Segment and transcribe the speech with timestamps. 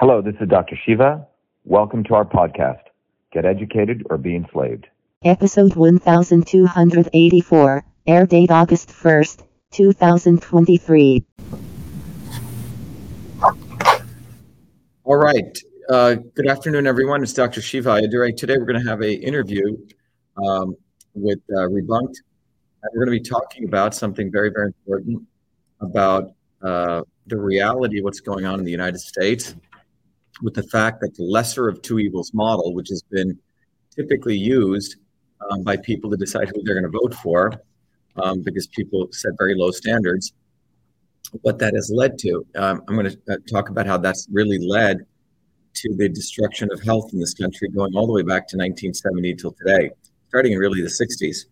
[0.00, 0.78] Hello, this is Dr.
[0.86, 1.26] Shiva.
[1.64, 2.82] Welcome to our podcast,
[3.32, 4.86] Get Educated or Be Enslaved.
[5.24, 9.42] Episode 1284, air date August 1st,
[9.72, 11.24] 2023.
[15.02, 15.58] All right.
[15.90, 17.24] Uh, good afternoon, everyone.
[17.24, 17.60] It's Dr.
[17.60, 18.36] Shiva Ayyadurai.
[18.36, 19.76] Today we're going to have an interview
[20.36, 20.76] um,
[21.14, 22.14] with uh, Rebunked.
[22.84, 25.26] And we're going to be talking about something very, very important
[25.80, 29.56] about uh, the reality of what's going on in the United States
[30.42, 33.38] with the fact that the lesser of two evils model, which has been
[33.94, 34.96] typically used
[35.50, 37.52] um, by people to decide who they're going to vote for,
[38.16, 40.32] um, because people set very low standards,
[41.42, 42.46] what that has led to.
[42.56, 45.04] Um, I'm going to uh, talk about how that's really led
[45.74, 49.34] to the destruction of health in this country, going all the way back to 1970
[49.34, 49.90] till today,
[50.28, 51.46] starting in really the 60s.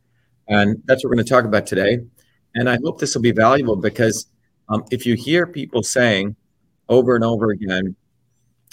[0.48, 1.98] And that's what we're going to talk about today.
[2.54, 4.26] And I hope this will be valuable because
[4.68, 6.34] um, if you hear people saying
[6.88, 7.94] over and over again,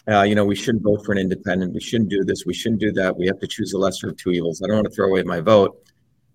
[0.08, 1.74] uh, you know, we shouldn't vote for an independent.
[1.74, 2.46] We shouldn't do this.
[2.46, 3.16] We shouldn't do that.
[3.16, 4.62] We have to choose the lesser of two evils.
[4.62, 5.82] I don't want to throw away my vote.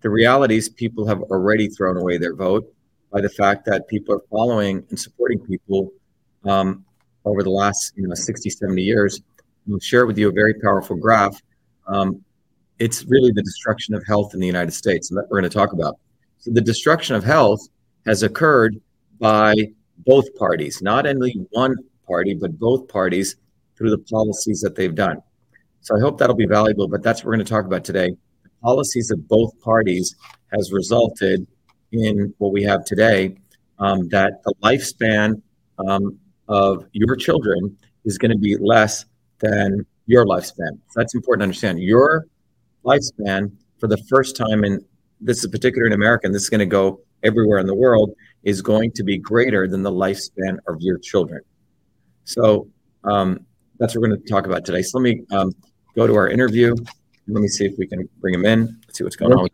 [0.01, 2.73] The reality is, people have already thrown away their vote
[3.11, 5.91] by the fact that people are following and supporting people
[6.45, 6.85] um,
[7.25, 9.21] over the last, you know, 60, 70 years.
[9.67, 11.39] We'll share with you a very powerful graph.
[11.87, 12.23] Um,
[12.79, 15.55] it's really the destruction of health in the United States, and that we're going to
[15.55, 15.99] talk about.
[16.39, 17.67] So, the destruction of health
[18.07, 18.81] has occurred
[19.19, 19.53] by
[20.05, 21.75] both parties, not only one
[22.07, 23.35] party, but both parties
[23.79, 25.17] through the policies that they've done.
[25.81, 28.09] So I hope that'll be valuable, but that's what we're going to talk about today.
[28.43, 30.15] The policies of both parties
[30.51, 31.47] has resulted
[31.91, 33.37] in what we have today,
[33.79, 35.41] um, that the lifespan
[35.87, 39.05] um, of your children is going to be less
[39.39, 40.73] than your lifespan.
[40.89, 41.79] So that's important to understand.
[41.79, 42.27] Your
[42.83, 44.83] lifespan for the first time, in
[45.21, 48.11] this is particular in America, and this is going to go everywhere in the world,
[48.43, 51.41] is going to be greater than the lifespan of your children.
[52.25, 52.67] So
[53.03, 53.45] um,
[53.79, 54.81] that's what we're going to talk about today.
[54.81, 55.51] So let me um,
[55.95, 56.75] go to our interview.
[57.27, 58.79] Let me see if we can bring him in.
[58.85, 59.47] Let's see what's going on.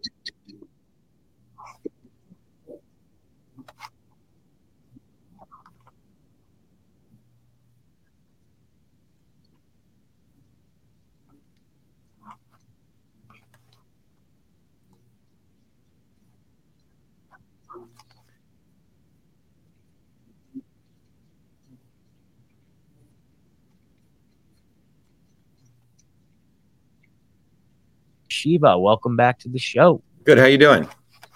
[28.45, 30.03] Shiva, welcome back to the show.
[30.23, 30.37] Good.
[30.37, 30.87] How you doing?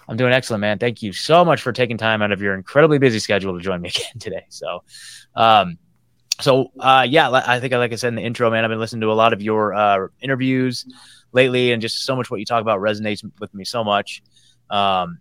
[0.08, 0.78] I'm doing excellent, man.
[0.78, 3.80] Thank you so much for taking time out of your incredibly busy schedule to join
[3.80, 4.46] me again today.
[4.48, 4.84] So,
[5.34, 5.76] um,
[6.40, 8.78] so uh, yeah, I think, I like I said in the intro, man, I've been
[8.78, 10.86] listening to a lot of your uh, interviews
[11.32, 14.22] lately, and just so much what you talk about resonates with me so much.
[14.70, 15.18] Um,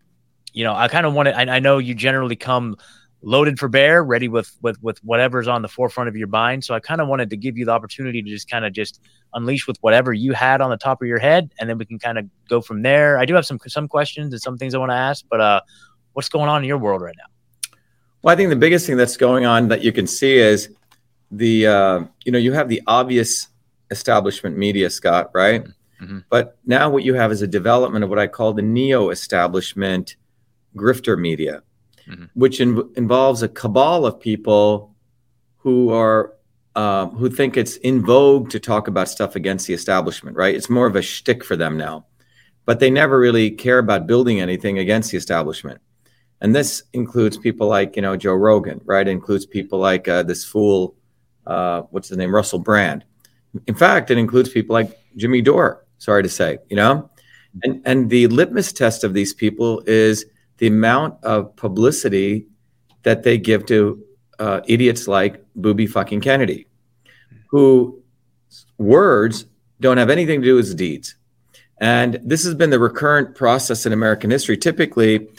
[0.53, 1.35] you know, I kind of want to.
[1.35, 2.75] I, I know you generally come
[3.21, 6.63] loaded for bear, ready with with with whatever's on the forefront of your mind.
[6.63, 9.01] So I kind of wanted to give you the opportunity to just kind of just
[9.33, 11.99] unleash with whatever you had on the top of your head, and then we can
[11.99, 13.17] kind of go from there.
[13.17, 15.61] I do have some some questions and some things I want to ask, but uh,
[16.13, 17.71] what's going on in your world right now?
[18.21, 20.69] Well, I think the biggest thing that's going on that you can see is
[21.31, 23.47] the uh, you know you have the obvious
[23.91, 25.63] establishment media, Scott, right?
[26.01, 26.19] Mm-hmm.
[26.29, 30.15] But now what you have is a development of what I call the neo-establishment
[30.75, 31.61] grifter media
[32.09, 32.25] mm-hmm.
[32.33, 34.95] which in, involves a cabal of people
[35.57, 36.33] who are
[36.75, 40.35] um, who think it's in vogue to talk about stuff against the establishment.
[40.37, 40.55] Right?
[40.55, 42.05] It's more of a shtick for them now,
[42.65, 45.81] but they never really care about building anything against the establishment.
[46.41, 49.07] And this includes people like you know Joe Rogan, right?
[49.07, 50.95] It includes people like uh, this fool,
[51.45, 53.03] uh, what's his name, Russell Brand.
[53.67, 55.85] In fact, it includes people like Jimmy Dore.
[55.97, 57.09] Sorry to say, you know,
[57.63, 60.25] and and the litmus test of these people is
[60.59, 62.45] the amount of publicity
[63.03, 64.03] that they give to
[64.39, 66.67] uh, idiots like Booby fucking Kennedy,
[67.47, 68.01] who
[68.77, 69.45] words
[69.79, 71.15] don't have anything to do with deeds.
[71.81, 74.57] And this has been the recurrent process in American history.
[74.57, 75.29] Typically,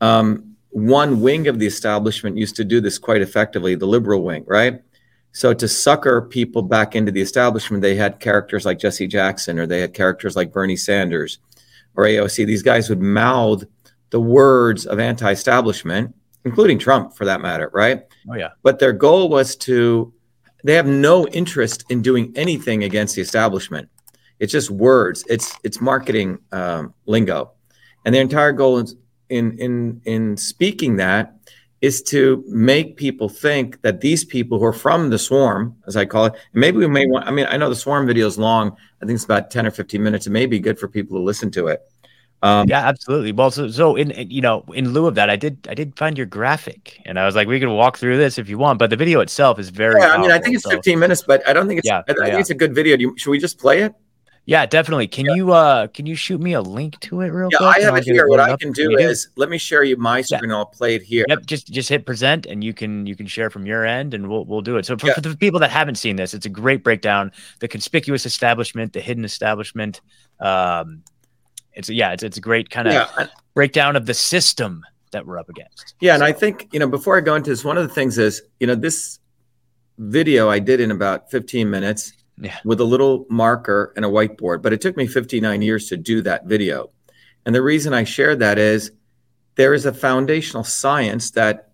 [0.00, 4.44] um, one wing of the establishment used to do this quite effectively, the liberal wing,
[4.46, 4.82] right?
[5.30, 9.66] So to sucker people back into the establishment, they had characters like Jesse Jackson or
[9.66, 11.38] they had characters like Bernie Sanders
[11.96, 12.46] or AOC.
[12.46, 13.64] These guys would mouth
[14.14, 16.14] the words of anti-establishment,
[16.44, 18.04] including Trump for that matter, right?
[18.30, 18.50] Oh yeah.
[18.62, 20.12] But their goal was to
[20.62, 23.88] they have no interest in doing anything against the establishment.
[24.38, 25.24] It's just words.
[25.28, 27.54] It's it's marketing um, lingo,
[28.04, 28.94] and their entire goal is
[29.30, 31.34] in in in speaking that
[31.80, 36.04] is to make people think that these people who are from the swarm, as I
[36.04, 37.26] call it, and maybe we may want.
[37.26, 38.76] I mean, I know the swarm video is long.
[39.02, 40.28] I think it's about ten or fifteen minutes.
[40.28, 41.82] It may be good for people to listen to it
[42.44, 43.32] Um, Yeah, absolutely.
[43.32, 45.96] Well, so so in in- you know, in lieu of that, I did I did
[45.96, 48.78] find your graphic, and I was like, we can walk through this if you want,
[48.78, 50.00] but the video itself is very.
[50.00, 51.88] yeah, I mean, I think it's so- 15 minutes, but I don't think it's.
[51.88, 52.96] Yeah, I, I think it's a good video.
[52.96, 53.94] Do you, should we just play it?
[54.46, 55.06] Yeah, definitely.
[55.08, 57.76] Can you uh can you shoot me a link to it real Yeah, quick?
[57.78, 58.28] I have it here.
[58.28, 60.44] What I can do is let me share you my screen.
[60.44, 61.24] and I'll play it here.
[61.30, 64.28] Yep, just just hit present and you can you can share from your end and
[64.28, 64.84] we'll we'll do it.
[64.84, 65.14] So for, Yeah.
[65.14, 67.32] for the people that haven't seen this, it's a great breakdown.
[67.60, 70.02] The conspicuous establishment, the hidden establishment.
[70.40, 71.02] Um,
[71.74, 74.82] it's yeah, it's it's a great kind of Yeah, breakdown of the system
[75.12, 75.94] that we're up against.
[76.00, 78.18] yeah, and I think you know before I go into this, one of the things
[78.18, 79.18] is you know this
[79.98, 82.56] video I did in about 15 minutes Yeah.
[82.64, 86.20] with a little marker and a whiteboard, but it took me 59 years to do
[86.22, 86.90] that video.
[87.46, 88.90] And the reason I shared that is
[89.54, 91.70] there is a foundational science that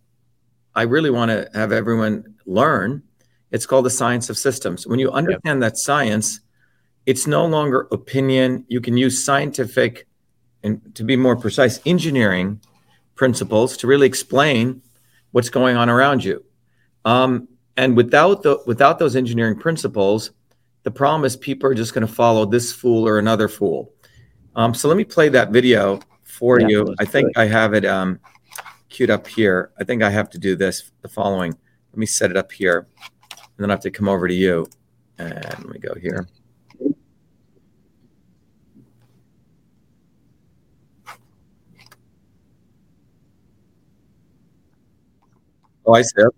[0.75, 3.03] I really want to have everyone learn.
[3.51, 4.87] It's called the science of systems.
[4.87, 6.41] When you understand that science,
[7.11, 8.65] it's no longer opinion.
[8.69, 10.07] You can use scientific
[10.63, 12.61] and to be more precise, engineering
[13.17, 14.81] principles to really explain
[15.33, 16.45] what's going on around you.
[17.05, 20.31] Um, and without the without those engineering principles,
[20.85, 23.93] the problem is people are just going to follow this fool or another fool.
[24.55, 26.95] Um, so let me play that video for Yeah, you.
[27.01, 27.39] I think it.
[27.39, 28.21] I have it um,
[28.89, 29.73] queued up here.
[29.81, 30.93] I think I have to do this.
[31.03, 31.57] The following.
[31.91, 32.87] Let me set it up here,
[33.33, 34.69] and then I have to come over to you.
[35.19, 36.29] And let me go here.
[45.91, 46.23] Oh, I see.
[46.23, 46.37] Okay.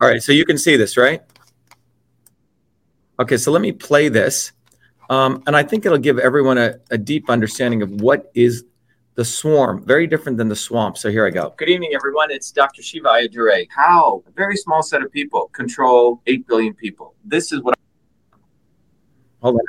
[0.00, 1.20] All right, so you can see this, right?
[3.20, 4.52] Okay, so let me play this.
[5.10, 8.64] Um, and I think it'll give everyone a, a deep understanding of what is
[9.14, 10.96] the swarm, very different than the swamp.
[10.96, 11.52] So here I go.
[11.58, 12.30] Good evening, everyone.
[12.30, 12.82] It's Dr.
[12.82, 13.68] Shiva Ayyadurai.
[13.68, 17.14] How a very small set of people control 8 billion people.
[17.26, 17.74] This is what.
[19.42, 19.60] Hold on.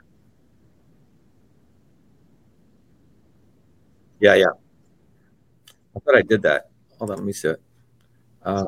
[4.22, 4.63] Yeah, yeah.
[5.96, 6.70] I thought I did that.
[6.98, 7.62] Hold on, let me see it.
[8.44, 8.66] Um,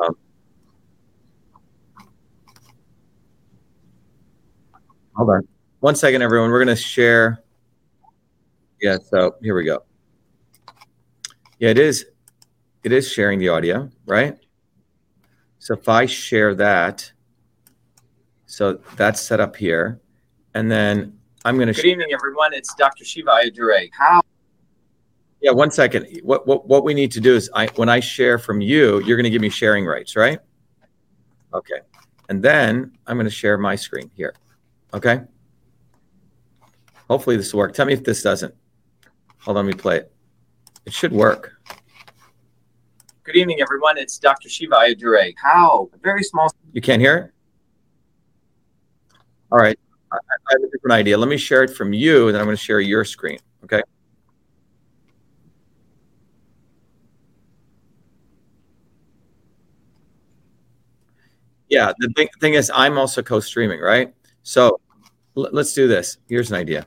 [5.13, 5.47] hold on.
[5.79, 6.51] One second, everyone.
[6.51, 7.43] We're going to share.
[8.81, 9.83] Yeah, so here we go.
[11.59, 12.05] Yeah, it is.
[12.83, 14.37] It is sharing the audio, right?
[15.59, 17.11] So if I share that,
[18.45, 19.99] so that's set up here,
[20.53, 21.73] and then I'm going to.
[21.73, 22.53] Good evening, everyone.
[22.53, 23.03] It's Dr.
[23.03, 23.89] Shiva Ayyadurai.
[23.91, 24.21] How?
[25.45, 26.07] Yeah, one second.
[26.23, 29.15] What what what we need to do is I when I share from you, you're
[29.15, 30.39] going to give me sharing rights, right?
[31.53, 31.81] Okay.
[32.29, 34.33] And then I'm going to share my screen here.
[34.91, 35.21] Okay?
[37.07, 37.75] Hopefully this will work.
[37.75, 38.55] Tell me if this doesn't.
[39.41, 40.11] Hold on, let me play it.
[40.87, 41.53] It should work.
[43.23, 43.99] Good evening, everyone.
[43.99, 44.49] It's Dr.
[44.49, 45.35] Shiva Ayyadurai.
[45.37, 45.91] How?
[45.93, 46.51] A very small.
[46.73, 47.31] You can't hear it?
[49.51, 49.77] All right.
[50.11, 51.19] I, I have a different idea.
[51.19, 53.37] Let me share it from you, and then I'm going to share your screen.
[53.63, 53.83] Okay?
[61.69, 64.13] Yeah, the thing, thing is, I'm also co-streaming, right?
[64.43, 64.79] So
[65.35, 66.17] l- let's do this.
[66.27, 66.85] Here's an idea.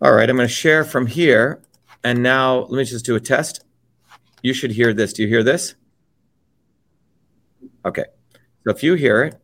[0.00, 1.62] All right, I'm going to share from here,
[2.02, 3.64] and now let me just do a test.
[4.42, 5.12] You should hear this.
[5.12, 5.74] Do you hear this?
[7.86, 8.04] Okay.
[8.64, 9.40] So if you hear it,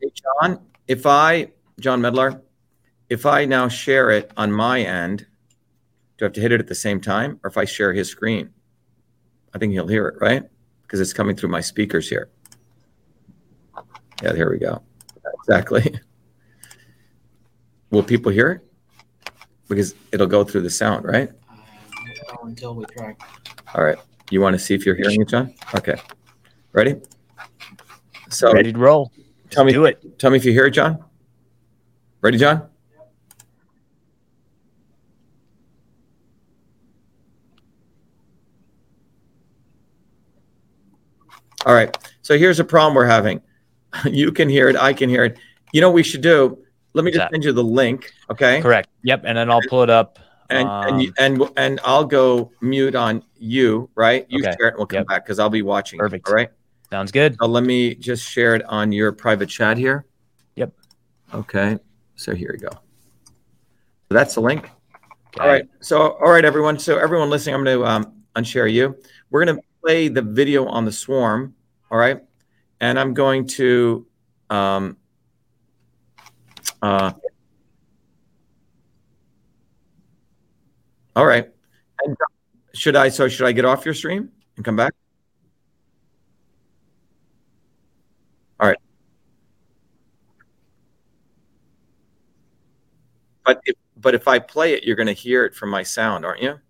[0.00, 2.42] hey John, if I John Medlar,
[3.08, 5.26] if I now share it on my end,
[6.16, 8.08] do I have to hit it at the same time, or if I share his
[8.08, 8.50] screen?
[9.54, 10.42] I think he'll hear it, right?
[10.88, 12.30] Because it's coming through my speakers here.
[14.22, 14.80] Yeah, here we go.
[15.40, 16.00] Exactly.
[17.90, 19.32] Will people hear it?
[19.68, 21.30] Because it'll go through the sound, right?
[21.50, 23.14] Uh, until we try.
[23.74, 23.98] All right.
[24.30, 25.54] You want to see if you're hearing it, John?
[25.74, 25.96] Okay.
[26.72, 26.96] Ready?
[28.30, 29.12] So Ready to roll.
[29.50, 30.18] tell me, Do it.
[30.18, 31.04] tell me if you hear it, John.
[32.22, 32.66] Ready, John?
[41.66, 41.96] All right.
[42.22, 43.40] So here's a problem we're having.
[44.04, 44.76] You can hear it.
[44.76, 45.38] I can hear it.
[45.72, 46.58] You know what we should do?
[46.92, 48.60] Let me just That- send you the link, okay?
[48.60, 48.88] Correct.
[49.02, 49.22] Yep.
[49.24, 50.18] And then I'll pull it up.
[50.50, 54.26] And and you- and and I'll go mute on you, right?
[54.28, 54.54] You Okay.
[54.58, 55.06] share it, and we'll come Yep.
[55.08, 55.98] back because I'll be watching.
[55.98, 56.28] Perfect.
[56.28, 56.50] All right.
[56.90, 57.36] Sounds good.
[57.40, 60.04] So let me just share it on your private chat here.
[60.56, 60.72] Yep.
[61.34, 61.78] Okay.
[62.16, 62.70] So here we go.
[62.70, 64.64] So that's the link.
[64.64, 65.40] Okay.
[65.40, 65.64] All right.
[65.80, 66.78] So all right, everyone.
[66.78, 68.96] So everyone listening, I'm going to um, unshare you.
[69.30, 71.54] We're going to play the video on the swarm.
[71.90, 72.20] All right.
[72.80, 74.06] And I'm going to
[74.50, 74.96] um,
[76.82, 77.12] uh,
[81.16, 81.48] all right.
[82.04, 82.26] And uh,
[82.74, 84.92] should I so should I get off your stream and come back?
[88.60, 88.78] All right.
[93.44, 96.42] But if but if I play it, you're gonna hear it from my sound, aren't
[96.42, 96.60] you?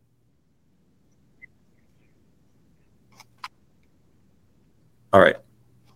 [5.13, 5.37] All right.
[5.37, 5.43] All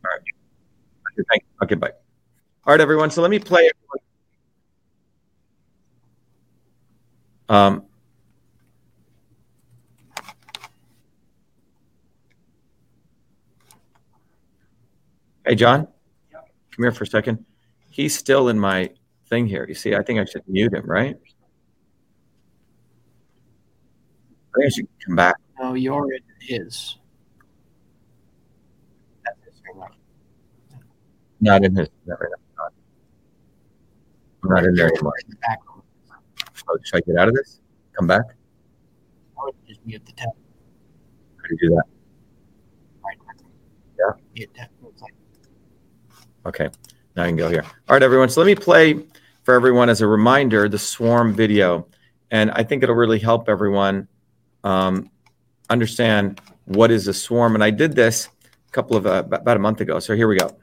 [0.05, 0.21] right.
[1.13, 1.49] Okay, thank you.
[1.65, 1.93] Okay, bye.
[2.65, 3.11] All right, everyone.
[3.11, 3.77] So let me play it.
[7.49, 7.85] Um,
[15.45, 15.87] hey, John,
[16.33, 16.45] come
[16.79, 17.45] here for a second.
[17.91, 18.91] He's still in my
[19.29, 19.67] thing here.
[19.69, 21.15] You see, I think I should mute him, right?
[24.55, 25.35] I think I should come back.
[25.61, 26.97] No, you're in his.
[29.25, 29.91] That's his thing, right?
[31.43, 31.89] Not in his.
[32.07, 32.69] Not right now.
[34.45, 35.13] I'm not in there anymore.
[36.69, 37.61] Oh, should I get out of this?
[37.99, 38.23] Come back?
[39.37, 40.29] I would just mute the tab.
[40.29, 41.85] How do you do that?
[43.05, 43.19] Right.
[43.99, 44.13] Yeah.
[44.35, 44.69] Mute tab.
[46.47, 46.69] Okay,
[47.17, 47.65] now I can go here.
[47.65, 48.29] All right, everyone.
[48.29, 49.01] So let me play
[49.43, 51.89] for everyone as a reminder the swarm video,
[52.31, 54.09] and I think it'll really help everyone
[54.63, 55.11] um,
[55.71, 57.55] understand what is a swarm.
[57.55, 58.29] And I did this
[58.69, 59.99] a couple of uh, about a month ago.
[59.99, 60.57] So here we go.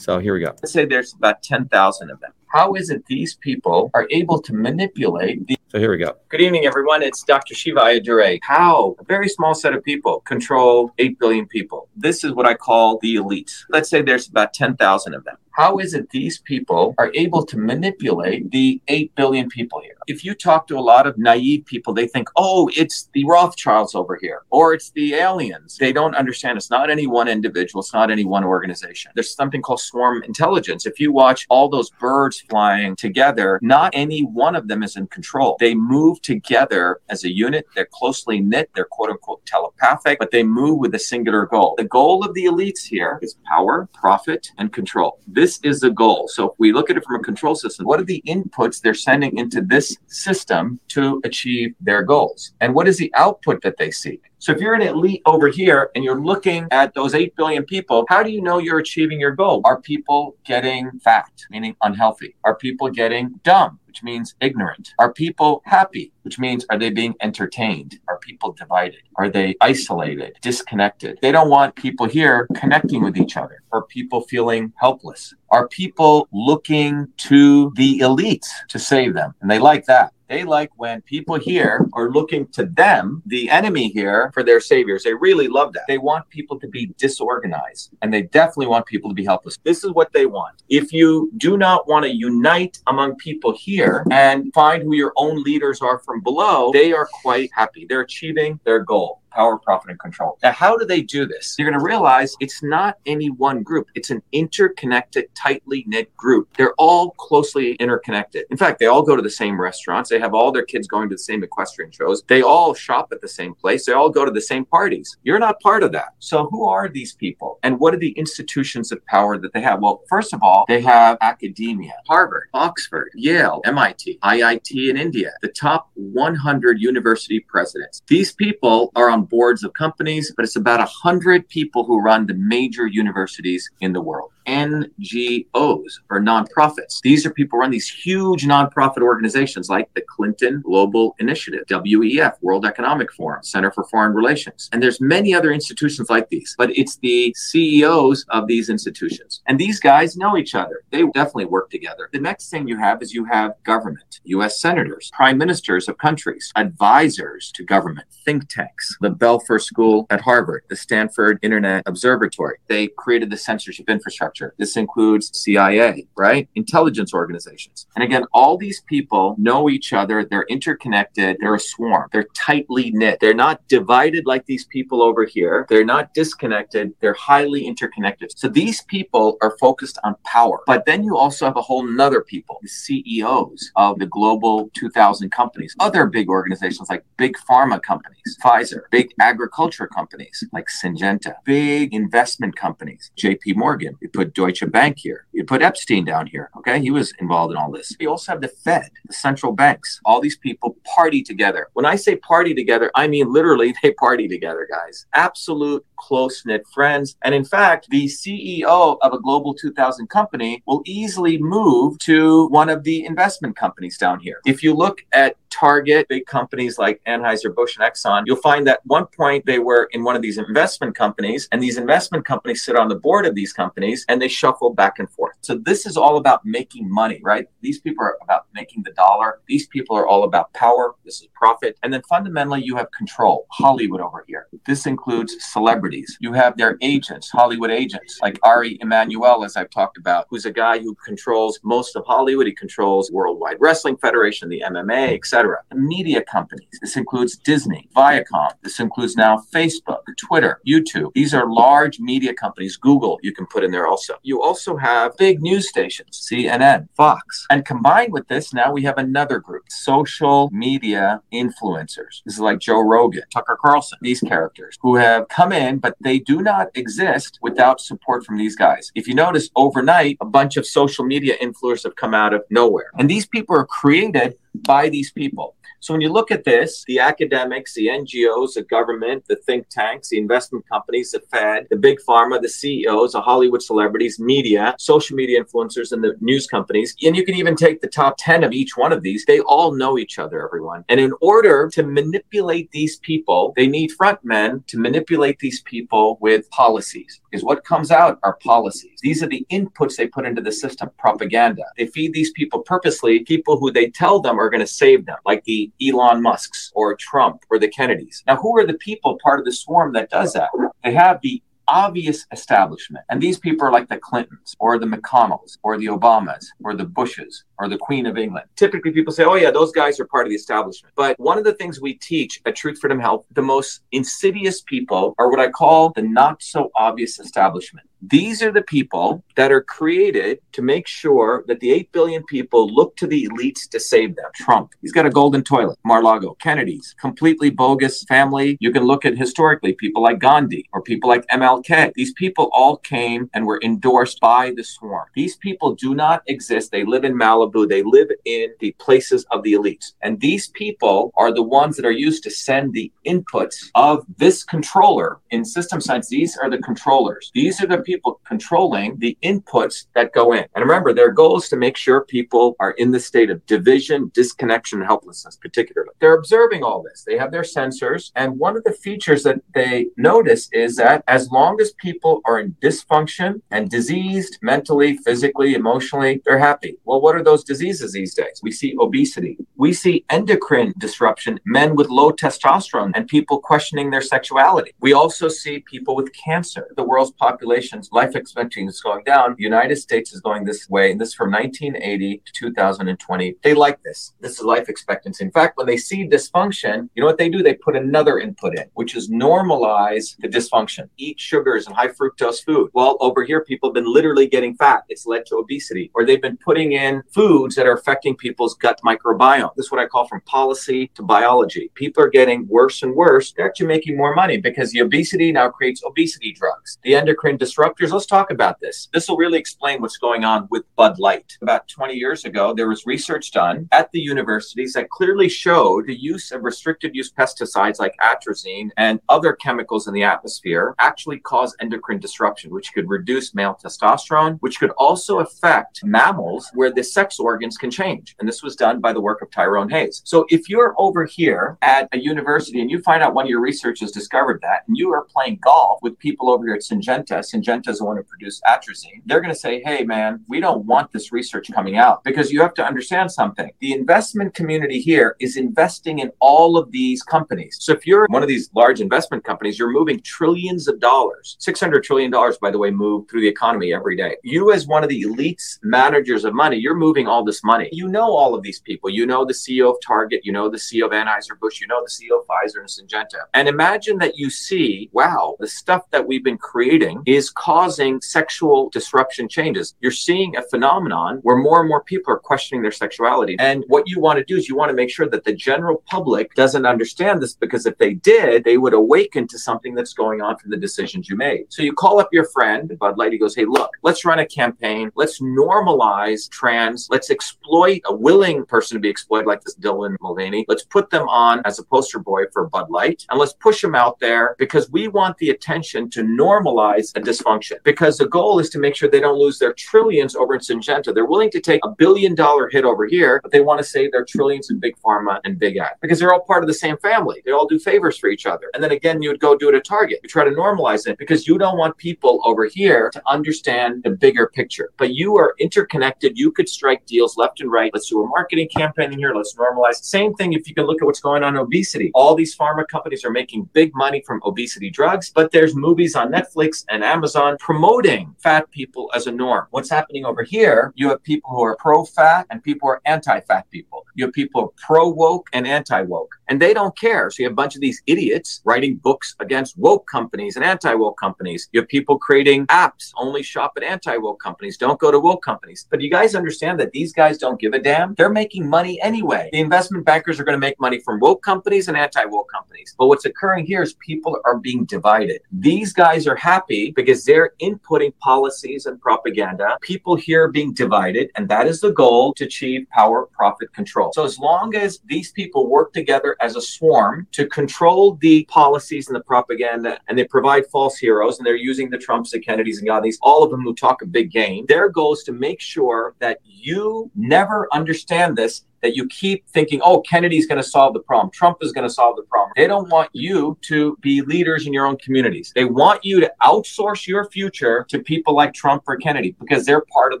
[0.04, 0.54] So here we go.
[0.62, 2.32] Let's say there's about ten thousand of them.
[2.48, 6.14] How is it these people are able to manipulate the so here we go.
[6.28, 7.02] Good evening, everyone.
[7.02, 7.52] It's Dr.
[7.52, 8.38] Shiva Ayyadurai.
[8.42, 11.88] How a very small set of people control 8 billion people.
[11.96, 13.52] This is what I call the elite.
[13.70, 15.36] Let's say there's about 10,000 of them.
[15.54, 19.94] How is it these people are able to manipulate the 8 billion people here?
[20.08, 23.94] If you talk to a lot of naive people, they think, oh, it's the Rothschilds
[23.94, 25.76] over here, or it's the aliens.
[25.78, 29.12] They don't understand it's not any one individual, it's not any one organization.
[29.14, 30.86] There's something called swarm intelligence.
[30.86, 35.06] If you watch all those birds flying together, not any one of them is in
[35.06, 35.56] control.
[35.60, 37.66] They move together as a unit.
[37.76, 38.70] They're closely knit.
[38.74, 41.76] They're quote unquote telepathic, but they move with a singular goal.
[41.78, 45.20] The goal of the elites here is power, profit, and control.
[45.28, 46.28] This is the goal.
[46.28, 48.94] So if we look at it from a control system, what are the inputs they're
[48.94, 52.52] sending into this system to achieve their goals?
[52.60, 54.22] And what is the output that they seek?
[54.38, 58.04] So if you're an elite over here and you're looking at those 8 billion people,
[58.08, 59.62] how do you know you're achieving your goal?
[59.64, 62.36] Are people getting fat, meaning unhealthy?
[62.44, 63.78] Are people getting dumb?
[63.94, 64.92] Which means ignorant.
[64.98, 66.10] Are people happy?
[66.22, 68.00] Which means are they being entertained?
[68.08, 69.02] Are people divided?
[69.14, 71.20] Are they isolated, disconnected?
[71.22, 73.62] They don't want people here connecting with each other.
[73.70, 75.32] Are people feeling helpless?
[75.52, 79.32] Are people looking to the elites to save them?
[79.40, 80.12] And they like that.
[80.34, 85.04] They like when people here are looking to them, the enemy here, for their saviors.
[85.04, 85.84] They really love that.
[85.86, 89.58] They want people to be disorganized and they definitely want people to be helpless.
[89.62, 90.64] This is what they want.
[90.68, 95.40] If you do not want to unite among people here and find who your own
[95.44, 97.86] leaders are from below, they are quite happy.
[97.88, 100.38] They're achieving their goal power, profit, and control.
[100.42, 101.56] Now, how do they do this?
[101.58, 103.88] You're going to realize it's not any one group.
[103.94, 106.48] It's an interconnected, tightly knit group.
[106.56, 108.46] They're all closely interconnected.
[108.50, 110.10] In fact, they all go to the same restaurants.
[110.10, 112.22] They have all their kids going to the same equestrian shows.
[112.28, 113.86] They all shop at the same place.
[113.86, 115.16] They all go to the same parties.
[115.24, 116.10] You're not part of that.
[116.18, 117.58] So who are these people?
[117.62, 119.80] And what are the institutions of power that they have?
[119.80, 125.48] Well, first of all, they have academia, Harvard, Oxford, Yale, MIT, IIT in India, the
[125.48, 128.02] top 100 university presidents.
[128.06, 132.34] These people are on boards of companies, but it's about 100 people who run the
[132.34, 134.30] major universities in the world.
[134.46, 137.00] NGOs or nonprofits.
[137.02, 142.66] These are people run these huge nonprofit organizations like the Clinton Global Initiative, WEF, World
[142.66, 144.68] Economic Forum, Center for Foreign Relations.
[144.72, 149.42] And there's many other institutions like these, but it's the CEOs of these institutions.
[149.46, 150.82] And these guys know each other.
[150.90, 152.08] They definitely work together.
[152.12, 156.52] The next thing you have is you have government, US senators, prime ministers of countries,
[156.56, 162.58] advisors to government, think tanks, the Belfer School at Harvard, the Stanford Internet Observatory.
[162.68, 164.33] They created the censorship infrastructure.
[164.58, 166.48] This includes CIA, right?
[166.54, 167.86] Intelligence organizations.
[167.94, 170.24] And again, all these people know each other.
[170.24, 171.36] They're interconnected.
[171.40, 172.08] They're a swarm.
[172.12, 173.18] They're tightly knit.
[173.20, 175.66] They're not divided like these people over here.
[175.68, 176.92] They're not disconnected.
[177.00, 178.36] They're highly interconnected.
[178.36, 180.60] So these people are focused on power.
[180.66, 185.30] But then you also have a whole nother people, the CEOs of the global 2000
[185.30, 191.94] companies, other big organizations like big pharma companies, Pfizer, big agriculture companies like Syngenta, big
[191.94, 193.96] investment companies, JP Morgan.
[194.00, 195.26] You put Deutsche Bank here.
[195.32, 196.50] You put Epstein down here.
[196.56, 196.80] Okay.
[196.80, 197.94] He was involved in all this.
[197.98, 200.00] You also have the Fed, the central banks.
[200.04, 201.68] All these people party together.
[201.74, 205.06] When I say party together, I mean literally they party together, guys.
[205.14, 207.16] Absolute close knit friends.
[207.22, 212.68] And in fact, the CEO of a global 2000 company will easily move to one
[212.68, 214.40] of the investment companies down here.
[214.46, 219.06] If you look at Target, big companies like Anheuser-Busch and Exxon, you'll find that one
[219.06, 222.88] point they were in one of these investment companies, and these investment companies sit on
[222.88, 225.36] the board of these companies and they shuffle back and forth.
[225.42, 227.46] So this is all about making money, right?
[227.60, 229.40] These people are about making the dollar.
[229.46, 230.96] These people are all about power.
[231.04, 231.78] This is profit.
[231.84, 233.46] And then fundamentally, you have control.
[233.50, 234.48] Hollywood over here.
[234.66, 235.93] This includes celebrities.
[236.20, 240.50] You have their agents, Hollywood agents, like Ari Emanuel, as I've talked about, who's a
[240.50, 242.46] guy who controls most of Hollywood.
[242.46, 245.58] He controls Worldwide Wrestling Federation, the MMA, etc.
[245.72, 246.78] Media companies.
[246.80, 248.50] This includes Disney, Viacom.
[248.62, 251.12] This includes now Facebook, Twitter, YouTube.
[251.14, 252.76] These are large media companies.
[252.76, 254.14] Google, you can put in there also.
[254.22, 257.46] You also have big news stations, CNN, Fox.
[257.50, 262.22] And combined with this, now we have another group, social media influencers.
[262.24, 266.18] This is like Joe Rogan, Tucker Carlson, these characters who have come in, but they
[266.18, 268.90] do not exist without support from these guys.
[268.94, 272.90] If you notice, overnight, a bunch of social media influencers have come out of nowhere.
[272.98, 275.56] And these people are created by these people.
[275.84, 280.08] So when you look at this, the academics, the NGOs, the government, the think tanks,
[280.08, 285.14] the investment companies, the Fed, the big pharma, the CEOs, the Hollywood celebrities, media, social
[285.14, 288.52] media influencers, and the news companies, and you can even take the top 10 of
[288.52, 290.86] each one of these, they all know each other, everyone.
[290.88, 296.16] And in order to manipulate these people, they need front men to manipulate these people
[296.22, 297.20] with policies.
[297.30, 299.00] Because what comes out are policies.
[299.02, 301.64] These are the inputs they put into the system, propaganda.
[301.76, 305.18] They feed these people purposely, people who they tell them are going to save them,
[305.26, 308.22] like the Elon Musk's or Trump or the Kennedys.
[308.26, 310.50] Now, who are the people part of the swarm that does that?
[310.82, 313.04] They have the obvious establishment.
[313.10, 316.84] And these people are like the Clintons or the McConnells or the Obamas or the
[316.84, 318.46] Bushes or the Queen of England.
[318.56, 320.94] Typically, people say, oh, yeah, those guys are part of the establishment.
[320.96, 325.14] But one of the things we teach at Truth Freedom Health, the most insidious people
[325.18, 327.86] are what I call the not so obvious establishment.
[328.08, 332.68] These are the people that are created to make sure that the 8 billion people
[332.68, 334.30] look to the elites to save them.
[334.34, 335.78] Trump, he's got a golden toilet.
[335.84, 338.58] Mar-Lago, Kennedy's, completely bogus family.
[338.60, 341.92] You can look at historically people like Gandhi or people like MLK.
[341.94, 345.08] These people all came and were endorsed by the swarm.
[345.14, 346.72] These people do not exist.
[346.72, 347.43] They live in Malibu.
[347.52, 349.92] They live in the places of the elites.
[350.02, 354.44] And these people are the ones that are used to send the inputs of this
[354.44, 356.08] controller in system science.
[356.08, 357.30] These are the controllers.
[357.34, 360.44] These are the people people controlling the inputs that go in.
[360.54, 364.10] And remember, their goal is to make sure people are in the state of division,
[364.14, 365.90] disconnection, and helplessness, particularly.
[366.00, 367.04] They're observing all this.
[367.06, 368.12] They have their sensors.
[368.14, 372.38] And one of the features that they notice is that as long as people are
[372.38, 376.76] in dysfunction and diseased mentally, physically, emotionally, they're happy.
[376.84, 378.40] Well, what are those diseases these days?
[378.42, 379.38] We see obesity.
[379.56, 384.72] We see endocrine disruption, men with low testosterone, and people questioning their sexuality.
[384.80, 386.68] We also see people with cancer.
[386.76, 389.34] The world's population's life expectancy is going down.
[389.36, 393.36] The United States is going this way, and this is from 1980 to 2020.
[393.42, 394.12] They like this.
[394.20, 395.24] This is life expectancy.
[395.24, 397.42] In fact, when they see dysfunction, you know what they do?
[397.42, 400.88] They put another input in, which is normalize the dysfunction.
[400.98, 402.70] Eat sugars and high fructose food.
[402.74, 404.84] Well, over here, people have been literally getting fat.
[404.88, 408.78] It's led to obesity, or they've been putting in foods that are affecting people's gut
[408.84, 409.54] microbiome.
[409.56, 411.70] This is what I call from policy to biology.
[411.74, 413.32] People are getting worse and worse.
[413.32, 416.78] They're actually making more money because the obesity now creates obesity drugs.
[416.82, 418.90] The endocrine disruptors, Let's talk about this.
[418.92, 421.38] This will really explain what's going on with Bud Light.
[421.40, 425.96] About 20 years ago, there was research done at the universities that clearly showed the
[425.96, 431.56] use of restricted use pesticides like atrazine and other chemicals in the atmosphere actually cause
[431.60, 437.13] endocrine disruption, which could reduce male testosterone, which could also affect mammals where the sex
[437.20, 438.14] organs can change.
[438.18, 440.02] And this was done by the work of Tyrone Hayes.
[440.04, 443.40] So if you're over here at a university and you find out one of your
[443.40, 447.62] researchers discovered that, and you are playing golf with people over here at Syngenta, Syngenta
[447.64, 451.12] doesn't want to produce atrazine, they're going to say, hey, man, we don't want this
[451.12, 453.50] research coming out because you have to understand something.
[453.60, 457.56] The investment community here is investing in all of these companies.
[457.60, 461.82] So if you're one of these large investment companies, you're moving trillions of dollars, $600
[461.82, 464.16] trillion, by the way, move through the economy every day.
[464.22, 467.68] You, as one of the elites managers of money, you're moving all this money.
[467.72, 468.90] You know all of these people.
[468.90, 471.90] You know the CEO of Target, you know the CEO of Anheuser-Busch, you know the
[471.90, 473.24] CEO of Pfizer and Syngenta.
[473.34, 478.70] And imagine that you see, wow, the stuff that we've been creating is causing sexual
[478.70, 479.74] disruption changes.
[479.80, 483.36] You're seeing a phenomenon where more and more people are questioning their sexuality.
[483.38, 485.82] And what you want to do is you want to make sure that the general
[485.86, 490.20] public doesn't understand this because if they did, they would awaken to something that's going
[490.22, 491.46] on from the decisions you made.
[491.48, 494.26] So you call up your friend, Bud Light, he goes, Hey, look, let's run a
[494.26, 494.90] campaign.
[494.94, 496.88] Let's normalize trans.
[496.94, 500.44] Let's exploit a willing person to be exploited, like this Dylan Mulvaney.
[500.46, 503.74] Let's put them on as a poster boy for Bud Light and let's push them
[503.74, 507.56] out there because we want the attention to normalize a dysfunction.
[507.64, 510.94] Because the goal is to make sure they don't lose their trillions over in Syngenta.
[510.94, 513.90] They're willing to take a billion dollar hit over here, but they want to save
[513.90, 516.76] their trillions in big pharma and big ag because they're all part of the same
[516.76, 517.22] family.
[517.24, 518.52] They all do favors for each other.
[518.54, 519.98] And then again, you would go do it at Target.
[520.04, 523.90] You try to normalize it because you don't want people over here to understand the
[523.90, 524.70] bigger picture.
[524.76, 526.16] But you are interconnected.
[526.16, 527.70] You could strike deals left and right.
[527.72, 529.14] Let's do a marketing campaign here.
[529.14, 529.82] Let's normalize.
[529.82, 531.90] Same thing if you can look at what's going on in obesity.
[531.94, 536.12] All these pharma companies are making big money from obesity drugs, but there's movies on
[536.12, 539.46] Netflix and Amazon promoting fat people as a norm.
[539.50, 540.72] What's happening over here?
[540.76, 543.84] You have people who are pro fat and people who are anti fat people.
[543.94, 547.10] You have people pro woke and anti woke, and they don't care.
[547.10, 550.74] So you have a bunch of these idiots writing books against woke companies and anti
[550.74, 551.48] woke companies.
[551.52, 555.22] You have people creating apps only shop at anti woke companies, don't go to woke
[555.22, 555.66] companies.
[555.70, 557.94] But you guys understand that these guys don't give a damn?
[557.94, 559.28] They're making money anyway.
[559.32, 562.74] The investment bankers are going to make money from woke companies and anti woke companies.
[562.78, 565.20] But what's occurring here is people are being divided.
[565.32, 569.56] These guys are happy because they're inputting policies and propaganda.
[569.60, 573.92] People here are being divided, and that is the goal to achieve power, profit, control.
[573.92, 578.88] So as long as these people work together as a swarm to control the policies
[578.88, 582.58] and the propaganda, and they provide false heroes, and they're using the Trumps, the Kennedys,
[582.58, 585.40] and Gandhis, all of them who talk a big game, their goal is to make
[585.40, 590.72] sure that you never understand this that you keep thinking, oh, Kennedy's going to solve
[590.72, 591.10] the problem.
[591.10, 592.32] Trump is going to solve the problem.
[592.34, 595.32] They don't want you to be leaders in your own communities.
[595.34, 599.64] They want you to outsource your future to people like Trump or Kennedy because they're
[599.70, 600.00] part of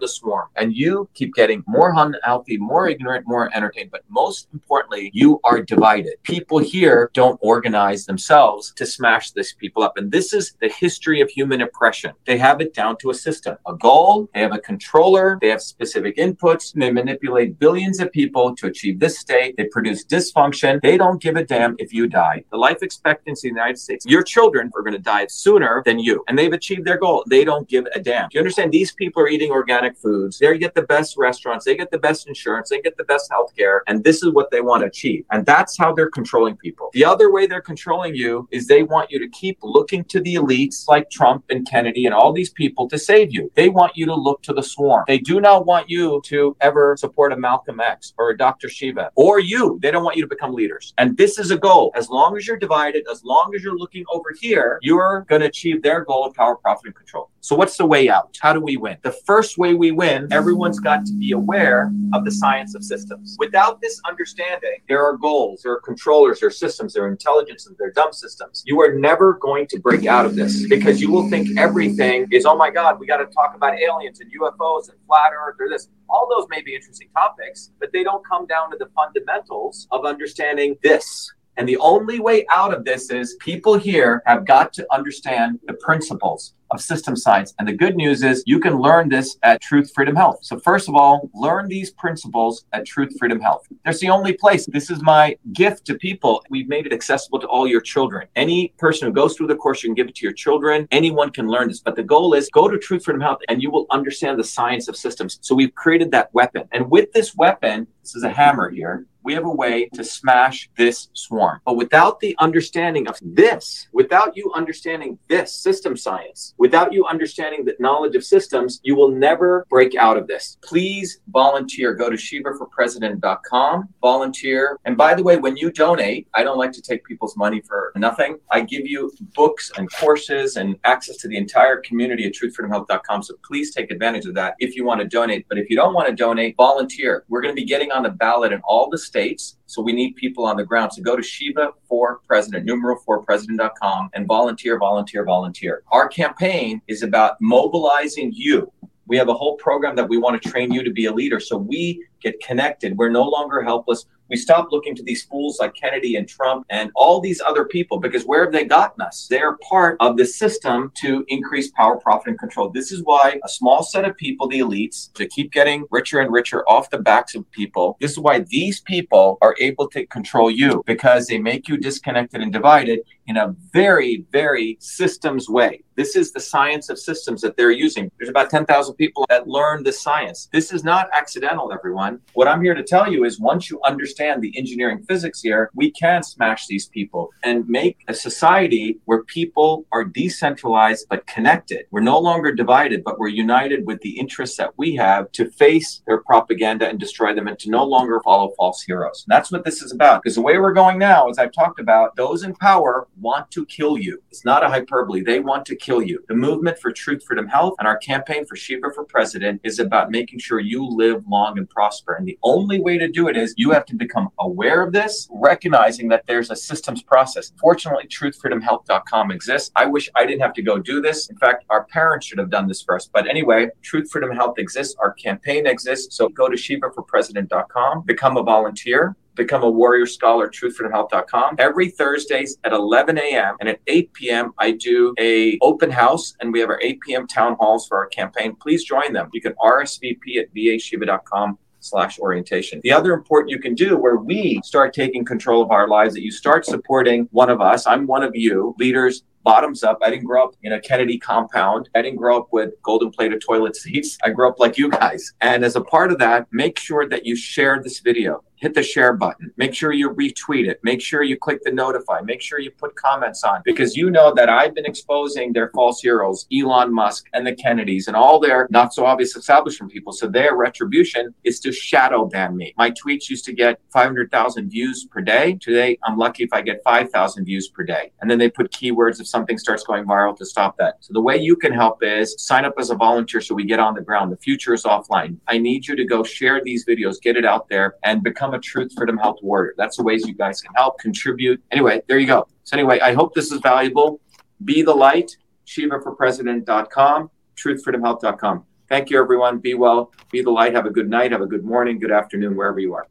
[0.00, 0.48] the swarm.
[0.56, 3.90] And you keep getting more unhealthy, more ignorant, more entertained.
[3.90, 6.14] But most importantly, you are divided.
[6.22, 9.98] People here don't organize themselves to smash this people up.
[9.98, 12.12] And this is the history of human oppression.
[12.24, 15.60] They have it down to a system, a goal, they have a controller, they have
[15.60, 19.56] specific inputs, and they manipulate billions of people to achieve this state.
[19.56, 20.80] They produce dysfunction.
[20.82, 22.44] They don't give a damn if you die.
[22.50, 25.98] The life expectancy in the United States, your children are going to die sooner than
[25.98, 26.24] you.
[26.28, 27.24] And they've achieved their goal.
[27.28, 28.28] They don't give a damn.
[28.32, 28.72] You understand?
[28.72, 30.38] These people are eating organic foods.
[30.38, 31.64] They get the best restaurants.
[31.64, 32.70] They get the best insurance.
[32.70, 33.82] They get the best health care.
[33.86, 35.24] And this is what they want to achieve.
[35.30, 36.90] And that's how they're controlling people.
[36.92, 40.34] The other way they're controlling you is they want you to keep looking to the
[40.34, 43.50] elites like Trump and Kennedy and all these people to save you.
[43.54, 45.04] They want you to look to the swarm.
[45.06, 48.68] They do not want you to ever support a Malcolm X or a Dr.
[48.68, 49.78] Shiva or you.
[49.82, 50.92] They don't want you to become leaders.
[50.98, 51.92] And this is a goal.
[51.94, 55.46] As long as you're divided, as long as you're looking over here, you're going to
[55.46, 57.30] achieve their goal of power, profit, and control.
[57.40, 58.38] So, what's the way out?
[58.40, 58.96] How do we win?
[59.02, 63.36] The first way we win, everyone's got to be aware of the science of systems.
[63.38, 67.74] Without this understanding, there are goals, there are controllers, there are systems, there are intelligences,
[67.78, 68.62] there are dumb systems.
[68.66, 72.46] You are never going to break out of this because you will think everything is,
[72.46, 75.68] oh my God, we got to talk about aliens and UFOs and flat earth or
[75.68, 75.88] this.
[76.08, 80.04] All those may be interesting topics, but they don't come down to the fundamentals of
[80.04, 81.32] understanding this.
[81.56, 85.74] And the only way out of this is people here have got to understand the
[85.74, 87.54] principles of system science.
[87.58, 90.40] And the good news is you can learn this at Truth Freedom Health.
[90.42, 93.66] So, first of all, learn these principles at Truth Freedom Health.
[93.84, 94.66] That's the only place.
[94.66, 96.42] This is my gift to people.
[96.50, 98.26] We've made it accessible to all your children.
[98.36, 100.88] Any person who goes through the course, you can give it to your children.
[100.90, 101.80] Anyone can learn this.
[101.80, 104.88] But the goal is go to Truth Freedom Health and you will understand the science
[104.88, 105.38] of systems.
[105.40, 106.68] So, we've created that weapon.
[106.72, 110.68] And with this weapon, this is a hammer here we have a way to smash
[110.76, 111.60] this swarm.
[111.64, 117.62] But without the understanding of this, without you understanding this system science, without you understanding
[117.62, 120.56] the knowledge of systems, you will never break out of this.
[120.62, 121.92] Please volunteer.
[121.92, 124.78] Go to shivaforpresident.com, volunteer.
[124.86, 127.92] And by the way, when you donate, I don't like to take people's money for
[127.96, 128.38] nothing.
[128.50, 133.22] I give you books and courses and access to the entire community at truthfreedomhealth.com.
[133.24, 135.44] So please take advantage of that if you want to donate.
[135.50, 137.24] But if you don't want to donate, volunteer.
[137.28, 139.58] We're going to be getting on the ballot in all the states.
[139.66, 140.92] So we need people on the ground.
[140.92, 145.82] So go to Shiva for President, numeral for president.com and volunteer, volunteer, volunteer.
[145.90, 148.70] Our campaign is about mobilizing you.
[149.06, 151.40] We have a whole program that we want to train you to be a leader.
[151.40, 152.96] So we get connected.
[152.96, 154.06] We're no longer helpless.
[154.28, 157.98] We stop looking to these fools like Kennedy and Trump and all these other people
[157.98, 159.26] because where have they gotten us?
[159.28, 162.70] They're part of the system to increase power, profit, and control.
[162.70, 166.32] This is why a small set of people, the elites, to keep getting richer and
[166.32, 167.96] richer off the backs of people.
[168.00, 172.40] This is why these people are able to control you because they make you disconnected
[172.40, 175.82] and divided in a very, very systems way.
[175.96, 178.10] This is the science of systems that they're using.
[178.18, 180.48] There's about 10,000 people that learn this science.
[180.52, 182.20] This is not accidental, everyone.
[182.32, 185.92] What I'm here to tell you is once you understand the engineering physics here, we
[185.92, 191.86] can smash these people and make a society where people are decentralized but connected.
[191.92, 196.02] We're no longer divided, but we're united with the interests that we have to face
[196.06, 199.24] their propaganda and destroy them and to no longer follow false heroes.
[199.26, 200.22] And that's what this is about.
[200.22, 203.66] Because the way we're going now, as I've talked about, those in power want to
[203.66, 204.22] kill you.
[204.30, 205.22] It's not a hyperbole.
[205.22, 206.24] They want to kill you.
[206.28, 210.10] The movement for truth, freedom, health, and our campaign for Shiva for president is about
[210.10, 212.14] making sure you live long and prosper.
[212.14, 215.28] And the only way to do it is you have to become aware of this,
[215.30, 217.52] recognizing that there's a systems process.
[217.60, 219.70] Fortunately, truthfreedomhealth.com exists.
[219.76, 221.28] I wish I didn't have to go do this.
[221.28, 223.10] In fact, our parents should have done this first.
[223.12, 224.94] But anyway, Truth Freedom Health exists.
[224.98, 226.16] Our campaign exists.
[226.16, 232.72] So go to shivaforpresident.com, become a volunteer become a warrior scholar truthfreedomhealth.com every thursdays at
[232.72, 236.80] 11 a.m and at 8 p.m i do a open house and we have our
[236.80, 241.58] 8 p.m town halls for our campaign please join them you can rsvp at vashiva.com
[241.84, 242.80] slash orientation.
[242.82, 246.22] The other important you can do where we start taking control of our lives, that
[246.22, 247.86] you start supporting one of us.
[247.86, 249.98] I'm one of you, leaders bottoms up.
[250.02, 251.88] I didn't grow up in a Kennedy compound.
[251.94, 254.18] I didn't grow up with golden plated toilet seats.
[254.24, 255.32] I grew up like you guys.
[255.40, 258.82] And as a part of that, make sure that you share this video hit the
[258.82, 259.52] share button.
[259.58, 260.80] Make sure you retweet it.
[260.82, 262.22] Make sure you click the notify.
[262.22, 266.00] Make sure you put comments on because you know that I've been exposing their false
[266.00, 270.14] heroes, Elon Musk and the Kennedys and all their not so obvious establishment people.
[270.14, 272.72] So their retribution is to shadow ban me.
[272.78, 275.58] My tweets used to get 500,000 views per day.
[275.60, 278.12] Today, I'm lucky if I get 5,000 views per day.
[278.22, 280.94] And then they put keywords if something starts going viral to stop that.
[281.00, 283.78] So the way you can help is sign up as a volunteer so we get
[283.78, 284.32] on the ground.
[284.32, 285.36] The future is offline.
[285.48, 288.58] I need you to go share these videos, get it out there, and become a
[288.58, 289.74] Truth Freedom Health Warrior.
[289.76, 291.62] That's the ways you guys can help, contribute.
[291.70, 292.46] Anyway, there you go.
[292.64, 294.20] So, anyway, I hope this is valuable.
[294.64, 295.36] Be the light,
[295.66, 298.64] ShivaForPresident.com, TruthFreedomHealth.com.
[298.88, 299.58] Thank you, everyone.
[299.58, 300.74] Be well, be the light.
[300.74, 303.06] Have a good night, have a good morning, good afternoon, wherever you are.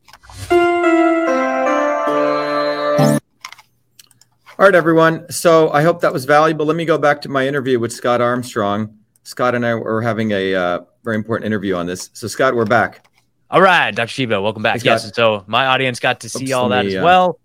[4.59, 5.29] All right, everyone.
[5.31, 6.65] So I hope that was valuable.
[6.65, 8.97] Let me go back to my interview with Scott Armstrong.
[9.23, 12.09] Scott and I were having a uh, very important interview on this.
[12.13, 13.05] So, Scott, we're back.
[13.53, 14.07] All right, Dr.
[14.07, 14.81] Shiva, welcome back.
[14.81, 17.39] Thanks, yes, so my audience got to see Oops, all that me, as uh, well.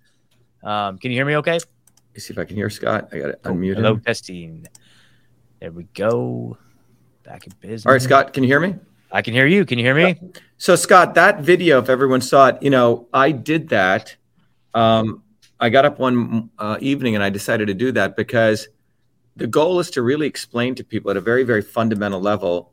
[0.64, 1.58] Um, can you hear me okay?
[2.14, 3.10] Let's see if I can hear Scott.
[3.12, 4.66] I got to Oh, unmute Hello, testing.
[5.60, 6.56] There we go.
[7.24, 7.84] Back in business.
[7.84, 8.76] All right, Scott, can you hear me?
[9.12, 9.66] I can hear you.
[9.66, 10.18] Can you hear me?
[10.56, 14.16] So, Scott, that video, if everyone saw it, you know, I did that.
[14.72, 15.22] Um,
[15.60, 18.68] I got up one uh, evening and I decided to do that because
[19.36, 22.72] the goal is to really explain to people at a very, very fundamental level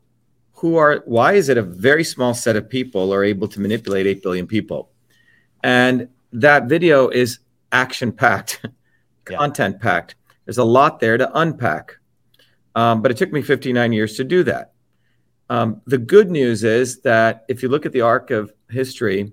[0.56, 4.06] who are, why is it a very small set of people are able to manipulate
[4.06, 4.90] 8 billion people?
[5.62, 7.38] And that video is
[7.72, 8.60] action packed,
[9.28, 9.38] Yeah.
[9.38, 10.14] content packed.
[10.44, 11.96] There's a lot there to unpack.
[12.74, 14.72] Um, but it took me 59 years to do that.
[15.50, 19.32] Um, the good news is that if you look at the arc of history,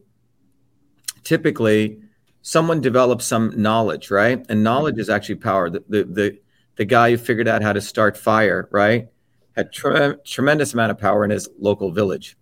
[1.24, 2.00] typically
[2.42, 4.46] someone develops some knowledge, right?
[4.50, 5.70] And knowledge is actually power.
[5.70, 6.40] The, the, the,
[6.76, 9.08] the guy who figured out how to start fire, right,
[9.56, 12.38] had tre- tremendous amount of power in his local village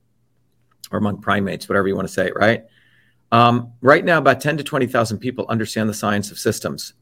[0.91, 2.63] or among primates, whatever you want to say, right?
[3.31, 6.93] Um, right now, about 10 to 20,000 people understand the science of systems.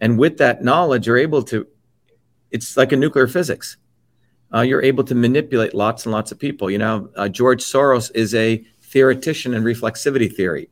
[0.00, 1.66] And with that knowledge, you're able to,
[2.50, 3.78] it's like a nuclear physics
[4.54, 6.70] uh, you're able to manipulate lots and lots of people.
[6.70, 10.70] You know, uh, George Soros is a theoretician in reflexivity theory.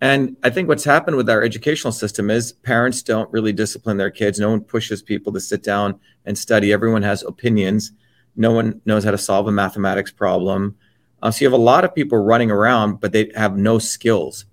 [0.00, 4.10] And I think what's happened with our educational system is parents don't really discipline their
[4.10, 4.38] kids.
[4.38, 6.72] No one pushes people to sit down and study.
[6.72, 7.92] Everyone has opinions.
[8.36, 10.76] No one knows how to solve a mathematics problem.
[11.20, 14.44] Uh, so you have a lot of people running around, but they have no skills.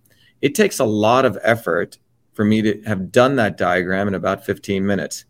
[0.41, 1.99] It takes a lot of effort
[2.33, 5.25] for me to have done that diagram in about 15 minutes.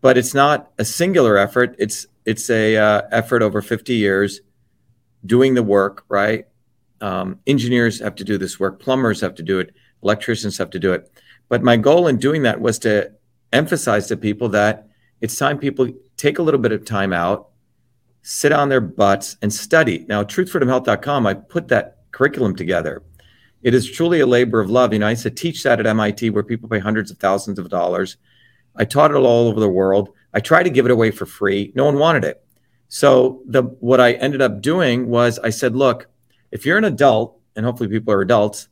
[0.00, 1.76] But it's not a singular effort.
[1.78, 4.40] It's it's a uh, effort over 50 years
[5.24, 6.46] doing the work right
[7.00, 10.78] um, engineers have to do this work plumbers have to do it electricians have to
[10.78, 11.10] do it.
[11.48, 13.12] But my goal in doing that was to
[13.52, 14.88] emphasize to people that
[15.20, 17.48] it's time people take a little bit of time out
[18.22, 20.04] sit on their butts and study.
[20.08, 23.02] Now truthfreedomhealth.com i put that curriculum together.
[23.62, 24.92] It is truly a labor of love.
[24.92, 27.58] You know i used to teach that at mit where people pay hundreds of thousands
[27.58, 28.16] of dollars.
[28.76, 30.10] I taught it all over the world.
[30.34, 31.72] I tried to give it away for free.
[31.74, 32.44] No one wanted it.
[32.88, 36.08] So the what I ended up doing was I said, look,
[36.56, 38.68] if you're an adult, and hopefully people are adults,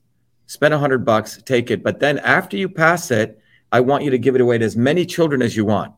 [0.46, 1.82] spend a hundred bucks, take it.
[1.82, 3.38] But then after you pass it,
[3.70, 5.92] I want you to give it away to as many children as you want.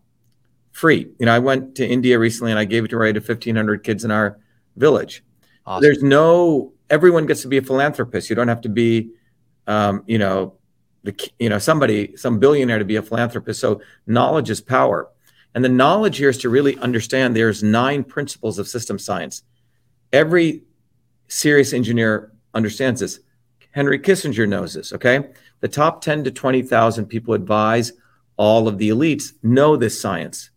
[0.72, 1.09] Free.
[1.20, 4.05] You know, I went to India recently and I gave it away to 1,500 kids
[4.05, 4.40] in our
[4.77, 5.22] village.
[5.64, 5.83] Awesome.
[5.83, 8.29] There's no everyone gets to be a philanthropist.
[8.29, 9.11] You don't have to be,
[9.68, 10.55] um, you know,
[11.05, 13.61] the you know somebody some billionaire to be a philanthropist.
[13.61, 15.09] So knowledge is power,
[15.55, 17.37] and the knowledge here is to really understand.
[17.37, 19.44] There's nine principles of system science.
[20.12, 20.64] Every
[21.29, 23.21] serious engineer understands this.
[23.73, 24.93] Henry Kissinger knows this.
[24.93, 25.29] Okay,
[25.61, 27.93] the top ten to twenty thousand people advise
[28.37, 30.51] all of the elites know this science,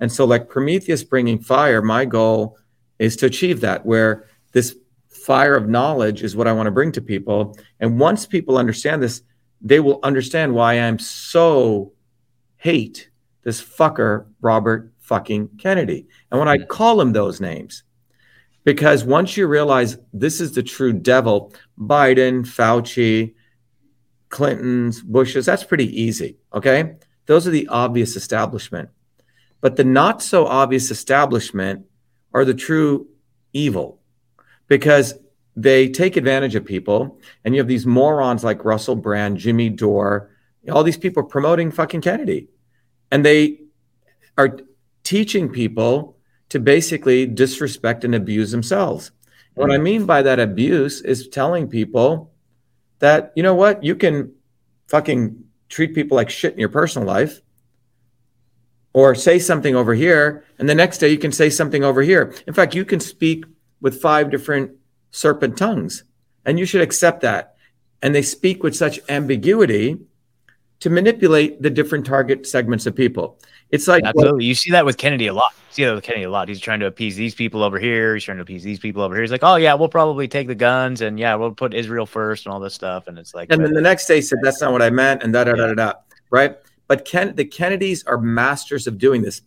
[0.00, 2.58] and so like Prometheus bringing fire, my goal
[2.98, 4.76] is to achieve that where this
[5.08, 7.56] fire of knowledge is what I want to bring to people.
[7.80, 9.22] And once people understand this,
[9.60, 11.92] they will understand why I'm so
[12.56, 13.10] hate
[13.42, 16.06] this fucker, Robert fucking Kennedy.
[16.30, 17.82] And when I call him those names,
[18.64, 23.34] because once you realize this is the true devil, Biden, Fauci,
[24.30, 26.38] Clinton's, Bush's, that's pretty easy.
[26.52, 26.96] Okay.
[27.26, 28.88] Those are the obvious establishment.
[29.60, 31.86] But the not so obvious establishment
[32.32, 33.06] are the true
[33.52, 34.00] evil
[34.66, 35.14] because
[35.56, 37.20] they take advantage of people.
[37.44, 40.30] And you have these morons like Russell Brand, Jimmy Dore,
[40.70, 42.48] all these people promoting fucking Kennedy.
[43.10, 43.60] And they
[44.36, 44.58] are
[45.04, 46.16] teaching people
[46.50, 49.10] to basically disrespect and abuse themselves.
[49.54, 52.32] What I mean by that abuse is telling people
[52.98, 54.32] that, you know what, you can
[54.88, 57.40] fucking treat people like shit in your personal life
[58.92, 62.34] or say something over here, and the next day you can say something over here.
[62.46, 63.44] In fact, you can speak
[63.80, 64.72] with five different
[65.10, 66.04] serpent tongues,
[66.44, 67.56] and you should accept that.
[68.02, 69.98] And they speak with such ambiguity
[70.80, 73.38] to manipulate the different target segments of people.
[73.70, 74.44] It's like Absolutely.
[74.44, 75.52] You see that with Kennedy a lot.
[75.70, 76.48] You see that with Kennedy a lot.
[76.48, 78.14] He's trying to appease these people over here.
[78.14, 79.22] He's trying to appease these people over here.
[79.22, 82.46] He's like, oh, yeah, we'll probably take the guns and yeah, we'll put Israel first
[82.46, 83.08] and all this stuff.
[83.08, 85.22] And it's like, and then the next day he said, that's not what I meant,
[85.22, 85.92] and da da da da da.
[86.30, 86.56] Right?
[86.86, 89.42] But Ken, the Kennedys are masters of doing this.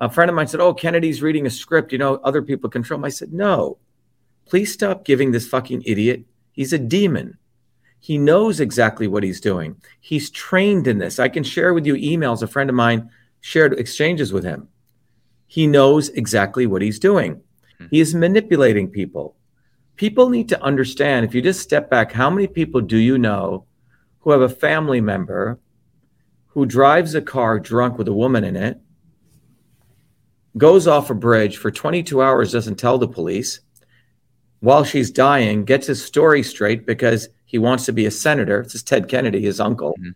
[0.00, 1.92] A friend of mine said, "Oh, Kennedy's reading a script.
[1.92, 3.78] You know, other people control." him." I said, "No,
[4.44, 6.24] please stop giving this fucking idiot.
[6.52, 7.38] He's a demon.
[8.00, 9.76] He knows exactly what he's doing.
[10.00, 11.18] He's trained in this.
[11.18, 12.42] I can share with you emails.
[12.42, 13.10] A friend of mine
[13.44, 14.66] shared exchanges with him.
[15.46, 17.42] He knows exactly what he's doing.
[17.90, 19.36] He is manipulating people.
[19.96, 21.26] People need to understand.
[21.26, 23.66] If you just step back, how many people do you know
[24.20, 25.58] who have a family member?"
[26.54, 28.80] who drives a car drunk with a woman in it,
[30.56, 33.60] goes off a bridge for 22 hours, doesn't tell the police,
[34.60, 38.62] while she's dying, gets his story straight because he wants to be a senator.
[38.62, 40.14] This is Ted Kennedy, his uncle, Mhm.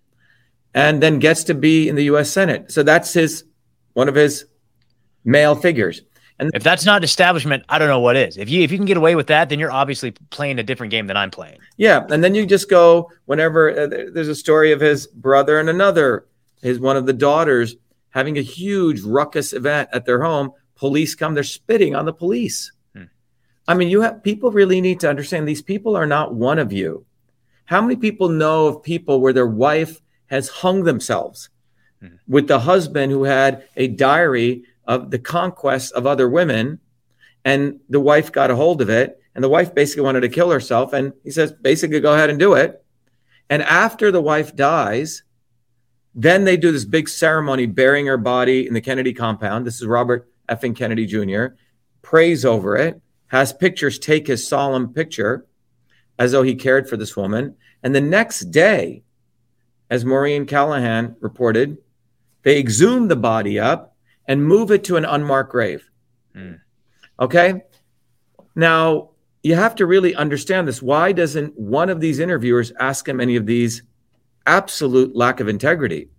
[0.74, 2.70] And then gets to be in the US Senate.
[2.70, 3.44] So that's his
[3.94, 4.44] one of his
[5.24, 6.02] male figures.
[6.40, 8.36] And if that's not establishment, I don't know what is.
[8.36, 10.92] If you if you can get away with that, then you're obviously playing a different
[10.92, 11.58] game than I'm playing.
[11.76, 15.68] Yeah, and then you just go whenever uh, there's a story of his brother and
[15.68, 16.26] another,
[16.62, 17.74] his one of the daughters
[18.10, 20.52] having a huge ruckus event at their home.
[20.76, 22.70] Police come, they're spitting on the police.
[22.94, 23.04] Hmm.
[23.66, 26.72] I mean, you have people really need to understand these people are not one of
[26.72, 27.04] you.
[27.64, 31.50] How many people know of people where their wife has hung themselves
[32.00, 32.14] Hmm.
[32.28, 36.78] with the husband who had a diary of the conquests of other women,
[37.44, 40.50] and the wife got a hold of it, and the wife basically wanted to kill
[40.50, 42.84] herself, and he says, basically, go ahead and do it.
[43.50, 45.24] And after the wife dies,
[46.14, 49.66] then they do this big ceremony burying her body in the Kennedy compound.
[49.66, 51.54] This is Robert effing Kennedy Jr.
[52.02, 55.46] Prays over it, has pictures take his solemn picture
[56.18, 57.56] as though he cared for this woman.
[57.82, 59.02] And the next day,
[59.90, 61.78] as Maureen Callahan reported,
[62.42, 63.96] they exhume the body up
[64.26, 65.88] and move it to an unmarked grave.
[66.34, 66.54] Hmm.
[67.20, 67.62] Okay.
[68.54, 69.10] Now,
[69.42, 70.82] you have to really understand this.
[70.82, 73.82] Why doesn't one of these interviewers ask him any of these
[74.46, 76.10] absolute lack of integrity?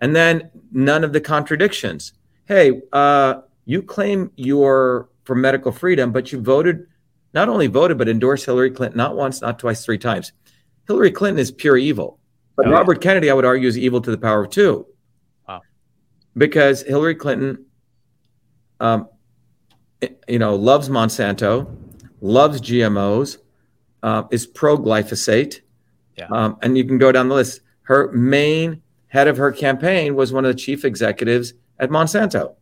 [0.00, 2.12] And then none of the contradictions.
[2.46, 6.86] Hey, uh, you claim you're for medical freedom, but you voted,
[7.34, 10.32] not only voted, but endorsed Hillary Clinton not once, not twice, three times.
[10.88, 12.18] Hillary Clinton is pure evil.
[12.56, 12.68] But.
[12.68, 14.86] Robert Kennedy, I would argue, is evil to the power of two.
[15.48, 15.62] Wow.
[16.36, 17.64] Because Hillary Clinton,
[18.80, 19.08] um,
[20.28, 21.74] you know, loves Monsanto,
[22.20, 23.38] loves GMOs,
[24.02, 25.60] uh, is pro glyphosate.
[26.18, 26.26] Yeah.
[26.30, 27.60] Um, and you can go down the list.
[27.82, 32.54] Her main head of her campaign was one of the chief executives at Monsanto.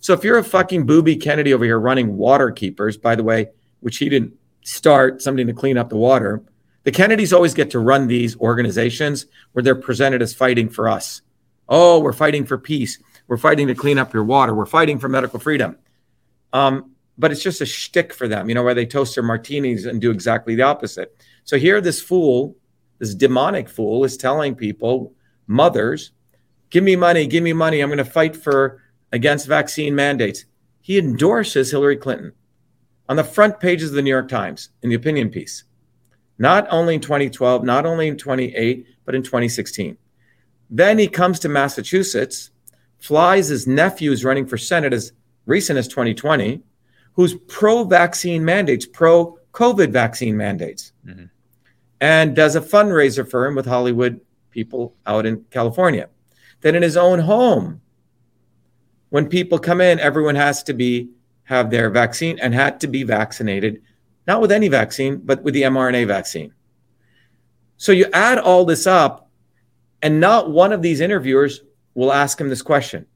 [0.00, 3.48] So if you're a fucking booby Kennedy over here running water keepers, by the way,
[3.80, 6.42] which he didn't start, something to clean up the water,
[6.84, 11.22] the Kennedys always get to run these organizations where they're presented as fighting for us.
[11.68, 12.98] Oh, we're fighting for peace.
[13.28, 14.54] We're fighting to clean up your water.
[14.54, 15.78] We're fighting for medical freedom.
[16.52, 19.86] Um, but it's just a shtick for them, you know, where they toast their martinis
[19.86, 21.16] and do exactly the opposite.
[21.44, 22.56] So here, this fool,
[22.98, 25.14] this demonic fool, is telling people,
[25.46, 26.12] mothers,
[26.70, 27.80] give me money, give me money.
[27.80, 30.46] I'm going to fight for against vaccine mandates.
[30.80, 32.32] He endorses Hillary Clinton
[33.08, 35.64] on the front pages of the New York Times in the opinion piece.
[36.38, 39.96] Not only in 2012, not only in 28, but in 2016.
[40.70, 42.50] Then he comes to Massachusetts,
[42.98, 45.12] flies his nephew who's running for Senate as
[45.46, 46.62] recent as 2020,
[47.14, 51.28] who's pro vaccine mandates, pro COVID vaccine mandates, Mhm.
[52.00, 54.20] and does a fundraiser for him with Hollywood
[54.50, 56.08] people out in California.
[56.62, 57.80] Then in his own home,
[59.10, 61.10] when people come in, everyone has to be
[61.44, 63.82] have their vaccine and had to be vaccinated,
[64.26, 66.52] not with any vaccine, but with the mRNA vaccine.
[67.76, 69.30] So you add all this up,
[70.02, 71.62] and not one of these interviewers
[71.94, 73.06] will ask him this question.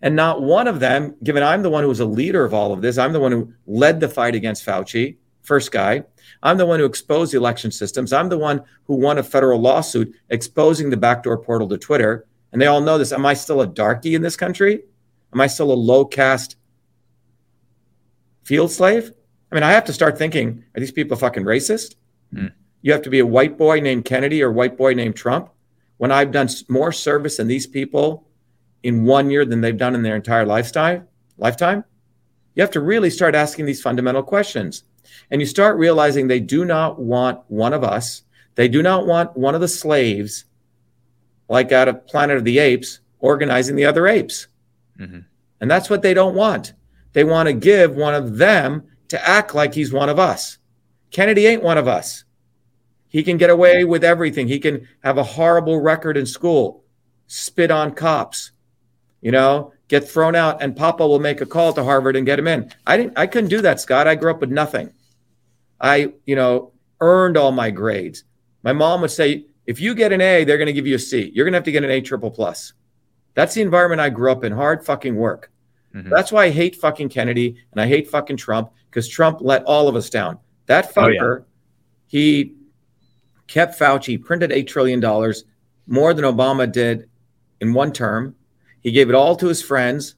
[0.00, 2.72] And not one of them, given I'm the one who was a leader of all
[2.72, 6.04] of this, I'm the one who led the fight against Fauci, first guy.
[6.42, 8.12] I'm the one who exposed the election systems.
[8.12, 12.26] I'm the one who won a federal lawsuit exposing the backdoor portal to Twitter.
[12.52, 13.12] And they all know this.
[13.12, 14.82] Am I still a darky in this country?
[15.34, 16.56] Am I still a low caste
[18.44, 19.12] field slave?
[19.50, 21.96] I mean, I have to start thinking are these people fucking racist?
[22.32, 22.46] Hmm.
[22.82, 25.50] You have to be a white boy named Kennedy or white boy named Trump
[25.96, 28.28] when I've done more service than these people
[28.82, 31.82] in one year than they've done in their entire lifetime lifetime
[32.54, 34.84] you have to really start asking these fundamental questions
[35.30, 38.22] and you start realizing they do not want one of us
[38.54, 40.44] they do not want one of the slaves
[41.48, 44.46] like out of planet of the apes organizing the other apes
[45.00, 45.24] Mhm.
[45.60, 46.72] and that's what they don't want
[47.14, 50.58] they want to give one of them to act like he's one of us
[51.10, 52.24] kennedy ain't one of us
[53.08, 56.84] he can get away with everything he can have a horrible record in school
[57.26, 58.52] spit on cops
[59.20, 62.38] you know, get thrown out, and Papa will make a call to Harvard and get
[62.38, 62.72] him in.
[62.86, 63.18] I didn't.
[63.18, 64.06] I couldn't do that, Scott.
[64.06, 64.92] I grew up with nothing.
[65.80, 68.24] I, you know, earned all my grades.
[68.62, 71.00] My mom would say, if you get an A, they're going to give you a
[71.00, 71.30] C.
[71.34, 72.72] You're going to have to get an A triple plus.
[73.34, 74.52] That's the environment I grew up in.
[74.52, 75.52] Hard fucking work.
[76.04, 76.10] Mhm.
[76.10, 79.88] That's why I hate fucking Kennedy and I hate fucking Trump because Trump let all
[79.88, 80.38] of us down.
[80.66, 81.20] That Oh, yeah.
[81.20, 81.44] fucker,
[82.06, 82.54] he
[83.46, 85.00] kept Fauci, printed $8 trillion,
[85.86, 87.08] more than Obama did
[87.60, 88.34] in one term.
[88.80, 90.14] He gave it all to his friends.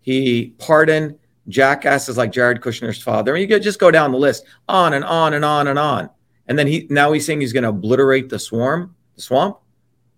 [0.00, 1.18] He pardoned
[1.48, 3.34] jackasses like Jared Kushner's father.
[3.34, 6.10] And you could just go down the list, on and on and on and on.
[6.48, 9.58] And then he now he's saying he's going to obliterate the swarm, the swamp.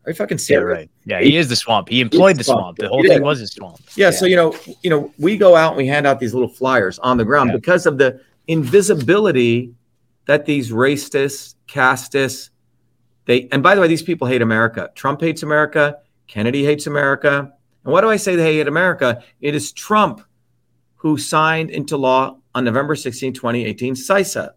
[0.09, 0.78] Are you fucking Yeah, serious?
[0.78, 0.90] right.
[1.04, 1.90] Yeah, he is the swamp.
[1.90, 2.61] He employed the swamp.
[2.61, 2.78] swamp.
[2.78, 3.16] The whole Yeah.
[3.16, 3.76] thing was a swamp.
[3.94, 6.48] Yeah, so you know, you know, we go out and we hand out these little
[6.48, 7.56] flyers on the ground Yeah.
[7.56, 9.74] because of the invisibility
[10.24, 12.48] that these racists, castists,
[13.26, 14.88] they and by the way, these people hate America.
[14.94, 17.52] Trump hates America, Kennedy hates America.
[17.84, 19.22] And why do I say they hate America?
[19.42, 20.22] It is Trump
[20.96, 24.52] who signed into law on November 16, 2018, CISA.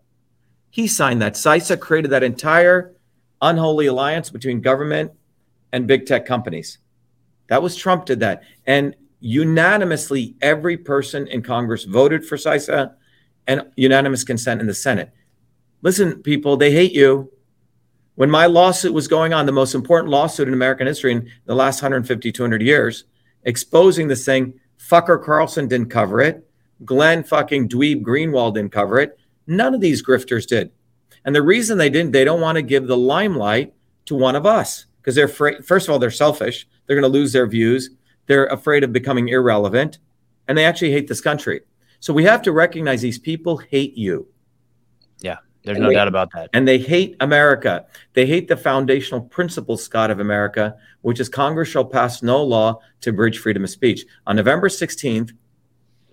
[0.70, 1.34] He signed that.
[1.34, 2.94] CISA created that entire
[3.42, 5.12] unholy alliance between government
[5.72, 6.78] and big tech companies.
[7.48, 8.44] That was Trump did that.
[8.66, 12.94] And unanimously, every person in Congress voted for CISA
[13.48, 15.12] and unanimous consent in the Senate.
[15.82, 17.32] Listen, people, they hate you.
[18.16, 21.56] When my lawsuit was going on, the most important lawsuit in American history in the
[21.56, 23.06] last 150, 200 years,
[23.44, 26.48] exposing this thing, fucker Carlson didn't cover it.
[26.86, 29.18] Glenn fucking dweeb Greenwald didn't cover it.
[29.48, 30.72] None of these grifters did.
[31.26, 33.74] And the reason they didn't, they don't want to give the limelight
[34.06, 35.66] to one of us because they're afraid.
[35.66, 36.68] First of all, they're selfish.
[36.86, 37.90] They're going to lose their views.
[38.28, 39.98] They're afraid of becoming irrelevant.
[40.48, 41.62] And they actually hate this country.
[42.00, 44.28] So we have to recognize these people hate you
[45.22, 46.50] Yeah, There's And no they- doubt about that.
[46.54, 47.86] and they hate America.
[48.14, 52.80] They hate the foundational principles, Scott, of America, which is Congress shall pass no law
[53.02, 54.06] to bridge freedom of speech.
[54.26, 55.34] On November 16th,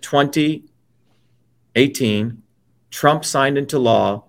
[0.01, 2.41] 2018,
[2.91, 4.25] Trump signed into law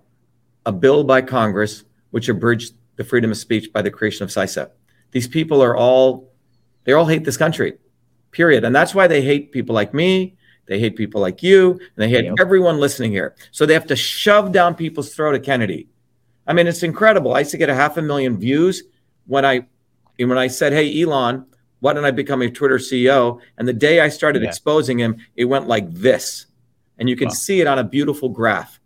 [0.65, 4.69] a bill by Congress which abridged the freedom of speech by the creation of CISA.
[5.11, 6.31] These people are all,
[6.83, 7.77] they all hate this country,
[8.31, 8.63] period.
[8.63, 10.37] And that's why they hate people like me.
[10.67, 12.35] They hate people like you, and they hate Yep.
[12.39, 13.35] everyone listening here.
[13.51, 15.89] So they have to shove down people's throat at Kennedy.
[16.47, 17.33] I mean, it's incredible.
[17.33, 18.83] I used to get a half a million views
[19.25, 19.67] when I
[20.17, 21.45] when I said, "Hey, Elon,
[21.79, 24.49] why don't I become a Twitter CEO?" And the day I started Yeah.
[24.49, 26.45] exposing him, it went like this,
[26.99, 27.33] and you can Wow.
[27.33, 28.79] see it on a beautiful graph,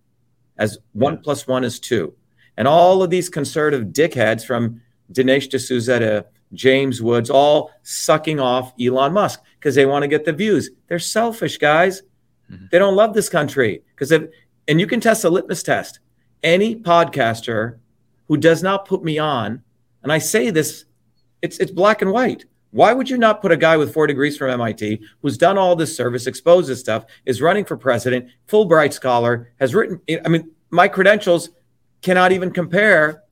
[0.58, 2.14] as one plus one is two,
[2.58, 4.82] and all of these conservative dickheads from
[5.12, 10.26] Dinesh D'Souza to James Woods, all sucking off Elon Musk because they want to get
[10.26, 10.70] the views.
[10.88, 12.04] They're selfish guys.
[12.52, 12.70] Mhm.
[12.70, 14.24] They don't love this country because if
[14.68, 16.00] and you can test a litmus test.
[16.44, 17.78] Any podcaster
[18.28, 19.62] who does not put me on,
[20.04, 20.86] and I say this,
[21.42, 22.46] it's it's black and white.
[22.72, 25.76] Why would you not put a guy with four degrees from MIT who's done all
[25.76, 30.02] this service, exposed this stuff, is running for president, Fulbright scholar, has written?
[30.26, 31.52] I mean, my credentials
[32.06, 33.24] cannot even compare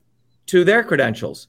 [0.47, 1.47] to their credentials.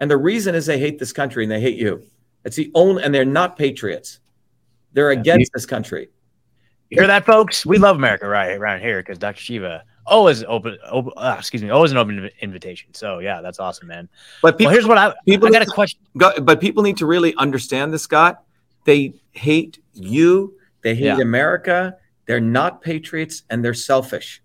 [0.00, 2.02] And the reason is they hate this country and they hate you.
[2.44, 4.20] It's the only, and they're not patriots.
[4.92, 5.20] They're Yeah.
[5.20, 6.10] against this country.
[6.90, 7.64] You hear that, folks?
[7.64, 9.40] We love America right around here because Dr.
[9.40, 12.92] Shiva always open, open uh, excuse me, always an open invitation.
[12.92, 14.08] So yeah, that's awesome, man.
[14.42, 16.00] But people, well, here's what I people I got a question.
[16.18, 18.44] go, but people need to really understand this, Scott.
[18.84, 20.58] They hate you.
[20.82, 21.20] They hate Yeah.
[21.20, 21.96] America.
[22.26, 24.42] They're not patriots, and they're selfish.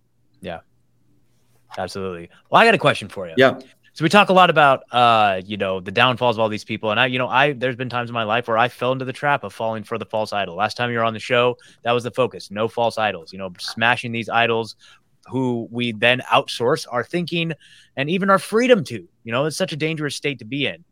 [1.77, 2.29] Absolutely.
[2.49, 3.33] Well, I got a question for you.
[3.37, 3.59] Yeah.
[3.93, 6.91] So we talk a lot about uh, you know, the downfalls of all these people.
[6.91, 9.05] And I, you know, I there's been times in my life where I fell into
[9.05, 10.55] the trap of falling for the false idol.
[10.55, 12.49] Last time you were on the show, that was the focus.
[12.49, 14.75] No false idols, you know, smashing these idols
[15.27, 17.53] who we then outsource our thinking
[17.97, 19.07] and even our freedom to.
[19.23, 20.83] You know, it's such a dangerous state to be in.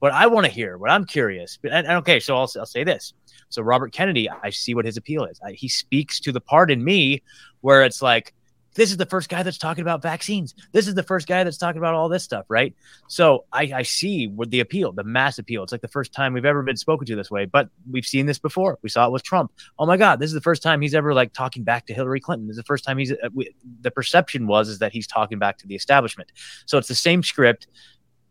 [0.00, 1.58] But I want to hear what I'm curious.
[1.62, 3.14] And, and okay, so I'll, I'll say this.
[3.48, 5.40] So Robert Kennedy, I see what his appeal is.
[5.44, 7.22] I, he speaks to the part in me
[7.60, 8.34] where it's like,
[8.74, 10.54] this is the first guy that's talking about vaccines.
[10.72, 12.74] This is the first guy that's talking about all this stuff, right?
[13.08, 15.62] So I, I see what the appeal, the mass appeal.
[15.62, 18.26] It's like the first time we've ever been spoken to this way, but we've seen
[18.26, 18.78] this before.
[18.82, 19.52] We saw it with Trump.
[19.78, 22.20] Oh my God, this is the first time he's ever like talking back to Hillary
[22.20, 22.48] Clinton.
[22.48, 23.12] This is the first time he's.
[23.12, 26.32] Uh, we, the perception was is that he's talking back to the establishment.
[26.66, 27.68] So it's the same script.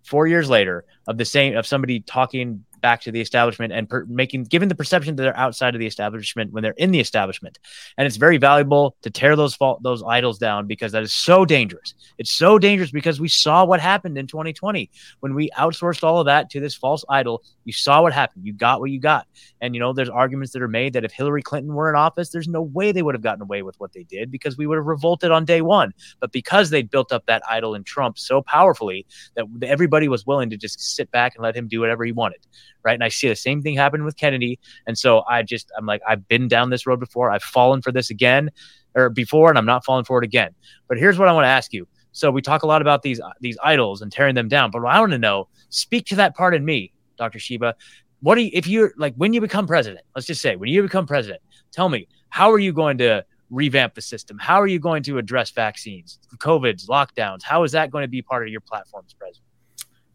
[0.04, 4.06] Four years later, of the same of somebody talking back to the establishment and per,
[4.06, 7.58] making given the perception that they're outside of the establishment when they're in the establishment.
[7.98, 11.46] And it's very valuable to tear those fault those idols down because that is so
[11.46, 11.96] dangerous.
[12.20, 16.26] It's so dangerous because we saw what happened in 2020 when we outsourced all of
[16.28, 18.46] that to this false idol you saw what happened.
[18.46, 19.28] You got what you got.
[19.62, 22.30] And you know there's arguments that are made that if hillary clinton were in office
[22.30, 24.76] there's no way they would have gotten away with what they did because we would
[24.78, 25.94] have revolted on day one.
[26.20, 29.06] But because they built up that idol in trump so powerfully
[29.36, 32.46] that everybody was willing to just sit back and let him do whatever he wanted
[32.84, 32.94] right?
[32.94, 34.60] And I see the same thing happen with Kennedy.
[34.88, 37.32] And so I just, I'm like, I've been down this road before.
[37.32, 38.52] I've fallen for this again
[38.96, 40.54] or before, and I'm not falling for it again.
[40.88, 41.88] But here's what I want to ask you.
[42.12, 45.00] So we talk a lot about these these idols and tearing them down, but I
[45.00, 47.40] want to know, speak to that part in me, Dr.
[47.40, 47.76] Shiva.
[48.22, 50.84] What do you, if you're like, when you become president, let's just say, when you
[50.84, 54.38] become president, tell me, how are you going to revamp the system?
[54.40, 57.44] How are you going to address vaccines, COVIDs, lockdowns?
[57.44, 59.46] How is that going to be part of your platform as president?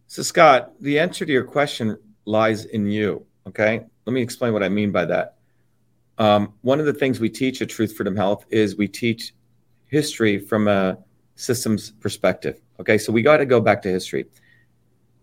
[0.06, 1.98] So, Scott, the answer to your question
[2.28, 3.24] lies in you.
[3.46, 3.84] Okay.
[4.06, 5.36] Let me explain what I mean by that.
[6.18, 9.32] Um, one of the things we teach at Truth Freedom Health is we teach
[9.86, 10.98] history from a
[11.36, 12.60] systems perspective.
[12.80, 12.98] Okay.
[12.98, 14.26] So we got to go back to history.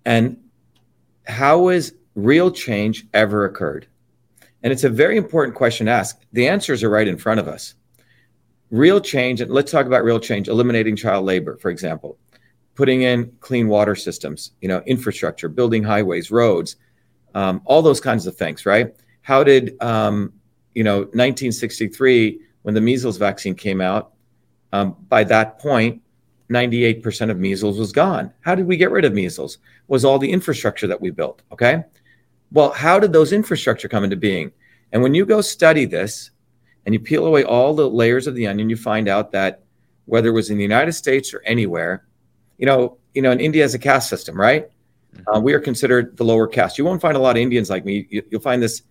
[0.05, 0.37] And
[1.27, 3.87] how has real change ever occurred?
[4.63, 6.19] And it's a very important question to ask.
[6.33, 7.75] The answers are right in front of us.
[8.71, 12.17] Real change, and let's talk about real change, eliminating child labor, for example,
[12.73, 16.77] putting in clean water systems, you know, infrastructure, building highways, roads,
[17.35, 18.95] um, all those kinds of things, right?
[19.21, 20.33] How did, um,
[20.73, 24.13] you know, 1963, when the measles vaccine came out,
[24.71, 26.01] um, by that point,
[26.49, 28.31] 98% of measles was gone.
[28.41, 29.57] How did we get rid of measles?
[29.87, 31.83] Was all the infrastructure that we built, okay?
[32.51, 34.51] Well, how did those infrastructure come into being?
[34.91, 36.31] And when you go study this
[36.85, 39.63] and you peel away all the layers of the onion, you find out that
[40.05, 42.05] whether it was in the United States or anywhere,
[42.57, 44.69] you know, you know, in India has a caste system, right?
[45.27, 46.77] Uh, we are considered the lower caste.
[46.77, 48.07] You won't find a lot of Indians like me.
[48.09, 48.81] You, will find this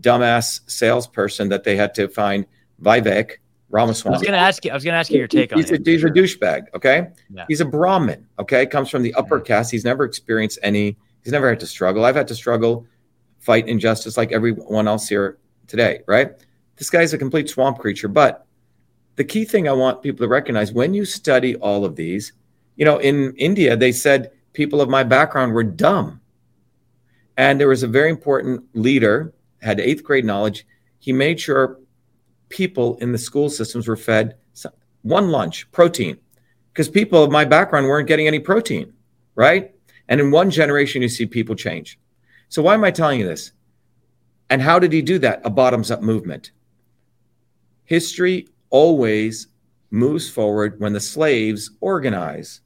[0.00, 2.46] dumbass salesperson that they had to find
[2.82, 3.32] Vivek
[3.70, 4.14] Ramaswamy.
[4.14, 4.70] I was going to ask you.
[4.70, 5.86] I was going to ask you your take on he's it.
[5.86, 6.66] A, he's a douchebag.
[6.74, 7.44] Okay, Yeah.
[7.48, 8.26] he's a Brahmin.
[8.38, 9.70] Okay, comes from the upper caste.
[9.70, 10.96] He's never experienced any.
[11.22, 12.04] He's never had to struggle.
[12.04, 12.86] I've had to struggle,
[13.38, 16.00] fight injustice like everyone else here today.
[16.06, 16.32] Right?
[16.76, 18.08] This guy's a complete swamp creature.
[18.08, 18.46] But
[19.16, 22.32] the key thing I want people to recognize when you study all of these,
[22.76, 26.18] you know, in India they said people of my background were dumb.
[27.36, 30.66] And there was a very important leader, had eighth grade knowledge.
[30.98, 31.78] He made sure
[32.48, 34.36] people in the school systems were fed
[35.02, 36.16] one lunch, protein,
[36.72, 38.92] because people of my background weren't getting any protein,
[39.36, 39.72] right?
[40.08, 42.00] And in one generation, you see people change.
[42.48, 43.52] So, why am I telling you this?
[44.50, 45.42] And how did he do that?
[45.44, 46.50] A bottoms up movement.
[47.84, 49.46] History always
[49.90, 52.62] moves forward when the slaves organize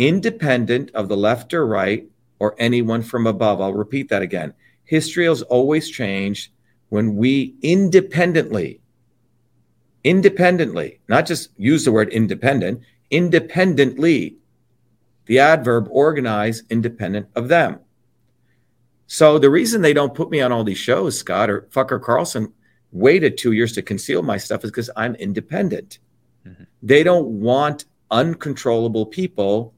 [0.00, 3.60] independent of the left or right or anyone from above.
[3.60, 4.54] I'll repeat that again.
[4.84, 6.52] History has always changed
[6.88, 8.80] when we independently,
[10.02, 12.80] independently, not just use the word independent,
[13.10, 14.36] independently,
[15.26, 17.78] the adverb organize independent of them.
[19.06, 22.54] So the reason they don't put me on all these shows, Scott or Fucker Carlson,
[22.90, 25.98] waited two years to conceal my stuff is because I'm independent.
[26.46, 26.66] Mhm.
[26.82, 29.74] They don't want uncontrollable people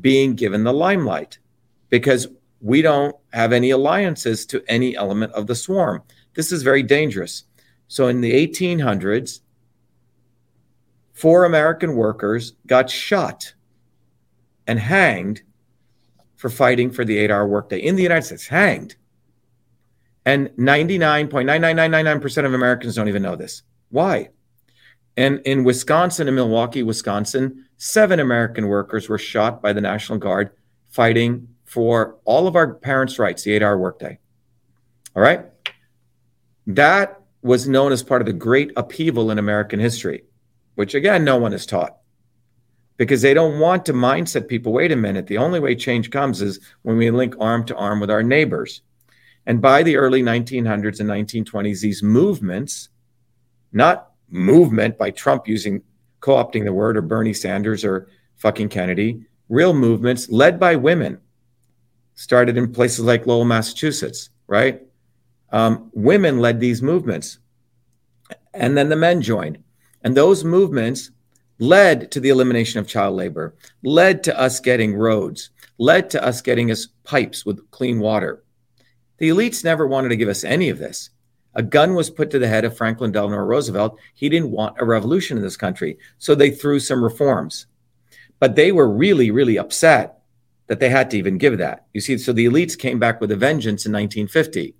[0.00, 1.38] being given the limelight
[1.90, 2.28] because
[2.60, 6.02] we don't have any alliances to any element of the swarm.
[6.34, 7.44] This is very dangerous.
[7.88, 9.40] So in the 1800s,
[11.12, 13.54] four American workers got shot
[14.66, 15.42] and hanged
[16.36, 18.96] for fighting for the eight hour workday in the United States, hanged.
[20.24, 23.62] And 99.99999% of Americans don't even know this.
[23.90, 24.30] Why?
[25.16, 30.50] And in Wisconsin, in Milwaukee, Wisconsin, seven American workers were shot by the National Guard
[30.88, 34.18] fighting for all of our parents' rights, the eight hour workday.
[35.14, 35.46] All right.
[36.66, 40.24] That was known as part of the great upheaval in American history,
[40.74, 41.96] which again, no one is taught
[42.96, 45.26] because they don't want to mindset people wait a minute.
[45.26, 48.82] The only way change comes is when we link arm to arm with our neighbors.
[49.46, 52.88] And by the early 1900s and 1920s, these movements,
[53.72, 55.82] not movement by Trump using
[56.20, 61.20] co opting the word or Bernie Sanders or fucking Kennedy, real movements led by women
[62.14, 64.82] started in places like Lowell, Massachusetts, right?
[65.52, 67.38] Um, women led these movements.
[68.54, 69.62] And then the men joined.
[70.02, 71.10] And those movements
[71.58, 76.40] led to the elimination of child labor, led to us getting roads, led to us
[76.40, 78.42] getting us pipes with clean water.
[79.18, 81.10] The elites never wanted to give us any of this.
[81.56, 83.98] A gun was put to the head of Franklin Delano Roosevelt.
[84.14, 85.98] He didn't want a revolution in this country.
[86.18, 87.66] So they threw some reforms.
[88.38, 90.18] But they were really, really upset
[90.66, 91.86] that they had to even give that.
[91.94, 94.74] You see, so the elites came back with a vengeance in 1950.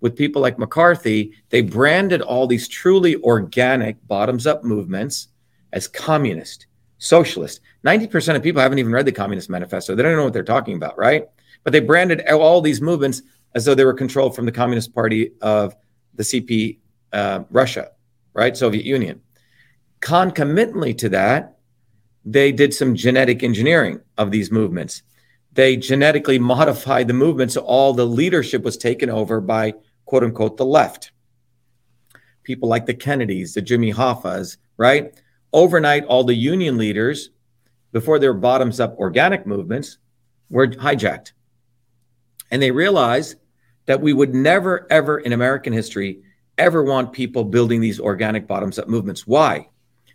[0.00, 5.28] With people like McCarthy, they branded all these truly organic bottoms up movements
[5.72, 6.66] as communist,
[6.98, 7.60] socialist.
[7.84, 9.94] 90% of people haven't even read the Communist Manifesto.
[9.94, 11.26] They don't know what they're talking about, right?
[11.64, 13.22] But they branded all these movements
[13.54, 15.74] as though they were controlled from the Communist Party of
[16.18, 16.78] the CP
[17.12, 17.92] uh, Russia,
[18.34, 18.56] right?
[18.56, 19.22] Soviet Union.
[20.00, 21.56] Concomitantly to that,
[22.24, 25.02] they did some genetic engineering of these movements.
[25.52, 30.56] They genetically modified the movement so all the leadership was taken over by quote unquote
[30.56, 31.12] the left.
[32.42, 35.18] People like the Kennedys, the Jimmy Hoffas, right?
[35.52, 37.30] Overnight, all the union leaders,
[37.92, 39.98] before their bottoms up organic movements,
[40.50, 41.32] were hijacked.
[42.50, 43.36] And they realized
[43.88, 46.20] that we would never, ever in American history
[46.58, 49.26] ever want people building these organic bottoms up movements.
[49.26, 49.70] Why?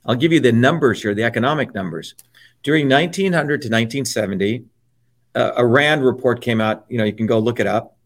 [0.05, 2.13] I'll give you the numbers here, the economic numbers.
[2.61, 4.65] During 1900 to 1970,
[5.34, 6.86] uh, a RAND report came out.
[6.88, 7.97] You know, you can go look it up,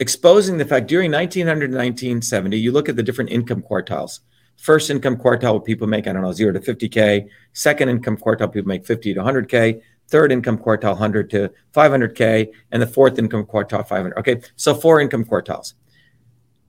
[0.00, 4.20] exposing the fact during 1900 to 1970, you look at the different income quartiles.
[4.58, 7.26] First income quartile, people make, I don't know, zero to 50K.
[7.54, 9.80] Second income quartile, people make 50 to 100K.
[10.08, 12.48] Third income quartile, 100 to 500K.
[12.72, 14.18] And the fourth income quartile, 500.
[14.18, 15.74] Okay, so four income quartiles.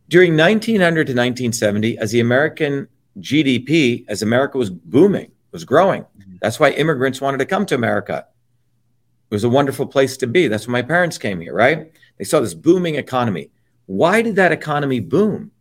[0.07, 2.87] During 1900 to 1970, as the American
[3.19, 6.35] GDP, as America was booming, was growing, mm-hmm.
[6.41, 8.25] that's why immigrants wanted to come to America.
[9.29, 10.47] It was a wonderful place to be.
[10.47, 11.91] That's why my parents came here, right?
[12.17, 13.49] They saw this booming economy.
[13.87, 15.51] Why did that economy boom?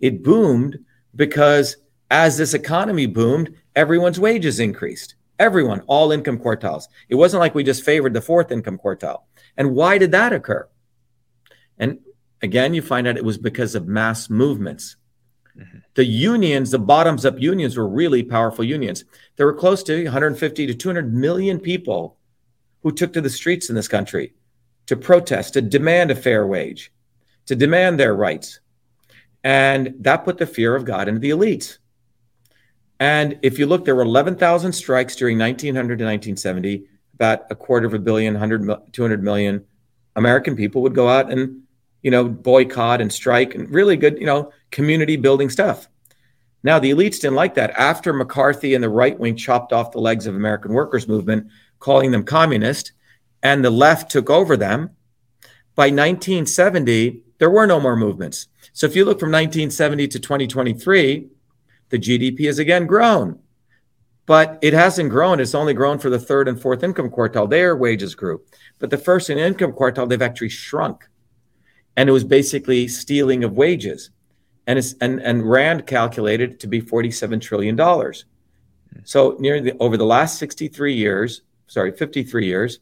[0.00, 0.78] It boomed
[1.16, 1.76] because
[2.10, 5.14] as this economy boomed, everyone's wages increased.
[5.40, 6.84] Everyone, all income quartiles.
[7.08, 9.22] It wasn't like we just favored the fourth income quartile.
[9.56, 10.68] And why did that occur?
[11.78, 12.00] And
[12.42, 14.96] again, you find out it was because of mass movements.
[15.58, 15.78] Mm-hmm.
[15.94, 19.04] The unions, the bottoms up unions, were really powerful unions.
[19.36, 22.18] There were close to 150 to 200 million people
[22.82, 24.34] who took to the streets in this country
[24.86, 26.92] to protest, to demand a fair wage,
[27.46, 28.60] to demand their rights.
[29.42, 31.78] And that put the fear of God into the elites.
[33.00, 36.84] And if you look, there were 11,000 strikes during 1900 to 1970.
[37.14, 39.64] About a quarter of a billion, 100, 200 million
[40.16, 41.62] American people would go out and,
[42.02, 45.88] you know, boycott and strike and really good, you know, community building stuff.
[46.62, 47.70] Now, the elites didn't like that.
[47.70, 51.48] After McCarthy and the right wing chopped off the legs of American workers' movement,
[51.78, 52.92] calling them communist,
[53.42, 54.90] and the left took over them,
[55.74, 58.48] by 1970, there were no more movements.
[58.74, 61.28] So if you look from 1970 to 2023,
[61.90, 63.38] the GDP has again grown.
[64.26, 65.40] But it hasn't grown.
[65.40, 67.50] It's only grown for the third and fourth income quartile.
[67.50, 68.42] Their wages grew.
[68.78, 71.08] But the first and income quartile, they've actually shrunk.
[71.96, 74.10] And it was basically stealing of wages.
[74.66, 77.76] And, it's, and, and Rand calculated to be $47 trillion.
[79.04, 82.78] So near the, over the last 63 years, sorry, 53 years,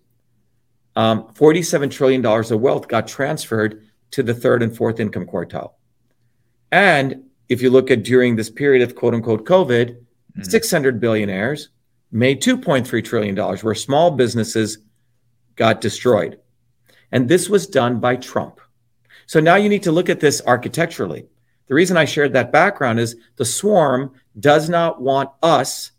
[0.96, 5.72] um, $47 trillion of wealth got transferred to the third and fourth income quartile.
[6.70, 10.42] And if you look at during this period of quote unquote COVID, mm-hmm.
[10.42, 11.70] 600 billionaires
[12.10, 14.78] made $2.3 trillion, where small businesses
[15.56, 16.38] got destroyed.
[17.12, 18.60] And this was done by Trump.
[19.26, 21.26] So now you need to look at this architecturally.
[21.66, 25.92] The reason I shared that background is the swarm does not want us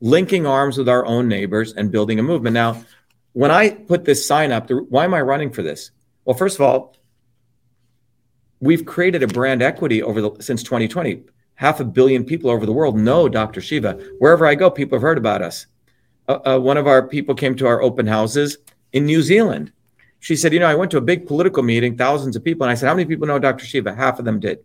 [0.00, 2.54] linking arms with our own neighbors and building a movement.
[2.54, 2.84] Now,
[3.32, 5.90] when I put this sign up, why am I running for this?
[6.24, 6.96] Well, first of all,
[8.60, 11.22] we've created a brand equity over the since 2020.
[11.54, 13.60] Half a billion people over the world know Dr.
[13.60, 13.94] Shiva.
[14.18, 15.66] Wherever I go, people have heard about us.
[16.28, 18.58] Uh, uh, one of our people came to our open houses
[18.92, 19.72] in New Zealand.
[20.20, 22.70] She said, "You know, I went to a big political meeting, thousands of people, and
[22.70, 23.64] I said, how many people know Dr.
[23.64, 23.94] Shiva?
[23.94, 24.58] Half of them did.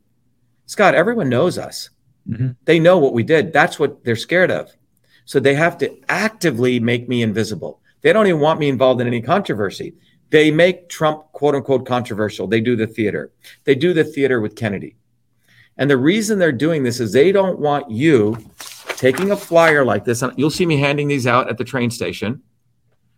[0.66, 1.89] Scott, everyone knows us.
[2.30, 2.56] Mhm.
[2.66, 3.54] They know what we did.
[3.54, 4.70] That's what they're scared of.
[5.26, 7.80] So they have to actively make me invisible.
[8.02, 9.94] They don't even want me involved in any controversy.
[10.32, 12.47] They make Trump quote unquote controversial.
[12.47, 13.32] They do the theater.
[13.65, 14.95] They do the theater with Kennedy.
[15.77, 18.38] And the reason they're doing this is they don't want you
[18.95, 20.21] taking a flyer like this.
[20.21, 22.41] And you'll see me handing these out at the train station,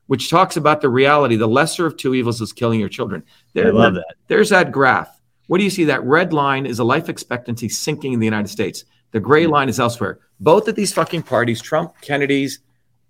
[0.08, 3.24] which talks about the reality the lesser of two evils is killing your children.
[3.28, 4.16] I There- love that.
[4.28, 5.10] There's that graph.
[5.48, 5.84] What do you see?
[5.84, 8.86] That red line is a life expectancy sinking in the United States.
[9.12, 10.20] The gray line is elsewhere.
[10.40, 12.60] Both of these fucking parties, Trump, Kennedy's,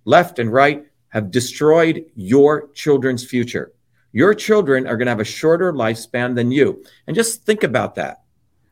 [0.06, 3.72] left and right, have destroyed your children's future.
[4.14, 6.84] Your children are going to have a shorter lifespan than you.
[7.08, 8.22] And just think about that.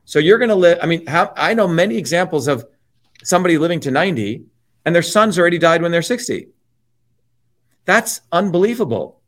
[0.06, 0.80] So you're going to live.
[0.82, 2.66] I mean, how, I know many examples of
[3.24, 4.46] somebody living to 90
[4.86, 6.48] and their sons already died when they're 60.
[7.86, 9.20] That's unbelievable.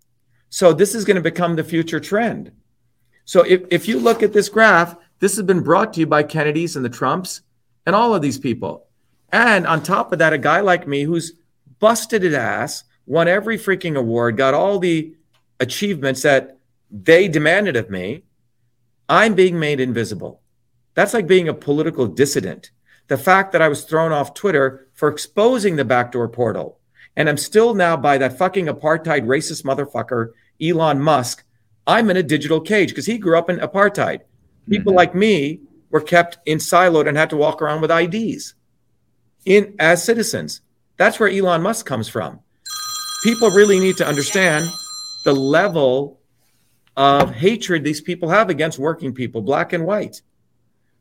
[0.50, 2.52] So this is going to become the future trend.
[3.26, 6.24] So if, if you look at this graph, this has been brought to you by
[6.24, 7.42] Kennedy's and the Trumps
[7.86, 8.88] and all of these people.
[9.32, 11.34] And on top of that, a guy like me who's
[11.80, 15.16] busted his ass, won every freaking award, got all the
[15.60, 16.58] achievements that
[16.92, 18.24] they demanded of me,
[19.10, 20.42] I'm being made invisible.
[20.96, 22.72] That's like being a political dissident.
[23.08, 26.80] The fact that I was thrown off Twitter for exposing the backdoor portal,
[27.16, 30.32] and I'm still now by that fucking apartheid racist motherfucker,
[30.62, 31.44] Elon Musk,
[31.86, 34.22] I'm in a digital cage because he grew up in apartheid.
[34.70, 34.96] People Mhm.
[34.96, 38.56] like me were kept in siloed and had to walk around with IDs
[39.46, 40.62] in as citizens.
[40.98, 42.40] That's where Elon Musk comes from.
[43.24, 44.66] People really need to understand
[45.24, 46.20] the level
[46.96, 50.22] of hatred these people have against working people, black and white.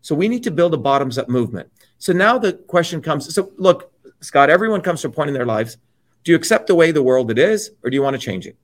[0.00, 1.70] So we need to build a bottoms up movement.
[1.98, 5.46] So now the question comes so look, Scott, everyone comes to a point in their
[5.46, 5.76] lives.
[6.24, 8.46] Do you accept the way the world it is, or do you want to change
[8.46, 8.56] it?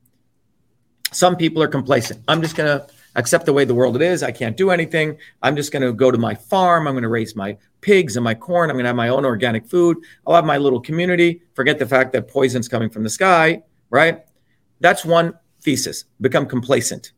[1.10, 2.22] Some people are complacent.
[2.28, 2.86] I'm just going to
[3.16, 4.22] accept the way the world it is.
[4.22, 5.16] I can't do anything.
[5.42, 6.86] I'm just going to go to my farm.
[6.86, 8.70] I'm going to raise my pigs and my corn.
[8.70, 9.96] I'm going to have my own organic food.
[10.26, 11.42] I'll have my little community.
[11.54, 14.24] Forget the fact that poison's coming from the sky, right?
[14.80, 15.34] That's one
[15.68, 16.06] thesis.
[16.18, 17.12] Become complacent.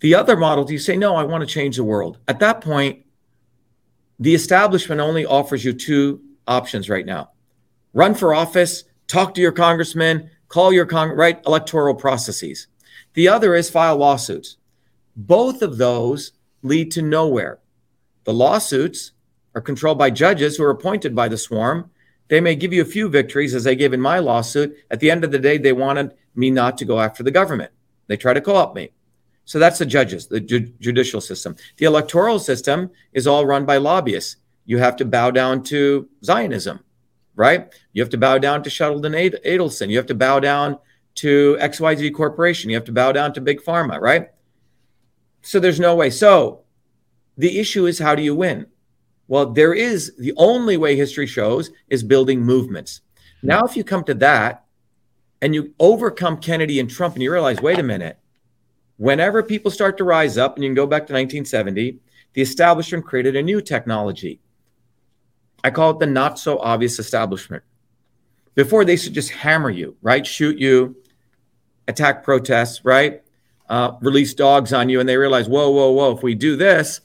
[0.00, 2.16] The other model, you say, no, I want to change the world.
[2.26, 3.04] At that point,
[4.18, 7.30] the establishment only offers you two options right now
[7.92, 12.68] run for office, talk to your congressman, call your con- right electoral processes.
[13.12, 14.56] The other is file lawsuits.
[15.14, 16.32] Both of those
[16.62, 17.58] lead to nowhere.
[18.24, 19.12] The lawsuits
[19.54, 21.90] are controlled by judges who are appointed by the swarm.
[22.28, 24.74] They may give you a few victories, as they gave in my lawsuit.
[24.90, 27.72] At the end of the day, they wanted me not to go after the government.
[28.06, 28.90] They try to co opt me.
[29.44, 31.56] So that's the judges, the ju- judicial system.
[31.76, 34.36] The electoral system is all run by lobbyists.
[34.64, 36.80] You have to bow down to Zionism,
[37.34, 37.72] right?
[37.92, 39.90] You have to bow down to Sheldon Ad- Adelson.
[39.90, 40.78] You have to bow down
[41.16, 42.70] to XYZ Corporation.
[42.70, 44.28] You have to bow down to Big Pharma, right?
[45.42, 46.10] So there's no way.
[46.10, 46.62] So
[47.36, 48.66] the issue is how do you win?
[49.26, 53.00] Well, there is the only way history shows is building movements.
[53.42, 54.61] Now, if you come to that
[55.42, 58.16] and you overcome Kennedy and Trump and you realize, wait a minute,
[58.96, 61.98] whenever people start to rise up, and you can go back to 1970,
[62.34, 64.40] the establishment created a new technology.
[65.64, 67.64] I call it the not so obvious establishment.
[68.54, 70.24] Before they should just hammer you, right?
[70.24, 70.96] Shoot you,
[71.88, 73.22] attack protests, right?
[73.68, 77.00] Uh, release dogs on you, and they realize, whoa, whoa, whoa, if we do this,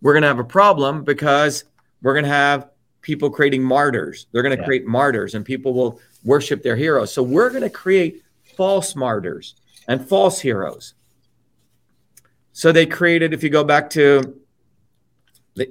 [0.00, 1.64] we're going to have a problem because
[2.00, 2.70] we're going to have
[3.02, 4.26] people creating martyrs.
[4.32, 4.66] They're going to Yeah.
[4.66, 7.12] create martyrs, and people will worship their heroes.
[7.12, 8.22] So we're going to create
[8.56, 9.54] false martyrs
[9.88, 10.94] and false heroes.
[12.52, 14.38] So they created, if you go back to,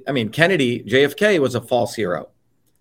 [0.06, 2.28] I mean, Kennedy, JFK was a false hero.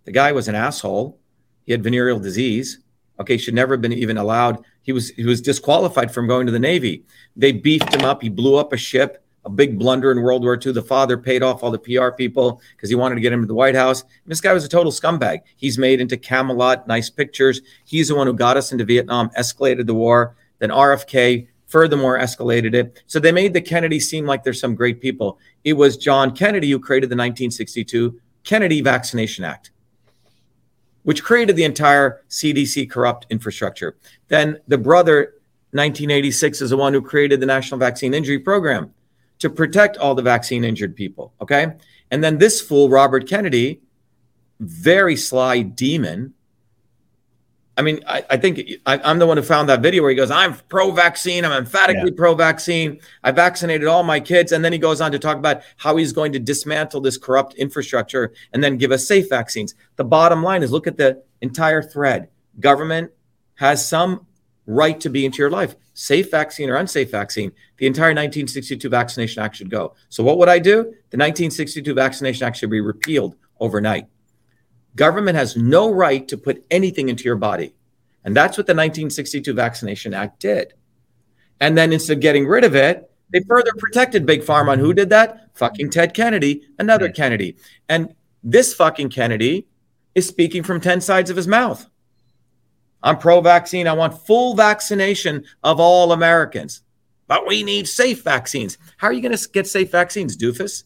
[0.05, 1.19] The guy was an asshole.
[1.65, 2.80] He had venereal disease.
[3.19, 4.63] Okay, should never have been even allowed.
[4.82, 7.03] He was he was disqualified from going to the Navy.
[7.36, 8.24] They beefed him up.
[8.24, 10.74] He blew up a ship, a big blunder in World War II.
[10.74, 13.48] The father paid off all the PR people because he wanted to get him to
[13.48, 14.02] the White House.
[14.02, 15.39] And this guy was a total scumbag.
[15.56, 17.62] He's made into Camelot, nice pictures.
[17.86, 20.36] He's the one who got us into Vietnam, escalated the war.
[20.60, 23.02] Then RFK furthermore escalated it.
[23.08, 25.39] So they made the Kennedy seem like they're some great people.
[25.64, 29.72] It was John Kennedy who created the 1962 Kennedy Vaccination Act,
[31.04, 33.96] which created the entire CDC corrupt infrastructure.
[34.28, 35.36] Then the brother,
[35.72, 38.94] 1986, is the one who created the National Vaccine Injury Program
[39.42, 41.34] to protect all the vaccine injured people.
[41.42, 41.74] Okay.
[42.12, 43.82] And then this fool, Robert Kennedy,
[44.60, 46.36] very sly demon.
[47.76, 50.16] I mean, I, I think I, I'm the one who found that video where he
[50.16, 51.44] goes, I'm pro vaccine.
[51.44, 53.00] I'm emphatically pro vaccine.
[53.24, 54.52] I vaccinated all my kids.
[54.52, 57.56] And then he goes on to talk about how he's going to dismantle this corrupt
[57.56, 59.74] infrastructure and then give us safe vaccines.
[59.96, 62.28] The bottom line is look at the entire thread.
[62.60, 63.10] Government
[63.56, 64.28] has some
[64.72, 67.51] right to be into your life, safe vaccine or unsafe vaccine.
[67.78, 69.95] The entire 1962 Vaccination Act should go.
[70.09, 70.84] So, what would I do?
[70.84, 74.07] The 1962 Vaccination Act should be repealed overnight.
[74.95, 77.76] Government has no right to put anything into your body.
[78.24, 80.74] And that's what the 1962 Vaccination Act did.
[81.59, 84.74] And then instead of getting rid of it, they further protected Big Pharma.
[84.74, 85.49] And who did that?
[85.55, 87.09] Fucking Ted Kennedy, another.
[87.09, 87.55] Kennedy.
[87.88, 88.13] And
[88.43, 89.67] this fucking Kennedy
[90.15, 91.88] is speaking from 10 sides of his mouth.
[93.04, 93.88] I'm pro vaccine.
[93.88, 96.82] I want full vaccination of all Americans.
[97.28, 98.78] But we need safe vaccines.
[98.97, 100.84] How are you going to get safe vaccines, doofus?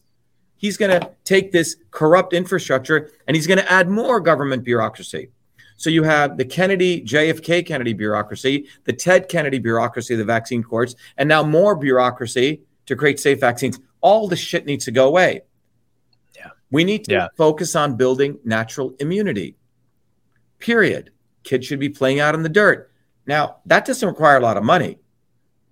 [0.56, 5.28] He's going to take this corrupt infrastructure and he's going to add more government bureaucracy.
[5.76, 10.94] So you have the Kennedy, JFK Kennedy bureaucracy, the Ted Kennedy bureaucracy, the vaccine courts,
[11.18, 13.78] and now more bureaucracy to create safe vaccines.
[14.00, 15.42] All the shit needs to go away.
[16.34, 16.50] Yeah.
[16.70, 17.28] We need to Yeah.
[17.36, 19.56] focus on building natural immunity.
[20.58, 21.10] Period.
[21.46, 22.90] Kids should be playing out in the dirt.
[23.24, 24.98] Now, that doesn't require a lot of money.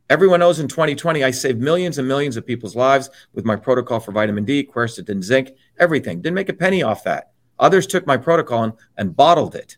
[0.08, 3.98] Everyone knows in 2020, I saved millions and millions of people's lives with my protocol
[3.98, 6.20] for vitamin D, quercetin, zinc, everything.
[6.20, 7.32] Didn't make a penny off that.
[7.58, 9.76] Others took my protocol and, and bottled it.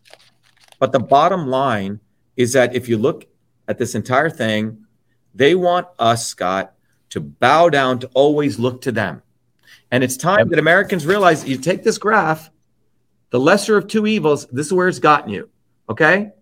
[0.78, 2.00] But the bottom line
[2.36, 3.26] is that if you look
[3.66, 4.84] at this entire thing,
[5.34, 6.74] they want us, Scott,
[7.10, 9.22] to bow down, to always look to them.
[9.90, 12.50] And it's time that Americans realize you take this graph,
[13.30, 15.48] the lesser of two evils, this is where it's gotten you.
[15.88, 16.32] Okay?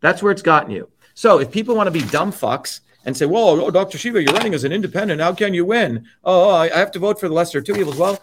[0.00, 0.88] That's where it's gotten you.
[1.14, 3.98] So if people want to be dumb fucks and say, whoa, oh, Dr.
[3.98, 5.20] Shiva, you're running as an independent.
[5.20, 6.06] How can you win?
[6.24, 7.96] Oh, oh, I I have to vote for the lesser of two evils.
[7.96, 8.22] Well,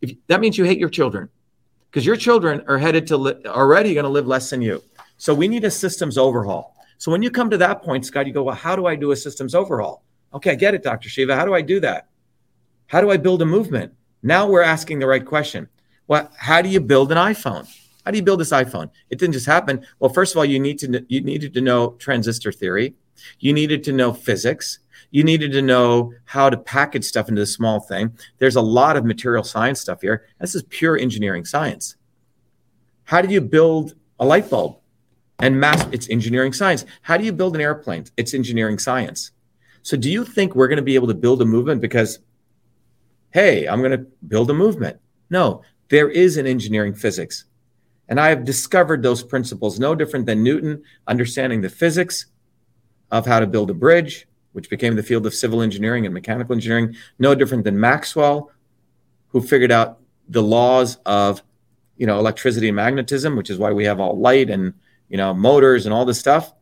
[0.00, 1.28] if, that means you hate your children
[1.90, 4.82] because your children are headed to li- already going to live less than you.
[5.16, 6.76] So we need a systems overhaul.
[6.98, 9.10] So when you come to that point, Scott, you go, well, how do I do
[9.10, 10.04] a systems overhaul?
[10.32, 11.08] Okay, I get it, Dr.
[11.08, 11.34] Shiva.
[11.34, 12.08] How do I do that?
[12.86, 13.94] How do I build a movement?
[14.22, 15.68] Now we're asking the right question.
[16.06, 17.68] Well, how do you build an iPhone?
[18.04, 18.90] How do you build this iPhone?
[19.10, 19.86] It didn't just happen.
[19.98, 22.94] Well, first of all, you need to you needed to know transistor theory.
[23.38, 24.78] You needed to know physics.
[25.10, 28.16] You needed to know how to package stuff into this small thing.
[28.38, 30.26] There's a lot of material science stuff here.
[30.40, 31.96] This is pure engineering science.
[33.04, 34.78] How do you build a light bulb?
[35.40, 36.84] And mass, it's engineering science.
[37.02, 38.04] How do you build an airplane?
[38.16, 39.32] It's engineering science.
[39.82, 42.18] So, do you think we're going to be able to build a movement because,
[43.30, 45.00] hey, I'm going to build a movement?
[45.30, 47.46] No, there is an engineering physics.
[48.10, 52.26] And I have discovered those principles no different than Newton understanding the physics
[53.12, 56.52] of how to build a bridge, which became the field of civil engineering and mechanical
[56.52, 58.50] engineering, no different than Maxwell,
[59.28, 61.42] who figured out the laws of
[61.96, 64.74] you know electricity and magnetism, which is why we have all light and
[65.08, 66.52] you know motors and all this stuff.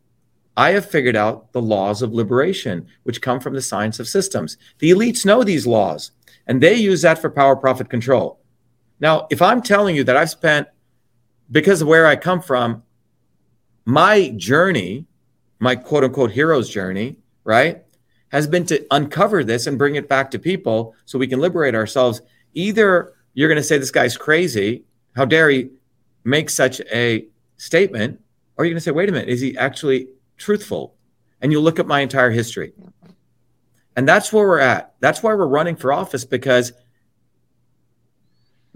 [0.55, 4.59] I have figured out the laws of liberation, which come from the science of systems.
[4.80, 6.11] The elites know these laws,
[6.46, 8.40] and they use that for power, profit, control.
[9.01, 10.66] Now, if I'm telling you that I've spent,
[11.51, 12.82] because of where I come from,
[13.84, 15.07] my journey,
[15.59, 17.82] my quote unquote hero's journey, right,
[18.28, 21.74] has been to uncover this and bring it back to people so we can liberate
[21.74, 22.20] ourselves.
[22.55, 24.84] Either you're going to say this guy's crazy,
[25.16, 25.70] how dare he
[26.24, 27.26] make such a
[27.57, 28.20] statement,
[28.57, 30.94] or you're going to say, wait a minute, is he actually truthful?
[31.40, 32.72] And you'll look at my entire history.
[33.96, 34.94] And that's where we're at.
[35.01, 36.72] That's why we're running for office because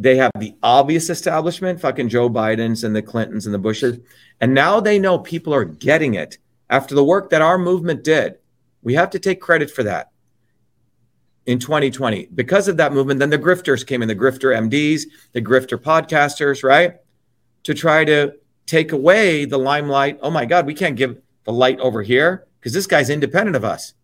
[0.03, 3.99] they have the obvious establishment, fucking Joe Biden's and the Clintons and the Bushes.
[4.41, 6.39] And now they know people are getting it
[6.69, 8.39] after the work that our movement did.
[8.83, 10.11] We have to take credit for that
[11.47, 12.31] in 2020.
[12.35, 16.65] Because of that movement, then the grifters came in, the grifter MDs, the grifter podcasters,
[16.65, 16.97] right?
[17.65, 18.35] To try to
[18.67, 20.19] take away the limelight.
[20.21, 23.65] Oh my God, we can't give the light over here because this guy's independent of
[23.65, 23.95] us.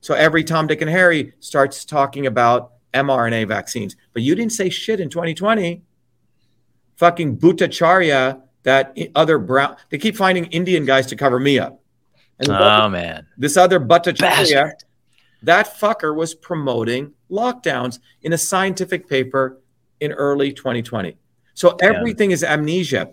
[0.00, 3.96] So every Tom, Dick, and Harry starts talking about mRNA vaccines.
[4.18, 5.80] But you didn't say shit in 2020.
[6.96, 11.80] Fucking Bhattacharya, that other brown, they keep finding Indian guys to cover me up.
[12.40, 13.28] And Oh man.
[13.36, 14.72] this other Bhattacharya, Bastard.
[15.44, 19.60] that fucker was promoting lockdowns in a scientific paper
[20.00, 21.16] in early 2020.
[21.54, 23.12] So everything is amnesia.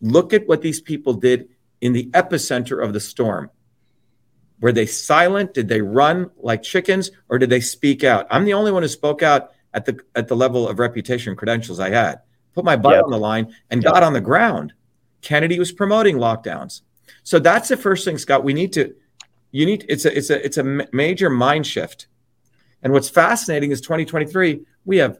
[0.00, 1.50] Look at what these people did
[1.82, 3.50] in the epicenter of the storm.
[4.62, 5.52] Were they silent?
[5.52, 8.26] Did they run like chickens or did they speak out?
[8.30, 11.38] I'm the only one who spoke out at the at the level of reputation and
[11.38, 12.20] credentials I had.
[12.54, 13.04] Put my butt Yep.
[13.04, 13.92] on the line and Yep.
[13.92, 14.72] got on the ground.
[15.20, 16.80] Kennedy was promoting lockdowns.
[17.22, 18.42] So that's the first thing, Scott.
[18.42, 18.94] We need to
[19.52, 22.08] you need it's a it's a it's a major mind shift.
[22.82, 25.18] And what's fascinating is 2023, we have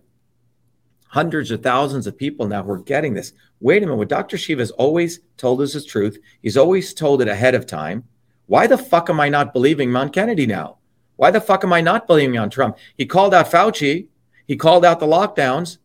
[1.08, 3.32] hundreds of thousands of people now who are getting this.
[3.60, 4.36] Wait a minute, what Dr.
[4.36, 6.18] Shiva has always told us is truth.
[6.42, 8.04] He's always told it ahead of time.
[8.46, 10.76] Why the fuck am I not believing Mount Kennedy now?
[11.16, 12.76] Why the fuck am I not believing on Trump?
[12.96, 14.08] He called out Fauci.
[14.46, 15.78] He called out the lockdowns.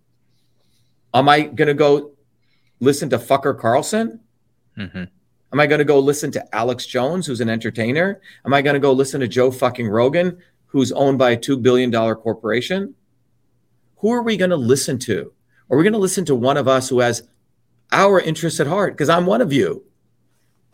[1.14, 2.12] Am I going to go
[2.80, 4.20] listen to fucker Carlson?
[4.78, 5.08] Mhm.
[5.54, 8.22] Am I going to go listen to Alex Jones, who's an entertainer?
[8.46, 10.38] Am I going to go listen to Joe fucking Rogan,
[10.68, 12.96] who's owned by a $2 billion corporation?
[13.98, 15.34] Who are we going to listen to?
[15.70, 17.24] Are we going to listen to one of us who has
[17.92, 18.94] our interests at heart?
[18.94, 19.84] Because I'm one of you.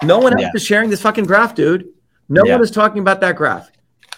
[0.03, 0.51] No one else Yeah.
[0.53, 1.89] is sharing this fucking graph, dude.
[2.29, 2.53] No Yeah.
[2.53, 3.71] one is talking about that graph.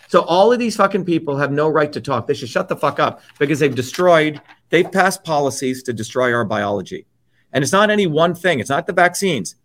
[0.10, 2.26] So all of these fucking people have no right to talk.
[2.28, 6.44] They should shut the fuck up because they've destroyed, they've passed policies to destroy our
[6.44, 7.06] biology.
[7.54, 8.60] And it's not any one thing.
[8.60, 9.56] It's not the vaccines.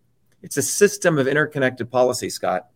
[0.42, 2.66] It's a system of interconnected policy, Scott.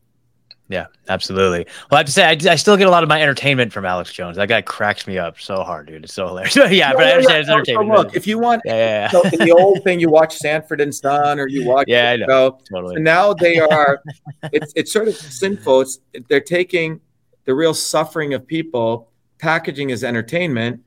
[0.71, 1.66] Yeah, absolutely.
[1.91, 3.87] Well, I have to say, I, I still get a lot of my entertainment from
[3.87, 4.37] Alex Jones.
[4.37, 6.05] That guy cracks me up so hard, dude.
[6.05, 6.57] It's so hilarious.
[6.71, 7.91] yeah, but I understand it's So- so entertainment.
[7.99, 9.09] look, if you want, yeah, yeah, yeah.
[9.11, 12.16] so in the old thing, you watch Sanford and Son, or you watch, Yeah, I
[12.16, 12.27] know.
[12.27, 12.97] So, totally.
[12.97, 14.03] and now they are,
[14.53, 15.83] it's it's sort of sinful.
[15.83, 17.01] It's they're taking
[17.49, 20.82] the real suffering of people, packaging as entertainment,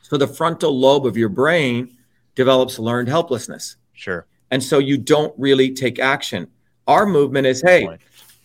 [0.00, 1.94] so the frontal lobe of your brain
[2.34, 4.26] develops learned helplessness, Sure.
[4.50, 6.46] and so you don't really take action.
[6.86, 7.86] Our movement is, hey,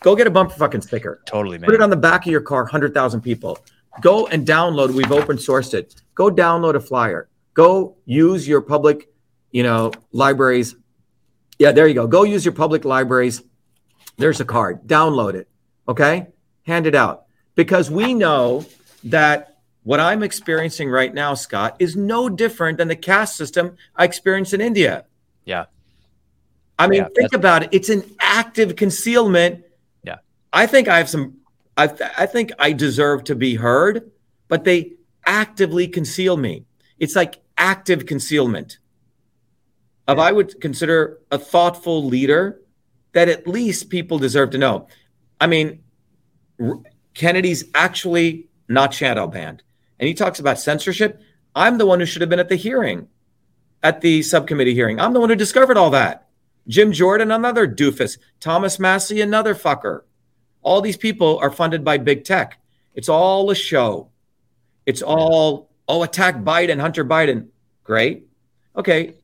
[0.01, 1.21] go get a bumper fucking sticker.
[1.25, 1.67] Totally, man.
[1.67, 3.57] Put it on the back of your car, 100,000 people.
[4.01, 4.93] Go and download.
[4.93, 5.95] We've open sourced it.
[6.15, 7.29] Go download a flyer.
[7.53, 9.07] Go use your public,
[9.51, 10.75] you know, libraries.
[11.59, 12.07] Yeah, there you go.
[12.07, 13.41] Go use your public libraries.
[14.17, 14.85] There's a card.
[14.85, 15.47] Download it.
[15.87, 16.27] Okay?
[16.63, 17.23] Hand it out.
[17.57, 18.65] Because we know
[19.05, 24.05] that what I'm experiencing right now, Scott, is no different than the caste system I
[24.05, 25.05] experienced in India.
[25.43, 25.65] Yeah.
[26.77, 27.69] I mean, Yeah, think about it.
[27.71, 29.65] It's an active concealment.
[30.03, 30.17] Yeah.
[30.53, 31.37] I think I have some,
[31.75, 34.11] I, th- I think I deserve to be heard,
[34.47, 34.93] but they
[35.25, 36.65] actively conceal me.
[36.99, 38.77] It's like active concealment.
[40.07, 42.61] Of I would consider a thoughtful leader
[43.13, 44.87] that at least people deserve to know.
[45.41, 45.81] I mean,
[46.61, 46.79] R-
[47.17, 49.63] Kennedy's actually not shadow banned.
[49.99, 51.19] And he talks about censorship.
[51.55, 53.07] I'm the one who should have been at the hearing,
[53.81, 54.99] at the subcommittee hearing.
[54.99, 56.27] I'm the one who discovered all that.
[56.67, 58.19] Jim Jordan, another doofus.
[58.39, 60.01] Thomas Massie, another fucker.
[60.61, 62.59] All these people are funded by big tech.
[62.93, 64.09] It's all a show.
[64.85, 67.47] It's all, oh, attack Biden, Hunter Biden.
[67.83, 68.27] Great.
[68.75, 69.15] Okay.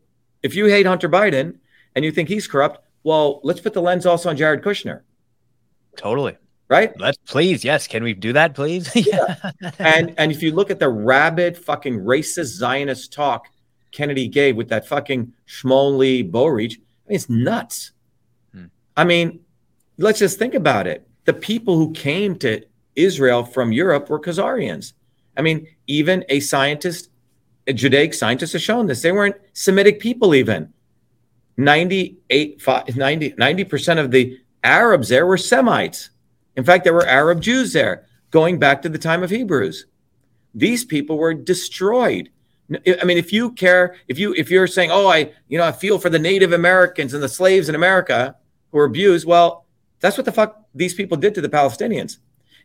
[0.41, 1.59] If you hate Hunter Biden
[1.93, 5.01] and you think he's corrupt, well, let's put the lens also on Jared Kushner,
[5.95, 6.37] Totally.
[6.73, 6.99] Right?
[6.99, 7.63] Let's please.
[7.63, 7.85] Yes.
[7.85, 8.89] Can we do that, please?
[8.95, 9.51] yeah.
[9.77, 13.45] and and if you look at the rabid fucking racist Zionist talk
[13.91, 17.91] Kennedy gave with that fucking Shmuley Boteach, I mean, it's nuts.
[18.55, 18.65] Hmm.
[18.97, 19.41] I mean,
[19.99, 21.07] let's just think about it.
[21.25, 22.65] The people who came to
[22.95, 24.93] Israel from Europe were Khazarians.
[25.37, 27.11] I mean, even a scientist,
[27.67, 29.03] a Judaic scientist has shown this.
[29.03, 30.73] They weren't Semitic people even.
[31.57, 36.09] 98, fi- 90, 90% of the Arabs there were Semites.
[36.55, 39.85] In fact, there were Arab Jews there going back to the time of Hebrews.
[40.53, 42.29] These people were destroyed.
[42.71, 45.71] I mean, if you care, if you if you're saying, "Oh, I you know I
[45.71, 48.35] feel for the Native Americans and the slaves in America
[48.71, 49.65] who were abused," well,
[49.99, 52.17] that's what the fuck these people did to the Palestinians.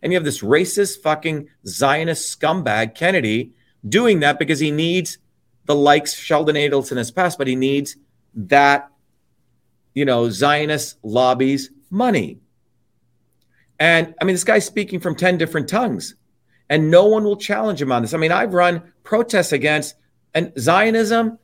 [0.02, 3.52] And you have this racist fucking Zionist scumbag Kennedy
[3.88, 5.18] doing that because he needs
[5.66, 7.96] the likes Sheldon Adelson has passed, but he needs
[8.34, 8.90] that
[9.94, 12.38] you know Zionist lobbies money.
[13.78, 16.14] And I mean, this guy's speaking from 10 different tongues,
[16.68, 18.14] and no one will challenge him on this.
[18.14, 19.94] I mean, I've run protests against
[20.34, 21.38] and Zionism,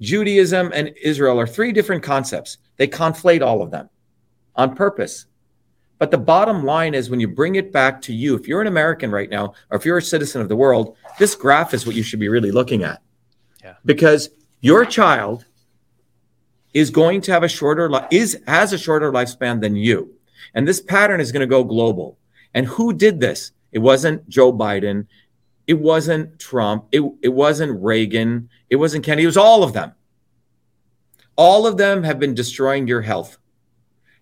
[0.00, 2.58] Judaism, and Israel are three different concepts.
[2.76, 3.88] They conflate all of them
[4.56, 5.26] on purpose.
[5.98, 8.66] But the bottom line is when you bring it back to you, if you're an
[8.66, 11.94] American right now, or if you're a citizen of the world, this graph is what
[11.94, 13.00] you should be really looking at.
[13.62, 13.74] Yeah.
[13.84, 15.46] Because your child
[16.72, 20.13] is going to have a shorter li- is has a shorter lifespan than you.
[20.52, 22.18] And this pattern is going to go global.
[22.52, 23.52] And who did this?
[23.72, 25.06] It wasn't Joe Biden.
[25.66, 26.86] It wasn't Trump.
[26.92, 28.48] It, it wasn't Reagan.
[28.68, 29.24] It wasn't Kennedy.
[29.24, 29.92] It was all of them.
[31.36, 33.38] All of them have been destroying your health.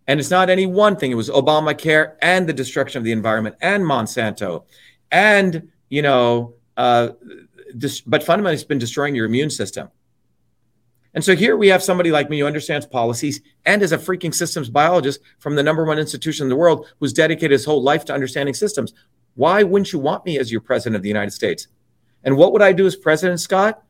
[0.07, 1.11] And it's not any one thing.
[1.11, 4.65] It was Obamacare and the destruction of the environment and Monsanto
[5.13, 7.11] and, you know, uh,
[8.07, 9.91] but fundamentally, it's been destroying your immune system.
[11.15, 14.35] And so here we have somebody like me who understands policies and is a freaking
[14.35, 18.05] systems biologist from the number one institution in the world who's dedicated his whole life
[18.07, 18.95] to understanding systems.
[19.35, 21.69] Why wouldn't you want me as your president of the United States?
[22.25, 23.83] And what would I do as president, Scott?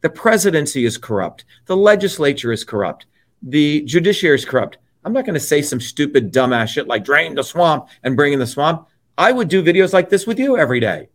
[0.00, 1.44] The presidency is corrupt.
[1.66, 3.06] The legislature is corrupt.
[3.42, 4.78] The judiciary is corrupt.
[5.04, 8.32] I'm not going to say some stupid, dumbass shit like drain the swamp and bring
[8.32, 8.88] in the swamp.
[9.18, 11.08] I would do videos like this with you every day.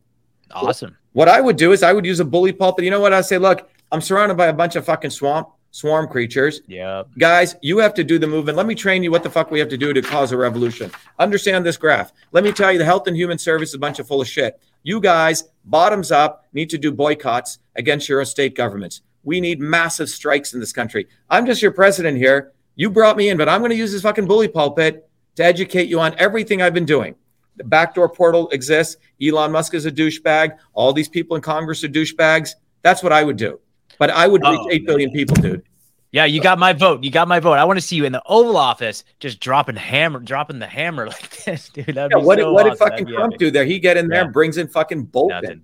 [0.51, 0.95] Awesome.
[1.13, 2.85] What I would do is I would use a bully pulpit.
[2.85, 3.13] You know what?
[3.13, 6.61] I'd say, look, I'm surrounded by a bunch of fucking swamp swarm creatures.
[6.67, 7.03] Yeah.
[7.17, 8.57] Guys, you have to do the movement.
[8.57, 10.89] Let me train you what the fuck we have to do to cause a revolution.
[11.19, 12.13] Understand this graph.
[12.31, 14.27] Let me tell you, the Health and Human Service is a bunch of full of
[14.29, 14.57] shit.
[14.83, 19.01] You guys, bottoms up, need to do boycotts against your state governments.
[19.25, 21.07] We need massive strikes in this country.
[21.29, 22.53] I'm just your president here.
[22.75, 25.89] You brought me in, but I'm going to use this fucking bully pulpit to educate
[25.89, 27.15] you on everything I've been doing.
[27.57, 28.95] The backdoor portal exists.
[29.21, 30.57] Elon Musk is a douchebag.
[30.73, 32.51] All these people in Congress are douchebags.
[32.81, 33.59] That's what I would do.
[33.99, 35.63] But I would reach Oh, 8 billion people, dude.
[36.11, 37.03] Yeah, you got my vote.
[37.03, 37.53] You got my vote.
[37.53, 41.07] I want to see you in the Oval Office, just dropping hammer, dropping the hammer
[41.07, 41.93] like this, dude.
[41.95, 43.39] Yeah, be what, so what did fucking Trump epic.
[43.39, 43.65] do there?
[43.65, 44.23] He get in there Yeah.
[44.25, 45.41] and brings in fucking Bolton.
[45.41, 45.61] Nothing.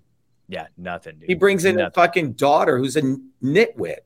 [0.50, 1.20] Yeah, nothing.
[1.20, 1.30] Dude.
[1.30, 3.02] He brings in a fucking daughter who's a
[3.42, 4.00] nitwit.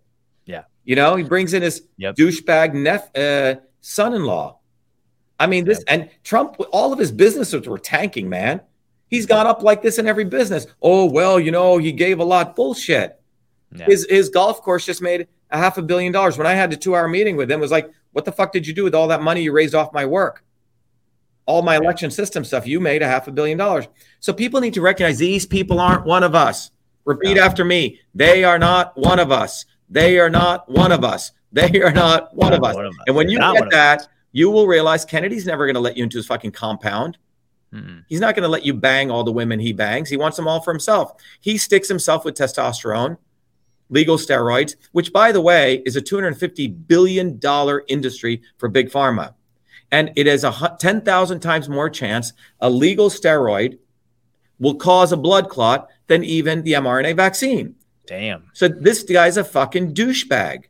[0.46, 0.64] Yeah.
[0.84, 2.16] You know, he brings in his Yep.
[2.16, 4.60] douchebag nep- uh, son-in-law.
[5.40, 8.62] I mean, this and Trump, all of his businesses were tanking, man.
[9.10, 10.68] He's gone up like this in every business.
[10.82, 12.56] Oh well, you know, he gave a lot.
[12.56, 13.20] Bullshit.
[13.72, 16.38] His his golf course just made a half a billion dollars.
[16.38, 18.66] When I had a two-hour meeting with him, it was like, what the fuck did
[18.66, 20.44] you do with all that money you raised off my work?
[21.46, 23.88] All my election system stuff, you made a half a billion dollars.
[24.20, 26.72] So people need to recognize these people aren't one of us.
[27.04, 27.44] Repeat No.
[27.44, 28.00] after me.
[28.16, 29.66] They are not one of us.
[29.90, 31.32] They are not one of us.
[31.52, 32.76] They are not one of us.
[32.76, 33.00] one of us.
[33.08, 35.96] And when you Not one get that, you will realize Kennedy's never going to let
[35.96, 37.18] you into his fucking compound.
[37.74, 38.04] Mm-mm.
[38.08, 40.10] He's not going to let you bang all the women he bangs.
[40.10, 41.14] He wants them all for himself.
[41.40, 43.18] He sticks himself with testosterone,
[43.90, 47.40] legal steroids, which, by the way, is a $250 billion
[47.88, 49.34] industry for big pharma.
[49.92, 53.78] And it has a 10,000 times more chance a legal steroid
[54.60, 57.76] will cause a blood clot than even the mRNA vaccine.
[58.08, 58.50] Damn.
[58.54, 60.66] So this guy's a fucking douchebag.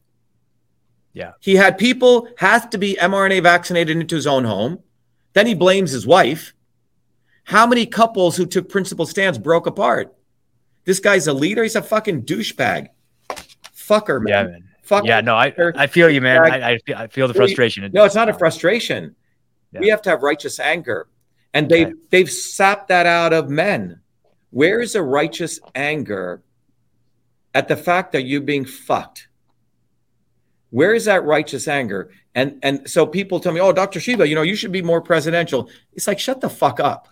[1.13, 1.31] Yeah.
[1.39, 4.79] He had people have to be mRNA vaccinated into his own home.
[5.33, 6.53] Then he blames his wife.
[7.45, 10.15] How many couples who took principled stands broke apart?
[10.83, 11.63] This guy's a leader.
[11.63, 12.87] He's a fucking douchebag.
[13.87, 14.27] Fucker, man.
[14.27, 14.63] Yeah, man.
[14.87, 15.07] Fucker.
[15.07, 16.41] Yeah, no, I I feel you, man.
[16.41, 17.89] I, I, feel, I feel the frustration.
[17.93, 19.15] No, it's not a frustration.
[19.71, 19.79] Yeah.
[19.79, 21.07] We have to have righteous anger.
[21.53, 21.93] And they Okay.
[22.09, 23.99] they've sapped that out of men.
[24.51, 26.43] Where is a righteous anger
[27.53, 29.27] at the fact that you're being fucked?
[30.69, 32.11] Where is that righteous anger?
[32.35, 33.99] And and so people tell me, "Oh, Dr.
[33.99, 37.07] Shiva, you know, you should be more presidential." It's like, "Shut the fuck up."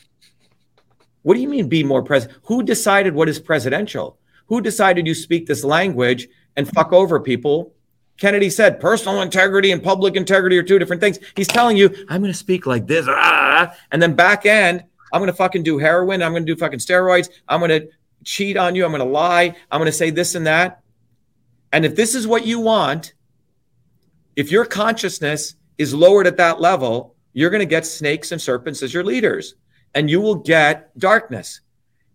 [1.21, 2.37] What do you mean be more president?
[2.43, 4.19] Who decided what is presidential?
[4.47, 7.73] Who decided you speak this language and fuck over people?
[8.17, 11.19] Kennedy said personal integrity and public integrity are two different things.
[11.35, 15.19] He's telling you, I'm going to speak like this, ah, and then back end, I'm
[15.19, 16.23] going to fucking do heroin.
[16.23, 17.29] I'm going to do fucking steroids.
[17.47, 17.87] I'm going to
[18.23, 18.83] cheat on you.
[18.83, 19.55] I'm going to lie.
[19.71, 20.81] I'm going to say this and that.
[21.71, 23.13] And if this is what you want,
[24.35, 28.81] if your consciousness is lowered at that level, you're going to get snakes and serpents
[28.81, 29.55] as your leaders
[29.93, 31.61] and you will get darkness.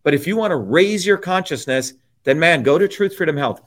[0.02, 3.62] But if you want to raise your consciousness, then man, go to Truth Freedom Health.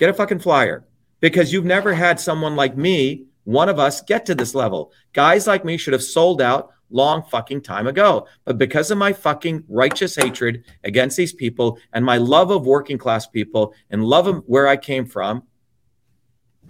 [0.00, 0.86] Get a fucking flyer
[1.20, 4.92] because you've never had someone like me, one of us, get to this level.
[5.12, 8.26] Guys like me should have sold out long fucking time ago.
[8.46, 12.96] But because of my fucking righteous hatred against these people and my love of working
[12.96, 15.42] class people and love of where I came from,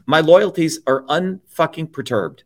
[0.07, 2.43] my loyalties are unfucking perturbed.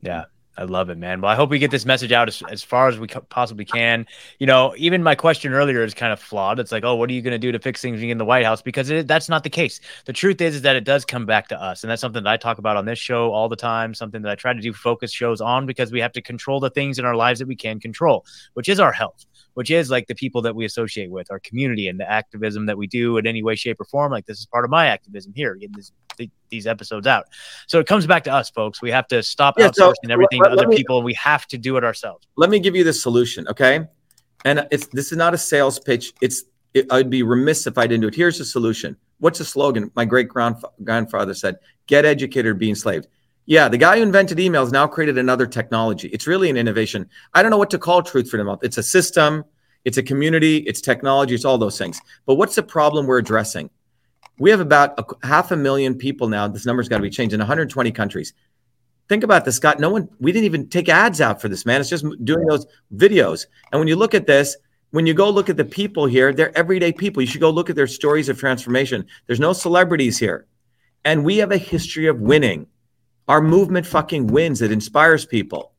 [0.00, 0.26] Yeah,
[0.58, 1.20] I love it, man.
[1.20, 4.06] Well, I hope we get this message out as, as far as we possibly can.
[4.40, 6.58] You know, even my question earlier is kind of flawed.
[6.58, 8.44] It's like, oh, what are you going to do to fix things in the White
[8.44, 8.60] House?
[8.60, 9.80] Because it, that's not the case.
[10.06, 12.30] The truth is, is that it does come back to us, and that's something that
[12.30, 13.94] I talk about on this show all the time.
[13.94, 16.70] Something that I try to do focus shows on because we have to control the
[16.70, 19.26] things in our lives that we can control, which is our health,
[19.58, 22.78] which is like the people that we associate with, our community, and the activism that
[22.78, 24.12] we do in any way, shape, or form.
[24.12, 25.56] Like this is part of my activism here.
[25.56, 27.24] Getting this, the, these episodes out.
[27.66, 28.80] So it comes back to us, folks.
[28.80, 31.02] We have to stop Yeah, so outsourcing everything let- to other me- people.
[31.02, 32.28] We have to do it ourselves.
[32.36, 33.80] let me give you the solution, okay?
[34.44, 36.12] And it's this is not a sales pitch.
[36.22, 38.14] It's it, I'd be remiss if I didn't do it.
[38.14, 38.96] Here's the solution.
[39.18, 39.90] What's the slogan?
[39.96, 41.56] My great grandf- grandfather said,
[41.88, 43.08] "Get educated or be enslaved."
[43.48, 46.08] Yeah, the guy who invented emails now created another technology.
[46.08, 47.08] It's really an innovation.
[47.32, 48.58] I don't know what to call Truth for Freedom Health.
[48.62, 49.42] It's a system,
[49.86, 51.98] it's a community, it's technology, it's all those things.
[52.26, 53.70] But what's the problem we're addressing?
[54.38, 56.46] We have about a, half a million people now.
[56.46, 58.34] This number's got to be changed in 120 countries.
[59.08, 59.80] Think about this, Scott.
[59.80, 61.80] No one, we didn't even take ads out for this, man.
[61.80, 63.46] It's just doing those videos.
[63.72, 64.58] And when you look at this,
[64.90, 67.22] when you go look at the people here, they're everyday people.
[67.22, 69.06] You should go look at their stories of transformation.
[69.26, 70.46] There's no celebrities here.
[71.06, 72.66] And we have a history of winning.
[73.28, 74.62] Our movement fucking wins.
[74.62, 75.72] It inspires people.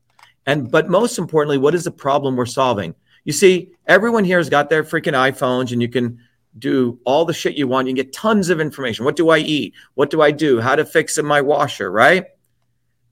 [0.46, 2.94] And but most importantly, what is the problem we're solving?
[3.24, 6.18] You see, everyone here has got their freaking iPhones and you can
[6.58, 7.86] do all the shit you want.
[7.86, 9.04] You can get tons of information.
[9.04, 9.74] What do I eat?
[9.94, 10.60] What do I do?
[10.60, 12.24] How to fix my washer, right?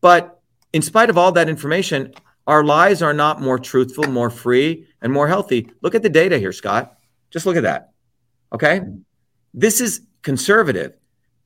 [0.00, 0.40] But
[0.72, 2.14] in spite of all that information,
[2.46, 5.70] our lives are not more truthful, more free, and more healthy.
[5.82, 6.96] Look at the data here, Scott.
[7.30, 7.92] Just look at that.
[8.52, 8.80] Okay.
[9.52, 10.94] This is conservative.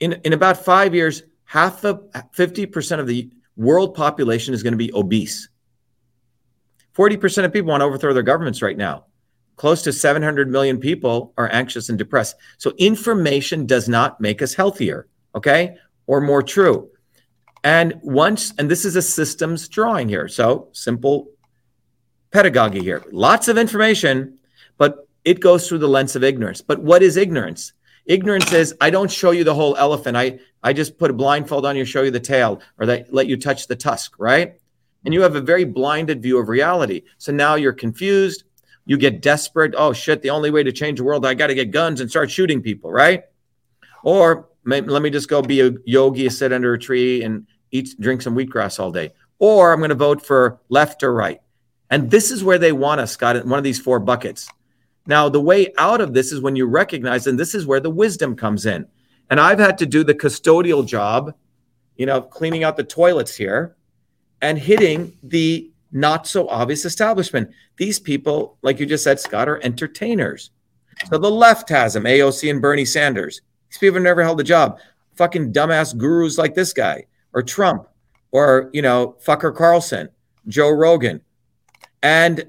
[0.00, 1.96] In, in about five years, half the
[2.34, 5.50] 50% of the world population is going to be obese.
[6.96, 9.04] 40% of people want to overthrow their governments right now.
[9.56, 12.36] Close to 700 million people are anxious and depressed.
[12.56, 15.76] So information does not make us healthier, okay?
[16.06, 16.88] Or more true.
[17.62, 20.28] And once, and this is a systems drawing here.
[20.28, 21.28] So simple
[22.30, 23.04] pedagogy here.
[23.12, 24.38] Lots of information,
[24.78, 26.62] but it goes through the lens of ignorance.
[26.62, 27.74] But what is ignorance?
[28.06, 30.16] Ignorance is I don't show you the whole elephant.
[30.16, 33.26] I I just put a blindfold on you, show you the tail, or that let
[33.26, 34.54] you touch the tusk, right?
[35.04, 37.02] And you have a very blinded view of reality.
[37.18, 38.44] So now you're confused.
[38.84, 39.74] You get desperate.
[39.76, 40.22] Oh shit!
[40.22, 42.60] The only way to change the world, I got to get guns and start shooting
[42.62, 43.24] people, right?
[44.02, 48.22] Or let me just go be a yogi, sit under a tree, and eat, drink
[48.22, 49.12] some wheatgrass all day.
[49.38, 51.40] Or I'm going to vote for left or right.
[51.90, 54.48] And this is where they want us, Scott, in one of these four buckets.
[55.06, 57.90] Now, the way out of this is when you recognize, and this is where the
[57.90, 58.86] wisdom comes in.
[59.30, 61.34] And I've had to do the custodial job,
[61.96, 63.76] you know, cleaning out the toilets here
[64.40, 67.50] and hitting the not so obvious establishment.
[67.76, 70.50] These people, like you just said, Scott, are entertainers.
[71.10, 73.40] So the left has them, AOC and Bernie Sanders.
[73.70, 74.78] These people never held a job.
[75.16, 77.88] Fucking dumbass gurus like this guy, or Trump,
[78.30, 80.08] or, you know, fucker Carlson,
[80.48, 81.20] Joe Rogan.
[82.02, 82.46] And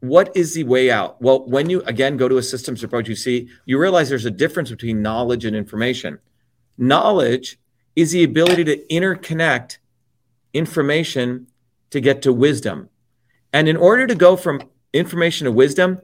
[0.00, 1.20] what is the way out?
[1.20, 4.30] Well, when you again go to a systems approach, you see, you realize there's a
[4.30, 6.18] difference between knowledge and information.
[6.76, 7.58] Knowledge
[7.96, 9.78] is the ability to interconnect
[10.54, 11.48] information
[11.90, 12.88] to get to wisdom.
[13.52, 14.62] And in order to go from
[14.92, 16.00] information to wisdom,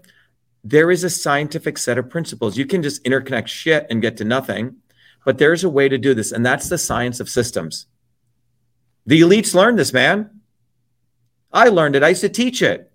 [0.64, 2.56] there is a scientific set of principles.
[2.56, 4.76] You can just interconnect shit and get to nothing,
[5.24, 7.86] but there's a way to do this, and that's the science of systems.
[9.06, 10.40] The elites learned this, man.
[11.52, 12.02] I learned it.
[12.02, 12.90] I used to teach it.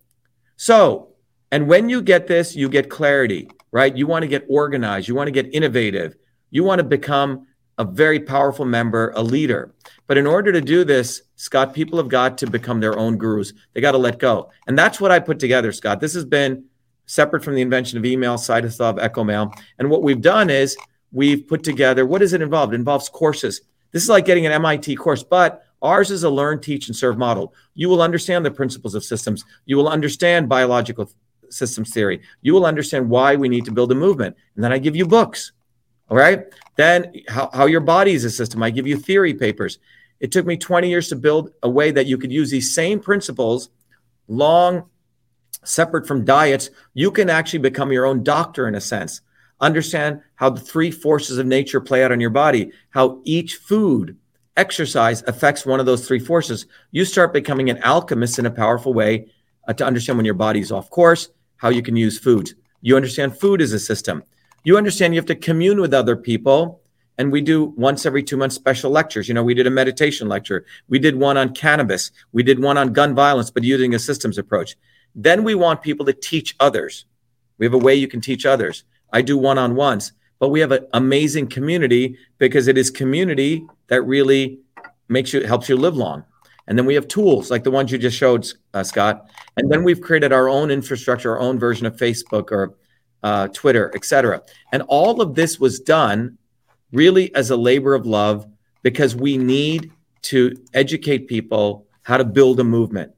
[0.62, 1.14] So,
[1.54, 3.96] and when you get this, you get clarity, right?
[3.96, 6.18] You want to get organized, you want to get innovative,
[6.52, 9.74] you want to become a very powerful member, a leader.
[10.06, 13.54] But in order to do this, Scott, people have got to become their own gurus.
[13.72, 14.52] They got to let go.
[14.68, 16.02] And that's what I put together, Scott.
[16.02, 16.66] This has been
[17.06, 19.58] separate from the invention of email, side EchoMail.
[19.78, 20.76] And what we've done is
[21.14, 22.74] we've put together what is it involved?
[22.74, 23.62] It involves courses.
[23.94, 27.18] This is like getting an MIT course, but Ours is a learn, teach, and serve
[27.18, 27.54] model.
[27.74, 29.46] You will understand the principles of systems.
[29.66, 31.12] You will understand biological
[31.50, 32.22] systems theory.
[32.42, 34.36] You will understand why we need to build a movement.
[34.56, 35.54] And then I give you books.
[36.10, 36.46] All right.
[36.76, 38.64] Then how, how your body is a system.
[38.64, 39.80] I give you theory papers.
[40.20, 43.00] It took me 20 years to build a way that you could use these same
[43.00, 43.70] principles
[44.28, 44.90] long,
[45.64, 46.70] separate from diets.
[46.94, 49.22] You can actually become your own doctor in a sense.
[49.62, 54.18] Understand how the three forces of nature play out on your body, how each food
[54.60, 58.94] exercise affects one of those three forces, you start becoming an alchemist in a powerful
[58.94, 59.28] way
[59.68, 62.52] uh, to understand when your body's off course, how you can use food.
[62.82, 64.22] You understand food is a system.
[64.66, 66.82] You understand you have to commune with other people.
[67.18, 69.28] And we do once every two months special lectures.
[69.28, 70.66] You know, we did a meditation lecture.
[70.88, 72.12] We did one on cannabis.
[72.32, 74.76] We did one on gun violence, but using a systems approach.
[75.16, 77.06] Then we want people to teach others.
[77.58, 78.84] We have a way you can teach others.
[79.12, 83.66] I do one on ones but we have an amazing community because it is community
[83.88, 84.60] that really
[85.08, 86.24] makes you helps you live long.
[86.68, 89.28] And then we have tools like the ones you just showed uh, scott.
[89.58, 92.76] And then we've created our own infrastructure our own version of facebook or
[93.22, 94.42] uh, twitter etc
[94.72, 96.38] and all of this was done
[96.92, 98.46] really as a labor of love
[98.82, 99.92] because we need
[100.22, 103.12] to educate people how to build a movement.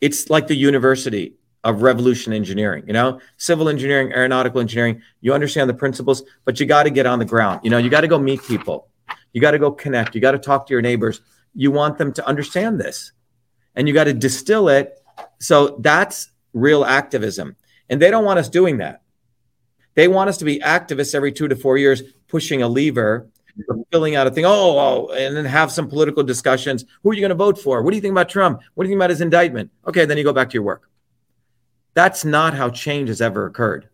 [0.00, 1.34] It's like the university
[1.66, 5.02] of revolution engineering, you know, civil engineering, aeronautical engineering.
[5.20, 7.60] You understand the principles, but you got to get on the ground.
[7.64, 8.88] You know, you got to go meet people.
[9.32, 10.14] You got to go connect.
[10.14, 11.22] You got to talk to your neighbors.
[11.56, 13.10] You want them to understand this
[13.74, 14.96] and you got to distill it.
[15.40, 17.56] So that's real activism.
[17.90, 19.02] And they don't want us doing that.
[19.96, 23.28] They want us to be activists every two to four years, pushing a lever,
[23.90, 24.44] filling out a thing.
[24.44, 26.84] Oh, oh, and then have some political discussions.
[27.02, 27.82] Who are you going to vote for?
[27.82, 28.60] What do you think about Trump?
[28.74, 29.72] What do you think about his indictment?
[29.88, 30.88] Okay, then you go back to your work.
[31.96, 33.88] That's not how change has ever occurred.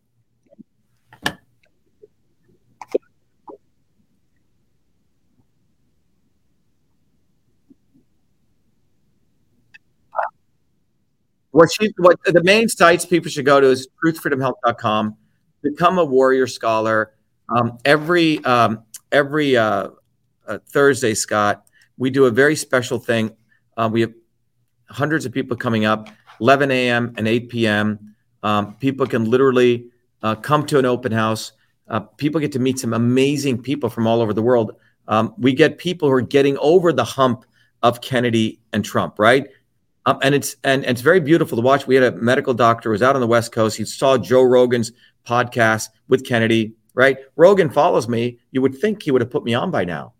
[11.52, 15.16] What, she, what the main sites people should go to is truthfreedomhealth.com.
[15.62, 17.14] Become a warrior scholar.
[17.48, 19.90] Um, every um, every uh,
[20.48, 21.66] uh, Thursday, Scott,
[21.98, 23.36] we do a very special thing.
[23.76, 24.12] Uh, we have
[24.86, 26.08] hundreds of people coming up
[26.42, 27.14] 11 a.m.
[27.16, 28.14] and 8 p.m.
[28.42, 29.86] Um, people can literally
[30.24, 31.52] uh, come to an open house.
[31.86, 34.72] Uh, people get to meet some amazing people from all over the world.
[35.06, 37.44] Um, we get people who are getting over the hump
[37.84, 39.46] of Kennedy and Trump, right?
[40.04, 41.86] Um, and it's and, and, it's very beautiful to watch.
[41.86, 43.76] We had a medical doctor who was out on the West Coast.
[43.76, 44.90] He saw Joe Rogan's
[45.24, 47.18] podcast with Kennedy, right?
[47.36, 48.40] Rogan follows me.
[48.50, 50.14] You would think he would have put me on by now.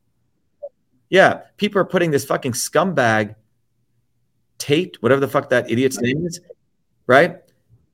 [1.10, 3.34] Yeah, people are putting this fucking scumbag
[4.58, 6.40] Tate, whatever the fuck that idiot's name is,
[7.06, 7.38] right?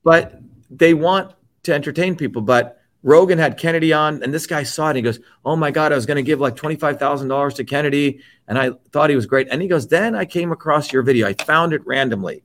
[0.03, 1.33] But they want
[1.63, 2.41] to entertain people.
[2.41, 4.89] But Rogan had Kennedy on, and this guy saw it.
[4.89, 7.27] And he goes, "Oh my God, I was going to give like twenty five thousand
[7.27, 10.51] dollars to Kennedy, and I thought he was great." And he goes, "Then I came
[10.51, 11.27] across your video.
[11.27, 12.43] I found it randomly."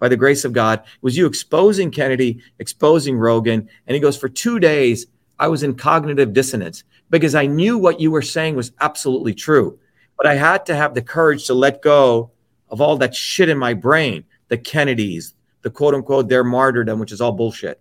[0.00, 3.68] By the grace of God, it was you exposing Kennedy, exposing Rogan.
[3.86, 5.06] And he goes, For two days,
[5.38, 9.78] I was in cognitive dissonance because I knew what you were saying was absolutely true.
[10.18, 12.32] But I had to have the courage to let go
[12.74, 17.12] of all that shit in my brain, the Kennedys, the quote unquote their martyrdom, which
[17.12, 17.80] is all bullshit.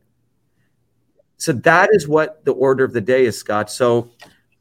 [1.38, 3.72] So that is what the order of the day is, Scott.
[3.72, 4.12] So,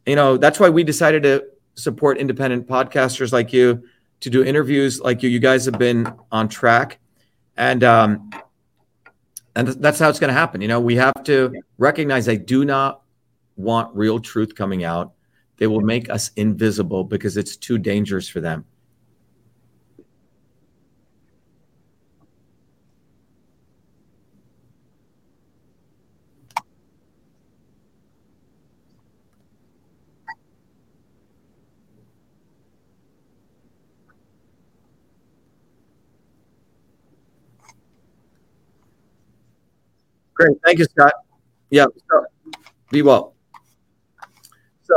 [0.06, 1.44] you know, that's why we decided to
[1.74, 3.86] support independent podcasters like you,
[4.20, 5.28] to do interviews like you.
[5.28, 6.98] You guys have been on track,
[7.58, 8.30] and um,
[9.54, 10.62] and that's how it's going to happen.
[10.62, 13.02] You know, we have to recognize they do not
[13.56, 15.12] want real truth coming out.
[15.58, 18.64] They will make us invisible because it's too dangerous for them.
[40.34, 40.56] Great.
[40.64, 41.12] Thank you, Scott.
[41.70, 41.86] Yeah.
[42.10, 42.26] So,
[42.90, 43.34] be well.
[44.82, 44.94] So,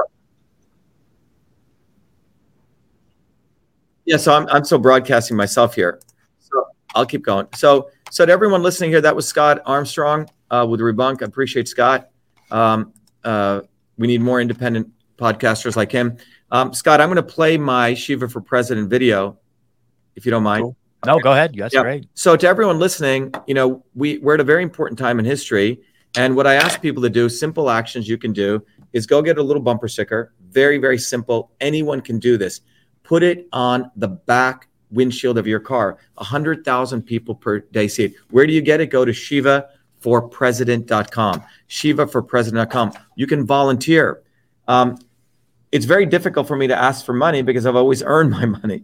[4.05, 4.17] yeah.
[4.17, 5.99] So I'm, I'm still broadcasting myself here.
[6.39, 7.47] So I'll keep going.
[7.55, 11.21] So, so to everyone listening here, that was Scott Armstrong uh, with Rebunk.
[11.21, 12.09] I appreciate Scott.
[12.51, 12.93] Um,
[13.23, 13.61] uh,
[13.97, 16.17] we need more independent podcasters like him.
[16.51, 19.39] Um, Scott, I'm going to play my Shiva for President video,
[20.15, 20.63] if you don't mind.
[20.63, 20.77] Cool.
[21.06, 21.56] No, go ahead.
[21.57, 21.82] That's Yeah.
[21.82, 22.07] great.
[22.14, 25.80] So to everyone listening, you know, we, we're at a very important time in history.
[26.18, 28.64] And what I ask people to do, simple actions you can do,
[28.94, 30.34] is go get a little bumper sticker.
[30.49, 31.52] Very, very simple.
[31.60, 32.61] Anyone can do this.
[33.03, 35.98] Put it on the back windshield of your car.
[36.15, 38.14] 100,000 people per day see it.
[38.32, 38.88] Where do you get it?
[38.88, 41.44] Go to shivaforpresident.com.
[41.69, 42.91] Shivaforpresident.com.
[43.15, 44.22] You can volunteer.
[44.68, 44.98] Um,
[45.72, 48.84] it's very difficult for me to ask for money because I've always earned my money.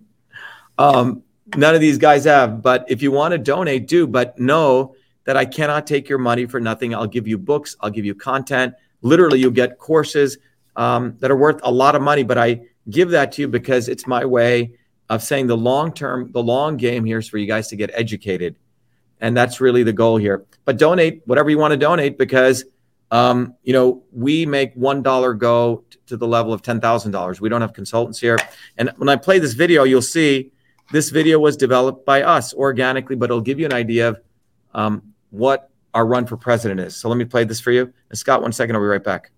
[0.77, 1.23] Um,
[1.55, 2.61] none of these guys have.
[2.61, 4.07] But if you want to donate, do.
[4.07, 4.95] But know
[5.25, 6.95] that I cannot take your money for nothing.
[6.95, 8.73] I'll give you books, I'll give you content.
[9.01, 10.37] Literally, you'll get courses
[10.75, 12.23] um, that are worth a lot of money.
[12.23, 14.73] But I give that to you because it's my way
[15.09, 17.91] of saying the long term, the long game here is for you guys to get
[17.93, 18.55] educated.
[19.19, 20.45] And that's really the goal here.
[20.65, 22.65] But donate whatever you want to donate because
[23.11, 27.11] um, you know, we make one dollar go t- to the level of ten thousand
[27.11, 27.41] dollars.
[27.41, 28.37] We don't have consultants here.
[28.77, 30.51] And when I play this video, you'll see
[30.91, 34.19] this video was developed by us organically, but it'll give you an idea of
[34.73, 36.95] um, what our run for president is.
[36.95, 37.93] So let me play this for you.
[38.09, 39.31] And Scott, one second, I'll be right back.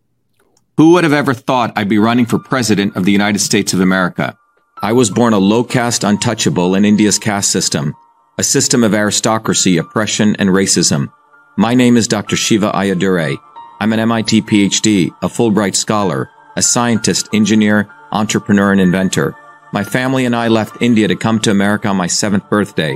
[0.78, 3.80] Who would have ever thought I'd be running for president of the United States of
[3.80, 4.38] America?
[4.82, 7.96] I was born a low caste untouchable in India's caste system,
[8.38, 11.12] a system of aristocracy, oppression, and racism.
[11.58, 12.36] My name is Dr.
[12.36, 13.38] Shiva Ayyadurai.
[13.80, 19.36] I'm an MIT PhD, a Fulbright scholar, a scientist, engineer, entrepreneur, and inventor.
[19.74, 22.96] My family and I left India to come to America on my seventh birthday.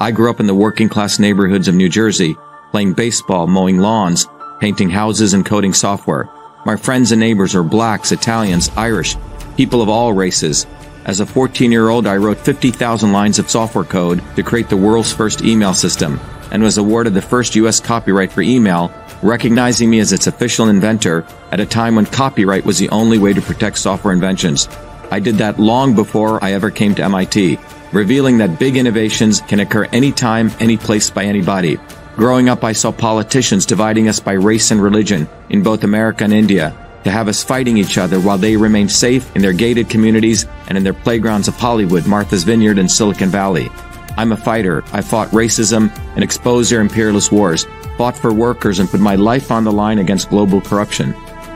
[0.00, 2.34] I grew up in the working class neighborhoods of New Jersey,
[2.70, 4.26] playing baseball, mowing lawns,
[4.58, 6.30] painting houses, and coding software.
[6.64, 9.16] My friends and neighbors are blacks, Italians, Irish,
[9.58, 10.66] people of all races.
[11.04, 14.78] As a 14 year old, I wrote 50,000 lines of software code to create the
[14.78, 16.18] world's first email system
[16.50, 17.80] and was awarded the first U.S.
[17.80, 18.90] copyright for email,
[19.22, 23.34] recognizing me as its official inventor at a time when copyright was the only way
[23.34, 24.70] to protect software inventions.
[25.14, 27.56] I did that long before I ever came to MIT,
[27.92, 31.78] revealing that big innovations can occur anytime, any place by anybody.
[32.16, 36.32] Growing up, I saw politicians dividing us by race and religion in both America and
[36.32, 36.74] India
[37.04, 40.76] to have us fighting each other while they remained safe in their gated communities and
[40.76, 43.70] in their playgrounds of Hollywood, Martha's Vineyard, and Silicon Valley.
[44.16, 44.82] I'm a fighter.
[44.92, 49.52] I fought racism and exposed their imperialist wars, fought for workers, and put my life
[49.52, 51.14] on the line against global corruption.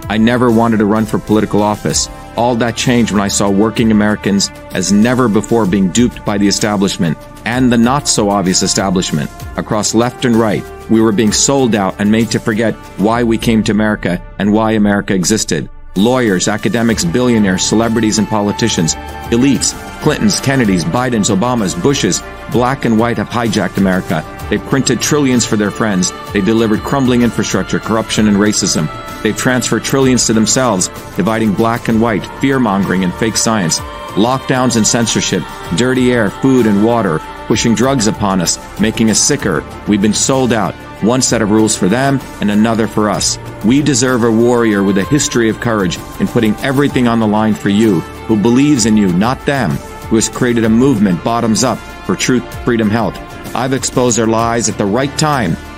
[0.08, 2.08] I never wanted to run for political office.
[2.38, 6.46] All that changed when I saw working Americans as never before being duped by the
[6.46, 9.28] establishment and the not so obvious establishment.
[9.56, 13.38] Across left and right, we were being sold out and made to forget why we
[13.38, 15.68] came to America and why America existed.
[15.96, 18.94] Lawyers, academics, billionaires, celebrities, and politicians,
[19.34, 24.22] elites, Clintons, Kennedys, Bidens, Obamas, Bushes, black and white have hijacked America.
[24.48, 26.12] They printed trillions for their friends.
[26.32, 28.86] They delivered crumbling infrastructure, corruption, and racism.
[29.22, 33.80] They transferred trillions to themselves, dividing black and white, fear mongering, and fake science.
[34.14, 35.42] Lockdowns and censorship,
[35.76, 39.64] dirty air, food, and water, pushing drugs upon us, making us sicker.
[39.86, 40.74] We've been sold out.
[41.02, 43.38] One set of rules for them and another for us.
[43.64, 47.54] We deserve a warrior with a history of courage in putting everything on the line
[47.54, 49.70] for you, who believes in you, not them,
[50.08, 53.16] who has created a movement bottoms up for truth, freedom, health.
[53.54, 55.56] I've exposed their lies at the right time,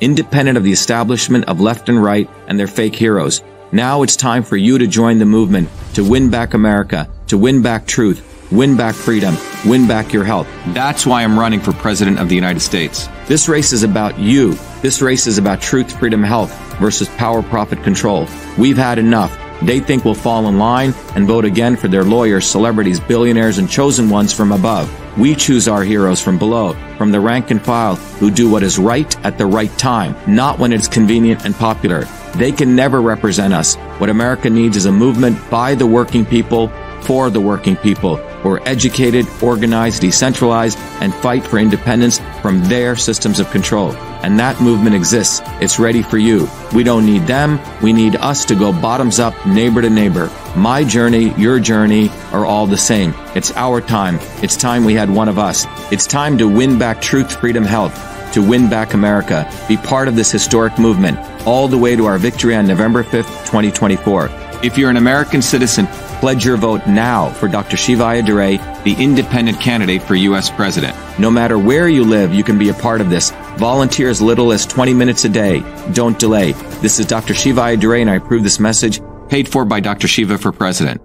[0.00, 3.42] independent of the establishment of left and right and their fake heroes.
[3.72, 7.62] Now it's time for you to join the movement to win back America, to win
[7.62, 10.48] back truth, win back freedom, win back your health.
[10.68, 13.08] That's why I'm running for President of the United States.
[13.26, 14.56] This race is about you.
[14.80, 18.26] This race is about truth, freedom, health versus power, profit, control.
[18.56, 19.47] We've had enough.
[19.62, 23.68] They think we'll fall in line and vote again for their lawyers, celebrities, billionaires, and
[23.68, 24.88] chosen ones from above.
[25.18, 28.78] We choose our heroes from below, from the rank and file, who do what is
[28.78, 32.04] right at the right time, not when it's convenient and popular.
[32.36, 33.74] They can never represent us.
[33.98, 36.68] What America needs is a movement by the working people,
[37.02, 42.94] for the working people, who are educated, organized, decentralized, and fight for independence from their
[42.94, 43.92] systems of control.
[44.22, 45.40] And that movement exists.
[45.60, 46.48] It's ready for you.
[46.74, 47.60] We don't need them.
[47.82, 50.30] We need us to go bottoms up, neighbor to neighbor.
[50.56, 53.14] My journey, your journey are all the same.
[53.34, 54.18] It's our time.
[54.42, 55.66] It's time we had one of us.
[55.92, 57.94] It's time to win back truth, freedom, health,
[58.32, 59.50] to win back America.
[59.68, 63.46] Be part of this historic movement all the way to our victory on November 5th,
[63.46, 64.28] 2024.
[64.62, 65.86] If you're an American citizen,
[66.20, 67.76] pledge your vote now for Dr.
[67.76, 70.50] Shiva Ayyadurai, the independent candidate for U.S.
[70.50, 70.96] President.
[71.18, 73.30] No matter where you live, you can be a part of this.
[73.56, 75.62] Volunteer as little as 20 minutes a day.
[75.92, 76.52] Don't delay.
[76.82, 77.34] This is Dr.
[77.34, 80.08] Shiva Ayyadurai, and I approve this message paid for by Dr.
[80.08, 81.00] Shiva for President.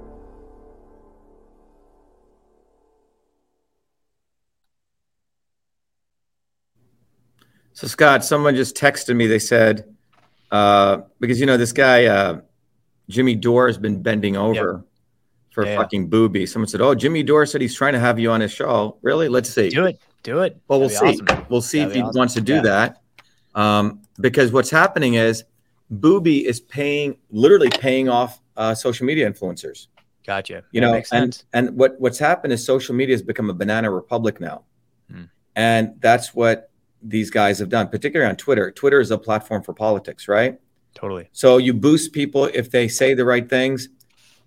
[7.73, 9.27] So, Scott, someone just texted me.
[9.27, 9.93] They said,
[10.51, 12.41] uh, because, you know, this guy, uh,
[13.09, 14.85] Jimmy Dore, has been bending over
[15.53, 16.45] for Yeah, fucking booby.
[16.45, 18.97] Someone said, Oh, Jimmy Dore said he's trying to have you on his show.
[19.01, 19.29] Really?
[19.29, 19.69] Let's see.
[19.69, 19.99] Do it.
[20.23, 20.57] Do it.
[20.67, 21.05] Well, we'll see.
[21.21, 21.45] awesome.
[21.49, 22.17] We'll see That'd if he awesome.
[22.17, 22.61] wants to do Yeah.
[22.61, 23.01] that.
[23.55, 25.43] Um, because what's happening is
[25.89, 29.87] Booby is paying, literally paying off uh, social media influencers.
[30.25, 30.63] Gotcha.
[30.71, 31.45] You Yeah, know, makes and sense.
[31.53, 34.63] and what what's happened is social media has become a banana republic now,
[35.11, 35.23] Hmm.
[35.55, 36.69] and that's what
[37.01, 38.71] these guys have done, particularly on Twitter.
[38.71, 40.57] Twitter is a platform for politics, right?
[40.95, 41.27] Totally.
[41.33, 43.89] So you boost people if they say the right things,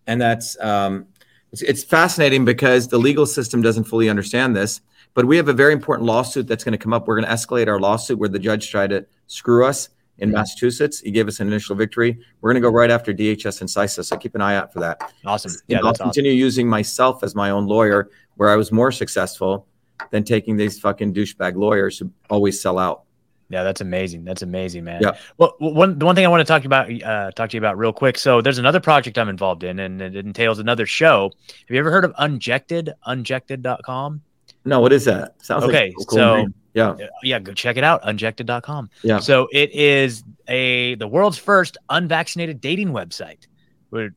[0.07, 1.07] and that's um,
[1.53, 4.81] it's, it's fascinating because the legal system doesn't fully understand this.
[5.15, 7.09] But we have a very important lawsuit that's going to come up.
[7.09, 9.89] We're going to escalate our lawsuit where the judge tried to screw us
[10.19, 11.01] in Massachusetts.
[11.01, 12.19] He gave us an initial victory.
[12.41, 14.05] We're going to go right after DHS and CISA.
[14.05, 15.13] So keep an eye out for that.
[15.25, 15.53] Awesome.
[15.69, 16.05] Yeah, I'll awesome.
[16.05, 19.67] continue using myself as my own lawyer, where I was more successful
[20.11, 23.05] than taking these fucking douchebag lawyers who always sell out.
[23.49, 24.25] Yeah, that's amazing.
[24.25, 25.01] That's amazing, man.
[25.03, 25.17] Yeah.
[25.39, 27.79] Well, one the one thing I want to talk about uh, talk to you about
[27.79, 28.19] real quick.
[28.19, 31.31] So there's another project I'm involved in, and it entails another show.
[31.49, 32.93] Have you ever heard of Unjected?
[33.07, 34.21] Unjected.com.
[34.65, 35.35] No, what is that?
[35.45, 36.55] Sounds Okay, like a cool so- name.
[36.75, 38.03] Yeah, Yeah, go check it out.
[38.05, 38.91] Unjected.com.
[39.03, 39.19] Yeah.
[39.21, 43.47] So it is a the world's first unvaccinated dating website.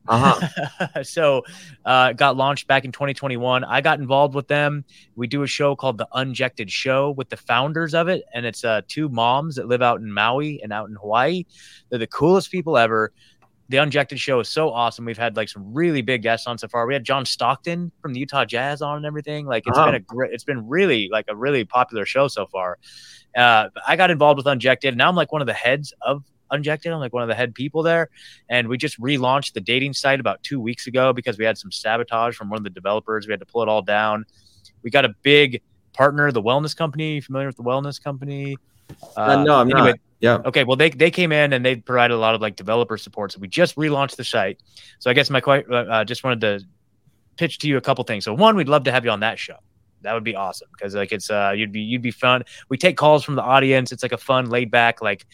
[0.08, 1.02] Uh-huh.
[1.02, 1.42] so
[1.84, 3.64] uh, got launched back in 2021.
[3.64, 4.84] I got involved with them.
[5.16, 8.64] We do a show called the Unjected Show with the founders of it, and it's
[8.64, 11.44] uh, two moms that live out in Maui and out in Hawaii.
[11.88, 13.12] They're the coolest people ever.
[13.68, 15.04] The Unjected Show is so awesome.
[15.04, 16.86] We've had like some really big guests on so far.
[16.88, 19.46] We had John Stockton from the Utah Jazz on and everything.
[19.46, 19.86] Like it's Uh-huh.
[19.86, 20.32] been a great.
[20.32, 22.78] It's been really like a really popular show so far.
[23.36, 24.96] Uh, I got involved with Unjected.
[24.96, 26.92] Now I'm like one of the heads of Unjected.
[26.92, 28.08] I'm like one of the head people there.
[28.48, 31.72] And we just relaunched the dating site about two weeks ago because we had some
[31.72, 33.26] sabotage from one of the developers.
[33.26, 34.26] We had to pull it all down.
[34.82, 35.62] We got a big
[35.92, 37.14] partner, the Wellness Company.
[37.14, 38.56] You familiar with the Wellness Company?
[39.16, 39.96] Uh, no, I'm not.
[40.20, 40.38] Yeah.
[40.44, 43.32] Okay, well they they came in and they provided a lot of like developer support.
[43.32, 44.60] So we just relaunched the site.
[44.98, 46.66] So I guess my question, uh, just wanted to
[47.38, 48.24] pitch to you a couple things.
[48.24, 49.56] So one, we'd love to have you on that show.
[50.02, 52.44] That would be awesome because like it's uh you'd be you'd be fun.
[52.68, 53.92] We take calls from the audience.
[53.92, 55.26] It's like a fun, laid back like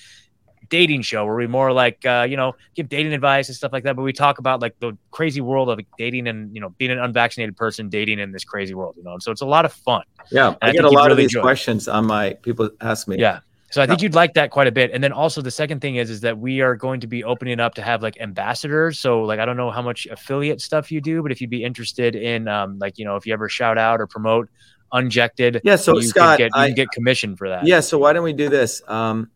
[0.69, 3.85] dating show where we more like uh, you know give dating advice and stuff like
[3.85, 6.91] that but we talk about like the crazy world of dating and you know being
[6.91, 9.73] an unvaccinated person dating in this crazy world you know so it's a lot of
[9.73, 10.55] fun Yeah.
[10.63, 11.43] I I get a lot of these enjoy it.
[11.43, 13.19] questions on my people ask me.
[13.19, 13.41] yeah
[13.71, 15.97] so i think you'd like that quite a bit and then also the second thing
[15.97, 19.23] is is that we are going to be opening up to have like ambassadors so
[19.23, 22.15] like i don't know how much affiliate stuff you do but if you'd be interested
[22.15, 24.49] in um like you know if you ever shout out or promote
[24.93, 25.77] unjected Yeah.
[25.77, 27.81] So you Scott, can get, you I, can get commission for that yeah.
[27.81, 28.83] So why don't we do this?
[28.87, 29.31] Um,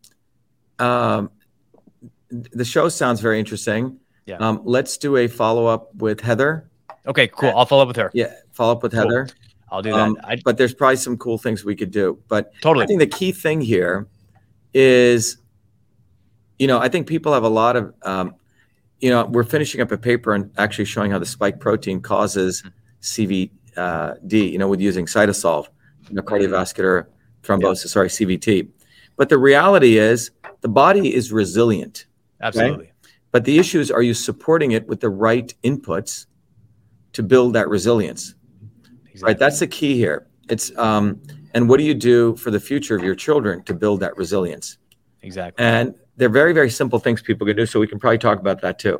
[0.81, 1.29] um,
[2.29, 3.97] the show sounds very interesting.
[4.25, 4.37] Yeah.
[4.37, 6.69] Um, let's do a follow up with Heather.
[7.07, 8.33] okay cool i'll follow up with her Yeah.
[8.51, 9.01] Follow up with Cool.
[9.01, 9.27] Heather.
[9.71, 9.99] I'll do that.
[9.99, 12.19] Um, I but there's probably some cool things we could do.
[12.27, 12.83] But totally.
[12.83, 14.07] I think the key thing here
[14.73, 15.37] is,
[16.59, 18.35] you know, I think people have a lot of, um,
[18.99, 22.63] you know, we're finishing up a paper and actually showing how the spike protein causes
[23.01, 23.49] CVD,
[24.51, 25.67] you know, with using cytosol,
[26.09, 27.05] you know, cardiovascular
[27.41, 28.67] thrombosis, sorry, CVT.
[29.15, 30.31] But the reality is
[30.61, 32.05] the body is resilient.
[32.41, 32.91] Absolutely.
[33.31, 36.25] But the issue is, are you supporting it with the right inputs
[37.13, 38.35] to build that resilience?
[39.05, 39.21] Exactly.
[39.23, 39.39] Right.
[39.39, 40.27] That's the key here.
[40.49, 41.21] It's um,
[41.53, 44.77] and what do you do for the future of your children to build that resilience?
[45.21, 45.63] exactly.
[45.63, 47.65] And they're very, very simple things people can do.
[47.65, 48.99] So we can probably talk about that too.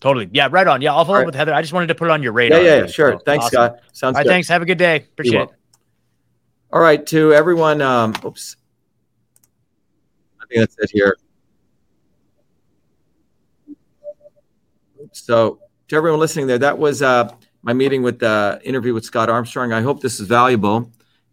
[0.00, 0.28] Totally.
[0.32, 0.82] Yeah, right on.
[0.82, 1.54] Yeah, I'll follow All up with Heather.
[1.54, 2.60] I just wanted to put it on your radar.
[2.60, 2.90] yeah, yeah, dude.
[2.90, 3.12] sure.
[3.12, 3.54] So, Thanks, awesome.
[3.54, 3.78] Scott.
[3.92, 4.30] Sounds All right, good.
[4.30, 4.48] thanks.
[4.48, 4.96] Have a good day.
[4.96, 5.48] Appreciate it.
[6.72, 7.80] All right, to everyone.
[7.80, 8.56] Um, oops.
[10.46, 11.16] I think that's it here.
[15.12, 17.32] So, to everyone listening there, that was uh,
[17.62, 19.72] my meeting with the uh, interview with Scott Armstrong.
[19.72, 20.92] I hope this is valuable.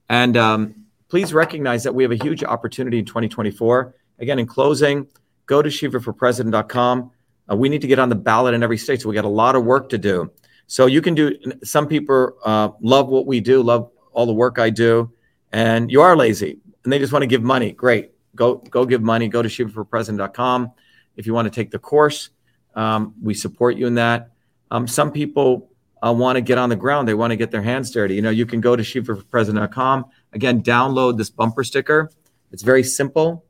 [0.09, 3.95] And um, please recognize that we have a huge opportunity in 2024.
[4.19, 5.07] Again, in closing,
[5.45, 7.11] go to shivaforpresident.com.
[7.51, 9.27] Uh, we need to get on the ballot in every state, so we got a
[9.27, 10.31] lot of work to do.
[10.65, 11.37] So you can do.
[11.63, 15.11] Some people uh, love what we do, love all the work I do,
[15.51, 17.71] and you are lazy and they just want to give money.
[17.71, 19.27] Great, go go give money.
[19.27, 20.71] Go to shivaforpresident.com
[21.15, 22.29] if you want to take the course.
[22.75, 24.31] Um, we support you in that.
[24.71, 25.69] Um, some people
[26.05, 27.07] uh, want to get on the ground.
[27.07, 28.15] They want to get their hands dirty.
[28.15, 30.05] You know, you can go to shivaforpresident.com.
[30.33, 32.09] Again, download this bumper sticker.
[32.51, 33.45] It's very simple.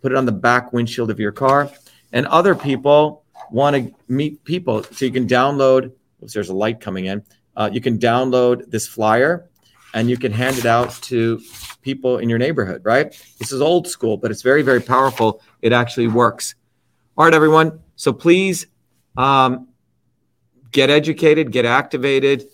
[0.00, 1.70] Put it on the back windshield of your car.
[2.12, 4.82] And other people want to meet people.
[4.82, 5.92] So you can download,
[6.22, 7.22] oops, there's a light coming in.
[7.56, 9.48] Uh, you can download this flyer
[9.94, 11.40] and you can hand it out to
[11.82, 13.10] people in your neighborhood, right?
[13.38, 15.42] This is old school, but it's very, very powerful.
[15.60, 16.54] It actually works.
[17.16, 17.80] All right, everyone.
[17.96, 18.66] So please
[19.16, 19.68] um,
[20.70, 22.44] get educated, get activated,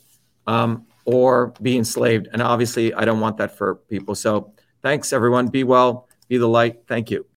[0.46, 2.28] um, or be enslaved.
[2.32, 4.14] And obviously, I don't want that for people.
[4.14, 4.52] So
[4.82, 5.48] thanks, everyone.
[5.48, 6.80] Be well, be the light.
[6.86, 7.24] Thank you.